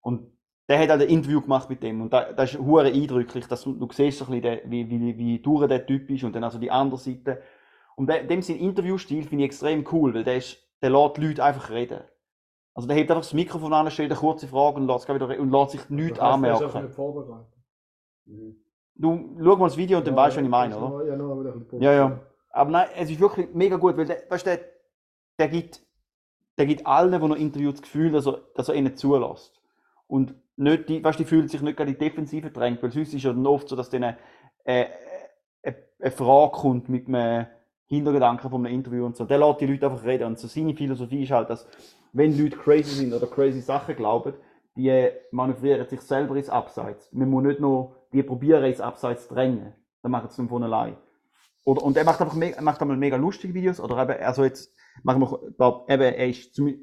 Und 0.00 0.32
der 0.70 0.78
hat 0.78 0.88
halt 0.88 1.02
ein 1.02 1.08
Interview 1.08 1.42
gemacht 1.42 1.68
mit 1.68 1.82
dem 1.82 2.00
und 2.00 2.14
da, 2.14 2.32
das 2.32 2.54
ist 2.54 2.60
hure 2.60 2.86
eindrücklich, 2.86 3.46
dass 3.46 3.62
du, 3.62 3.74
du 3.74 3.86
siehst 3.92 4.18
so 4.18 4.24
ein 4.26 4.40
bisschen, 4.40 4.70
wie, 4.70 4.88
wie, 4.88 5.18
wie 5.18 5.38
durch 5.38 5.68
der 5.68 5.84
Typ 5.84 6.08
ist 6.08 6.24
und 6.24 6.34
dann 6.34 6.44
also 6.44 6.58
die 6.58 6.70
andere 6.70 6.98
Seite. 6.98 7.42
Und 7.96 8.08
der, 8.08 8.24
dem 8.24 8.42
sein 8.42 8.56
Interviewstil 8.56 9.24
finde 9.24 9.44
ich 9.44 9.50
extrem 9.50 9.86
cool, 9.92 10.14
weil 10.14 10.24
der, 10.24 10.36
ist, 10.36 10.58
der 10.82 10.90
lässt 10.90 11.16
die 11.16 11.26
Leute 11.26 11.44
einfach 11.44 11.70
reden. 11.70 12.00
Also 12.74 12.88
der 12.88 12.96
hebt 12.96 13.10
einfach 13.10 13.22
das 13.22 13.32
Mikrofon 13.32 13.72
an, 13.72 13.90
stellt 13.90 14.10
eine 14.10 14.18
kurze 14.18 14.48
Frage 14.48 14.76
und 14.76 14.86
lässt, 14.86 15.08
es 15.08 15.14
wieder 15.14 15.38
und 15.38 15.50
lässt 15.50 15.70
sich 15.70 15.88
nichts 15.90 16.18
Das 16.18 16.26
heisst, 16.26 16.44
er 16.44 16.52
ist 16.52 16.62
anmerken. 16.62 16.82
nicht 16.84 16.94
vorbereitet. 16.94 17.54
Du 18.96 19.36
schau 19.42 19.56
mal 19.56 19.66
das 19.66 19.76
Video 19.76 19.98
und 19.98 20.06
dann 20.06 20.16
weißt 20.16 20.36
du, 20.36 20.40
was 20.40 20.44
ich 20.44 20.50
meine, 20.50 20.76
oder? 20.76 21.06
Ja, 21.06 21.14
wieder 21.14 21.52
ein 21.52 21.60
bisschen 21.60 21.82
Ja, 21.82 21.92
ja. 21.92 22.20
Aber 22.50 22.70
nein, 22.70 22.88
es 22.96 23.10
ist 23.10 23.20
wirklich 23.20 23.52
mega 23.52 23.76
gut, 23.76 23.96
weil 23.96 24.06
der, 24.06 24.22
weißt, 24.28 24.46
der, 24.46 24.60
der, 25.38 25.48
gibt, 25.48 25.84
der 26.56 26.66
gibt 26.66 26.86
allen, 26.86 27.10
die 27.10 27.30
er 27.30 27.36
interviewt, 27.36 27.74
das 27.74 27.82
Gefühl, 27.82 28.12
dass 28.12 28.26
er, 28.26 28.40
dass 28.54 28.68
er 28.68 28.76
ihnen 28.76 28.96
zulässt. 28.96 29.60
Und 30.06 30.34
nicht 30.56 30.88
die, 30.88 31.02
weißt, 31.02 31.18
die 31.18 31.24
fühlen 31.24 31.48
sich 31.48 31.60
nicht 31.60 31.76
gerade 31.76 31.90
in 31.90 31.98
die 31.98 32.04
Defensive 32.04 32.50
drängt, 32.50 32.82
weil 32.82 32.92
sonst 32.92 33.14
ist 33.14 33.22
ja 33.24 33.32
dann 33.32 33.46
oft 33.46 33.68
so, 33.68 33.74
dass 33.74 33.90
denen 33.90 34.16
äh, 34.64 34.86
äh, 35.62 35.74
eine 36.00 36.10
Frage 36.12 36.52
kommt 36.52 36.88
mit 36.88 37.08
einem 37.08 37.46
Hintergedanken 37.86 38.50
von 38.50 38.64
einem 38.64 38.74
Interview 38.74 39.04
und 39.04 39.16
so. 39.16 39.24
Der 39.24 39.38
lässt 39.38 39.60
die 39.60 39.66
Leute 39.66 39.90
einfach 39.90 40.04
reden. 40.04 40.24
Und 40.24 40.38
so 40.38 40.48
seine 40.48 40.74
Philosophie 40.74 41.22
ist 41.22 41.30
halt, 41.30 41.50
dass 41.50 41.66
wenn 42.12 42.36
Leute 42.38 42.56
crazy 42.56 42.94
sind 42.94 43.12
oder 43.12 43.26
crazy 43.26 43.60
Sachen 43.60 43.96
glauben, 43.96 44.34
die 44.76 45.08
manövrieren 45.30 45.86
sich 45.88 46.00
selber 46.00 46.36
ins 46.36 46.48
Abseits. 46.48 47.12
Man 47.12 47.30
muss 47.30 47.44
nicht 47.44 47.60
nur 47.60 47.96
die 48.12 48.22
probieren 48.22 48.64
ins 48.64 48.80
Abseits 48.80 49.28
zu 49.28 49.34
drängen. 49.34 49.72
Dann 50.02 50.10
machen 50.10 50.28
sie 50.30 50.42
es 50.42 50.48
von 50.48 50.62
allein. 50.62 50.96
Oder, 51.64 51.82
und 51.82 51.96
er 51.96 52.04
macht 52.04 52.20
einfach 52.20 52.34
mega, 52.34 52.60
macht 52.60 52.80
einmal 52.80 52.96
mega 52.96 53.16
lustige 53.16 53.54
Videos. 53.54 53.80
Oder 53.80 54.02
eben, 54.02 54.22
also 54.22 54.44
jetzt 54.44 54.74
machen 55.02 55.22
wir, 55.22 55.52
glaub, 55.56 55.90
eben, 55.90 56.02
er 56.02 56.28
ist 56.28 56.54
zum, 56.54 56.74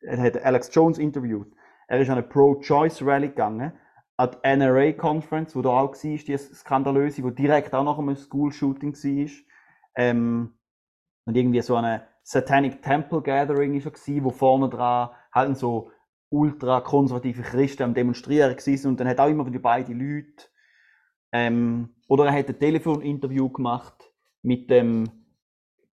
er 0.00 0.18
hat 0.18 0.44
Alex 0.44 0.70
Jones 0.72 0.98
interviewt. 0.98 1.52
Er 1.88 2.00
ist 2.00 2.08
an 2.08 2.18
eine 2.18 2.26
Pro-Choice 2.26 3.02
Rally 3.02 3.28
gegangen, 3.28 3.72
an 4.16 4.30
die 4.32 4.56
NRA 4.56 4.92
Conference, 4.92 5.54
wo 5.54 5.62
da 5.62 5.70
auch 5.70 5.92
war, 5.94 6.18
die 6.18 6.36
skandalöse, 6.38 7.22
wo 7.22 7.30
direkt 7.30 7.74
auch 7.74 7.84
nach 7.84 7.98
einem 7.98 8.16
School-Shooting 8.16 8.94
war. 8.94 9.30
Ähm, 9.96 10.58
und 11.24 11.36
irgendwie 11.36 11.60
so 11.62 11.76
eine 11.76 12.06
Satanic 12.22 12.82
Temple 12.82 13.22
Gathering 13.22 13.74
ist 13.74 13.86
er 13.86 14.24
wo 14.24 14.30
vorne 14.30 14.68
dran 14.68 15.10
halt 15.32 15.56
so 15.56 15.90
ultra 16.30 16.80
konservative 16.80 17.42
Christen 17.42 17.84
am 17.84 17.94
Demonstrieren 17.94 18.56
waren 18.56 18.86
und 18.90 19.00
dann 19.00 19.08
hat 19.08 19.20
auch 19.20 19.28
immer 19.28 19.46
wieder 19.46 19.60
beide 19.60 19.92
Leute 19.92 20.48
ähm, 21.32 21.90
oder 22.08 22.26
er 22.26 22.32
hat 22.32 22.48
ein 22.48 22.58
Telefoninterview 22.58 23.48
gemacht 23.50 24.12
mit 24.42 24.70
dem 24.70 25.04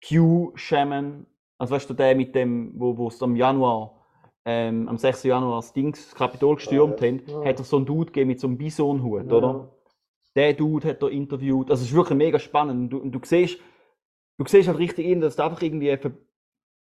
Q-Shaman, 0.08 1.26
also 1.58 1.76
weißt 1.76 1.90
du, 1.90 1.94
der 1.94 2.16
mit 2.16 2.36
dem, 2.36 2.74
wo 2.76 2.98
wo 2.98 3.08
es 3.08 3.22
am 3.22 3.36
Januar, 3.36 4.06
ähm, 4.46 4.88
am 4.88 4.98
6. 4.98 5.24
Januar 5.24 5.58
das 5.58 5.74
Dings, 5.74 6.10
das 6.10 6.16
Kapitol 6.16 6.56
gestürmt 6.56 7.00
ja. 7.02 7.08
haben, 7.08 7.22
Ja. 7.28 7.46
hat 7.46 7.60
er 7.60 7.66
so 7.66 7.78
einen 7.78 7.86
Dude 7.86 8.08
gegeben 8.08 8.30
mit 8.30 8.40
so 8.40 8.48
einem 8.48 8.58
Bisonhut, 8.58 9.30
Ja, 9.30 9.34
oder? 9.38 9.72
Der 10.36 10.54
Dude 10.54 10.90
hat 10.90 11.02
er 11.02 11.10
interviewt, 11.10 11.70
also 11.70 11.82
es 11.84 11.90
ist 11.90 11.96
wirklich 11.96 12.18
mega 12.18 12.40
spannend 12.40 12.80
und 12.82 12.90
du, 12.90 12.98
und 13.00 13.12
du 13.12 13.20
siehst, 13.24 13.60
du 14.44 14.50
siehst 14.50 14.68
halt 14.68 14.78
richtig 14.80 15.06
in, 15.06 15.22
dass 15.22 15.36
da 15.36 15.48
einfach 15.48 15.62
irgendwie, 15.62 15.98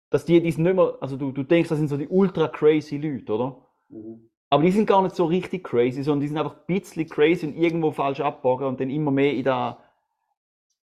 dass 0.09 0.25
die, 0.25 0.41
die 0.41 0.51
sind 0.51 0.63
nicht 0.63 0.75
mehr, 0.75 0.97
also 1.01 1.17
du, 1.17 1.31
du 1.31 1.43
denkst, 1.43 1.69
das 1.69 1.77
sind 1.77 1.87
so 1.87 1.97
die 1.97 2.07
ultra 2.07 2.47
crazy 2.47 2.97
Leute, 2.97 3.33
oder? 3.33 3.57
Mhm. 3.89 4.29
Aber 4.49 4.63
die 4.63 4.71
sind 4.71 4.87
gar 4.87 5.01
nicht 5.03 5.15
so 5.15 5.25
richtig 5.25 5.63
crazy, 5.63 6.01
sondern 6.01 6.21
die 6.21 6.27
sind 6.27 6.37
einfach 6.37 6.55
ein 6.55 6.65
bisschen 6.65 7.07
crazy 7.07 7.45
und 7.45 7.55
irgendwo 7.55 7.91
falsch 7.91 8.19
abbogen 8.19 8.67
und 8.67 8.79
dann 8.79 8.89
immer 8.89 9.11
mehr 9.11 9.33
in, 9.33 9.43
der, 9.43 9.77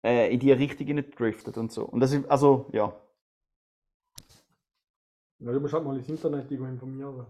äh, 0.03 0.31
in 0.31 0.39
die 0.39 0.51
Richtung 0.51 0.87
driftet 1.11 1.57
und 1.57 1.71
so. 1.71 1.85
Und 1.85 1.99
das 1.99 2.13
ist, 2.13 2.29
also, 2.29 2.67
ja. 2.71 2.93
Ja, 5.39 5.51
du 5.51 5.59
musst 5.59 5.73
halt 5.73 5.83
mal 5.83 5.97
ins 5.97 6.09
Internet 6.09 6.51
informieren. 6.51 7.25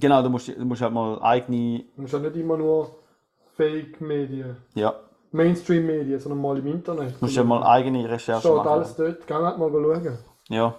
Genau, 0.00 0.22
du 0.22 0.30
musst, 0.30 0.48
du 0.48 0.64
musst 0.64 0.80
halt 0.80 0.94
mal 0.94 1.20
eigene, 1.20 1.84
Du 1.94 2.02
musst 2.02 2.14
ja 2.14 2.20
nicht 2.20 2.36
immer 2.36 2.56
nur 2.56 3.02
Fake-Medien, 3.56 4.56
ja, 4.74 5.07
Mainstream-Medien, 5.32 6.18
sondern 6.20 6.40
mal 6.40 6.58
im 6.58 6.66
Internet. 6.66 7.14
du 7.20 7.24
musst 7.24 7.36
halt 7.36 7.46
mal 7.46 7.62
eigene 7.64 8.08
Recherchen 8.08 8.40
Steht 8.40 8.54
machen. 8.56 8.68
alles 8.68 8.96
dort, 8.96 9.26
geh 9.26 9.34
halt 9.34 9.58
mal 9.58 9.70
schauen. 9.70 10.18
Ja, 10.48 10.74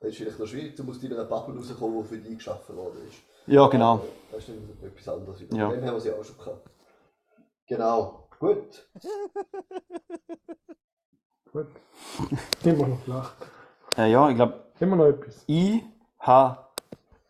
Das 0.00 0.10
ist 0.10 0.16
vielleicht 0.18 0.38
noch 0.38 0.46
schwierig, 0.46 0.74
du 0.76 0.84
musst 0.84 1.02
in 1.04 1.12
einer 1.12 1.24
Bubble 1.24 1.56
rauskommen, 1.56 2.02
die 2.02 2.08
für 2.08 2.16
dich 2.18 2.38
geschaffen 2.38 2.76
worden 2.76 2.98
ist. 3.08 3.18
ja, 3.46 3.66
genau. 3.68 4.00
Das 4.32 4.40
ist 4.40 4.48
dann 4.48 4.88
etwas 4.88 5.08
anderes. 5.08 5.40
Über 5.40 5.56
Ja. 5.56 5.68
den 5.70 5.84
haben 5.84 5.94
wir 5.94 6.00
sie 6.00 6.12
auch 6.12 6.24
schon 6.24 6.36
gehabt. 6.38 6.68
Genau. 7.66 8.28
Gut. 8.38 8.88
Gut. 11.52 11.66
Immer 12.64 12.86
noch 12.88 13.00
flach. 13.02 13.32
Äh, 13.98 14.10
ja, 14.12 14.28
ich 14.30 14.36
glaube, 14.36 14.54
Immer 14.78 14.96
noch 14.96 15.06
etwas. 15.06 15.44
ich 15.46 15.82
habe 16.20 16.58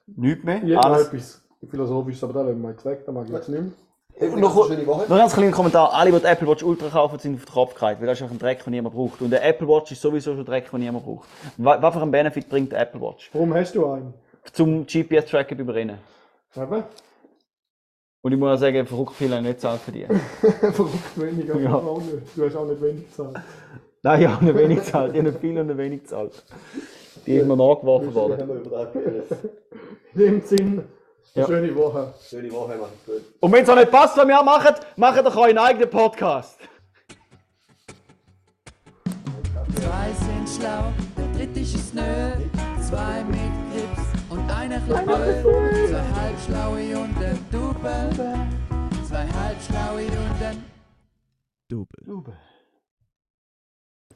nichts 0.07 0.45
mehr. 0.45 0.57
Ich 0.63 0.77
hätte 0.77 0.89
noch 0.89 0.99
etwas 0.99 1.43
philosophisches, 1.69 2.23
aber 2.25 2.33
da 2.35 2.43
lassen 2.43 2.63
wir 2.63 2.71
jetzt 2.71 2.85
weg, 2.85 3.05
da 3.07 3.13
mag 3.13 3.27
ich 3.27 3.33
jetzt 3.33 3.49
nicht 3.49 3.61
mehr. 3.63 3.73
Hey, 4.21 4.29
noch- 4.29 4.69
noch 5.09 5.09
ganz 5.09 5.33
kleiner 5.35 5.51
Kommentar. 5.51 5.93
Alle, 5.95 6.13
die 6.13 6.19
die 6.21 6.27
Apple 6.27 6.47
Watch 6.47 6.63
Ultra 6.63 6.89
kaufen, 6.91 7.19
sind 7.19 7.37
auf 7.37 7.45
den 7.47 7.53
Kopf 7.55 7.73
gefallen, 7.75 7.97
weil 8.01 8.07
das 8.07 8.19
ist 8.19 8.23
einfach 8.23 8.35
ein 8.37 8.39
Dreck, 8.39 8.63
den 8.65 8.71
niemand 8.73 8.95
braucht. 8.95 9.21
Und 9.23 9.31
der 9.31 9.43
Apple 9.45 9.67
Watch 9.67 9.93
ist 9.93 10.03
sowieso 10.03 10.33
schon 10.33 10.41
ein 10.41 10.45
Dreck, 10.45 10.71
den 10.71 10.81
niemand 10.81 11.05
braucht. 11.05 11.27
Wa- 11.57 11.79
Was 11.81 11.95
für 11.95 12.03
einen 12.03 12.11
Benefit 12.11 12.49
bringt 12.49 12.71
der 12.73 12.81
Apple 12.83 13.01
Watch? 13.01 13.31
Warum 13.33 13.55
hast 13.55 13.75
du 13.75 13.87
einen? 13.87 14.13
Zum 14.53 14.87
GPS-Tracken 14.87 15.57
beim 15.57 15.69
Rennen. 15.71 15.99
Eben? 16.55 16.83
Und 18.23 18.33
ich 18.33 18.39
muss 18.39 18.51
auch 18.57 18.61
sagen, 18.61 18.87
verrückt 18.87 19.13
viel 19.15 19.35
haben 19.35 19.45
nicht 19.45 19.61
zahlt 19.61 19.81
für 19.81 19.93
die. 19.93 20.05
Verrückt 20.73 21.17
weniger, 21.19 21.55
Ja. 21.57 21.71
ja. 21.71 21.75
auch 21.77 21.99
nicht. 22.03 22.37
Du 22.37 22.45
hast 22.45 22.55
auch 22.57 22.67
nicht 22.67 22.83
wenig 22.83 23.07
gezahlt. 23.09 23.37
Nein, 24.03 24.21
ich 24.23 24.29
habe 24.29 24.45
nicht 24.45 24.57
wenig 24.59 24.79
gezahlt. 24.81 25.13
Ich 25.15 25.19
habe 25.21 25.31
nicht 25.31 25.41
viel 25.41 25.59
und 25.59 25.67
nicht 25.69 25.79
wenig 25.79 26.03
gezahlt. 26.03 26.45
Die 27.27 27.37
ist 27.37 27.47
mir 27.47 27.57
nachgeworfen 27.57 28.15
worden. 28.15 28.51
In 30.15 30.21
dem 30.21 30.41
Sinn, 30.43 30.85
Ja. 31.35 31.47
schöne 31.47 31.75
Woche. 31.77 32.15
Schöne 32.29 32.51
Woche, 32.51 32.77
macht's 32.77 33.05
gut. 33.07 33.23
Und 33.41 33.53
wenn 33.53 33.63
es 33.63 33.69
auch 33.69 33.77
nicht 33.77 33.91
passt, 33.91 34.17
was 34.17 34.27
wir 34.27 34.43
macht, 34.43 34.81
macht 34.97 35.25
doch 35.25 35.37
euren 35.37 35.59
eigenen 35.59 35.89
Podcast. 35.89 36.59
Zwei 39.77 40.13
sind 40.13 40.49
schlau, 40.49 40.93
der 41.17 41.27
dritte 41.39 41.61
ist 41.61 41.95
nö. 41.95 42.03
Zwei 42.83 43.23
mit 43.25 43.39
Grips 43.73 44.03
und 44.31 44.51
einer 44.51 44.81
blöd. 44.81 44.99
Zwei 45.89 46.21
halbschlaue 46.21 46.99
und 46.99 47.17
ein 47.23 47.47
Double. 47.53 48.11
Zwei 49.09 49.27
halbschlaue 49.29 50.07
und 50.07 50.43
ein 50.43 50.65
Double. 51.69 52.50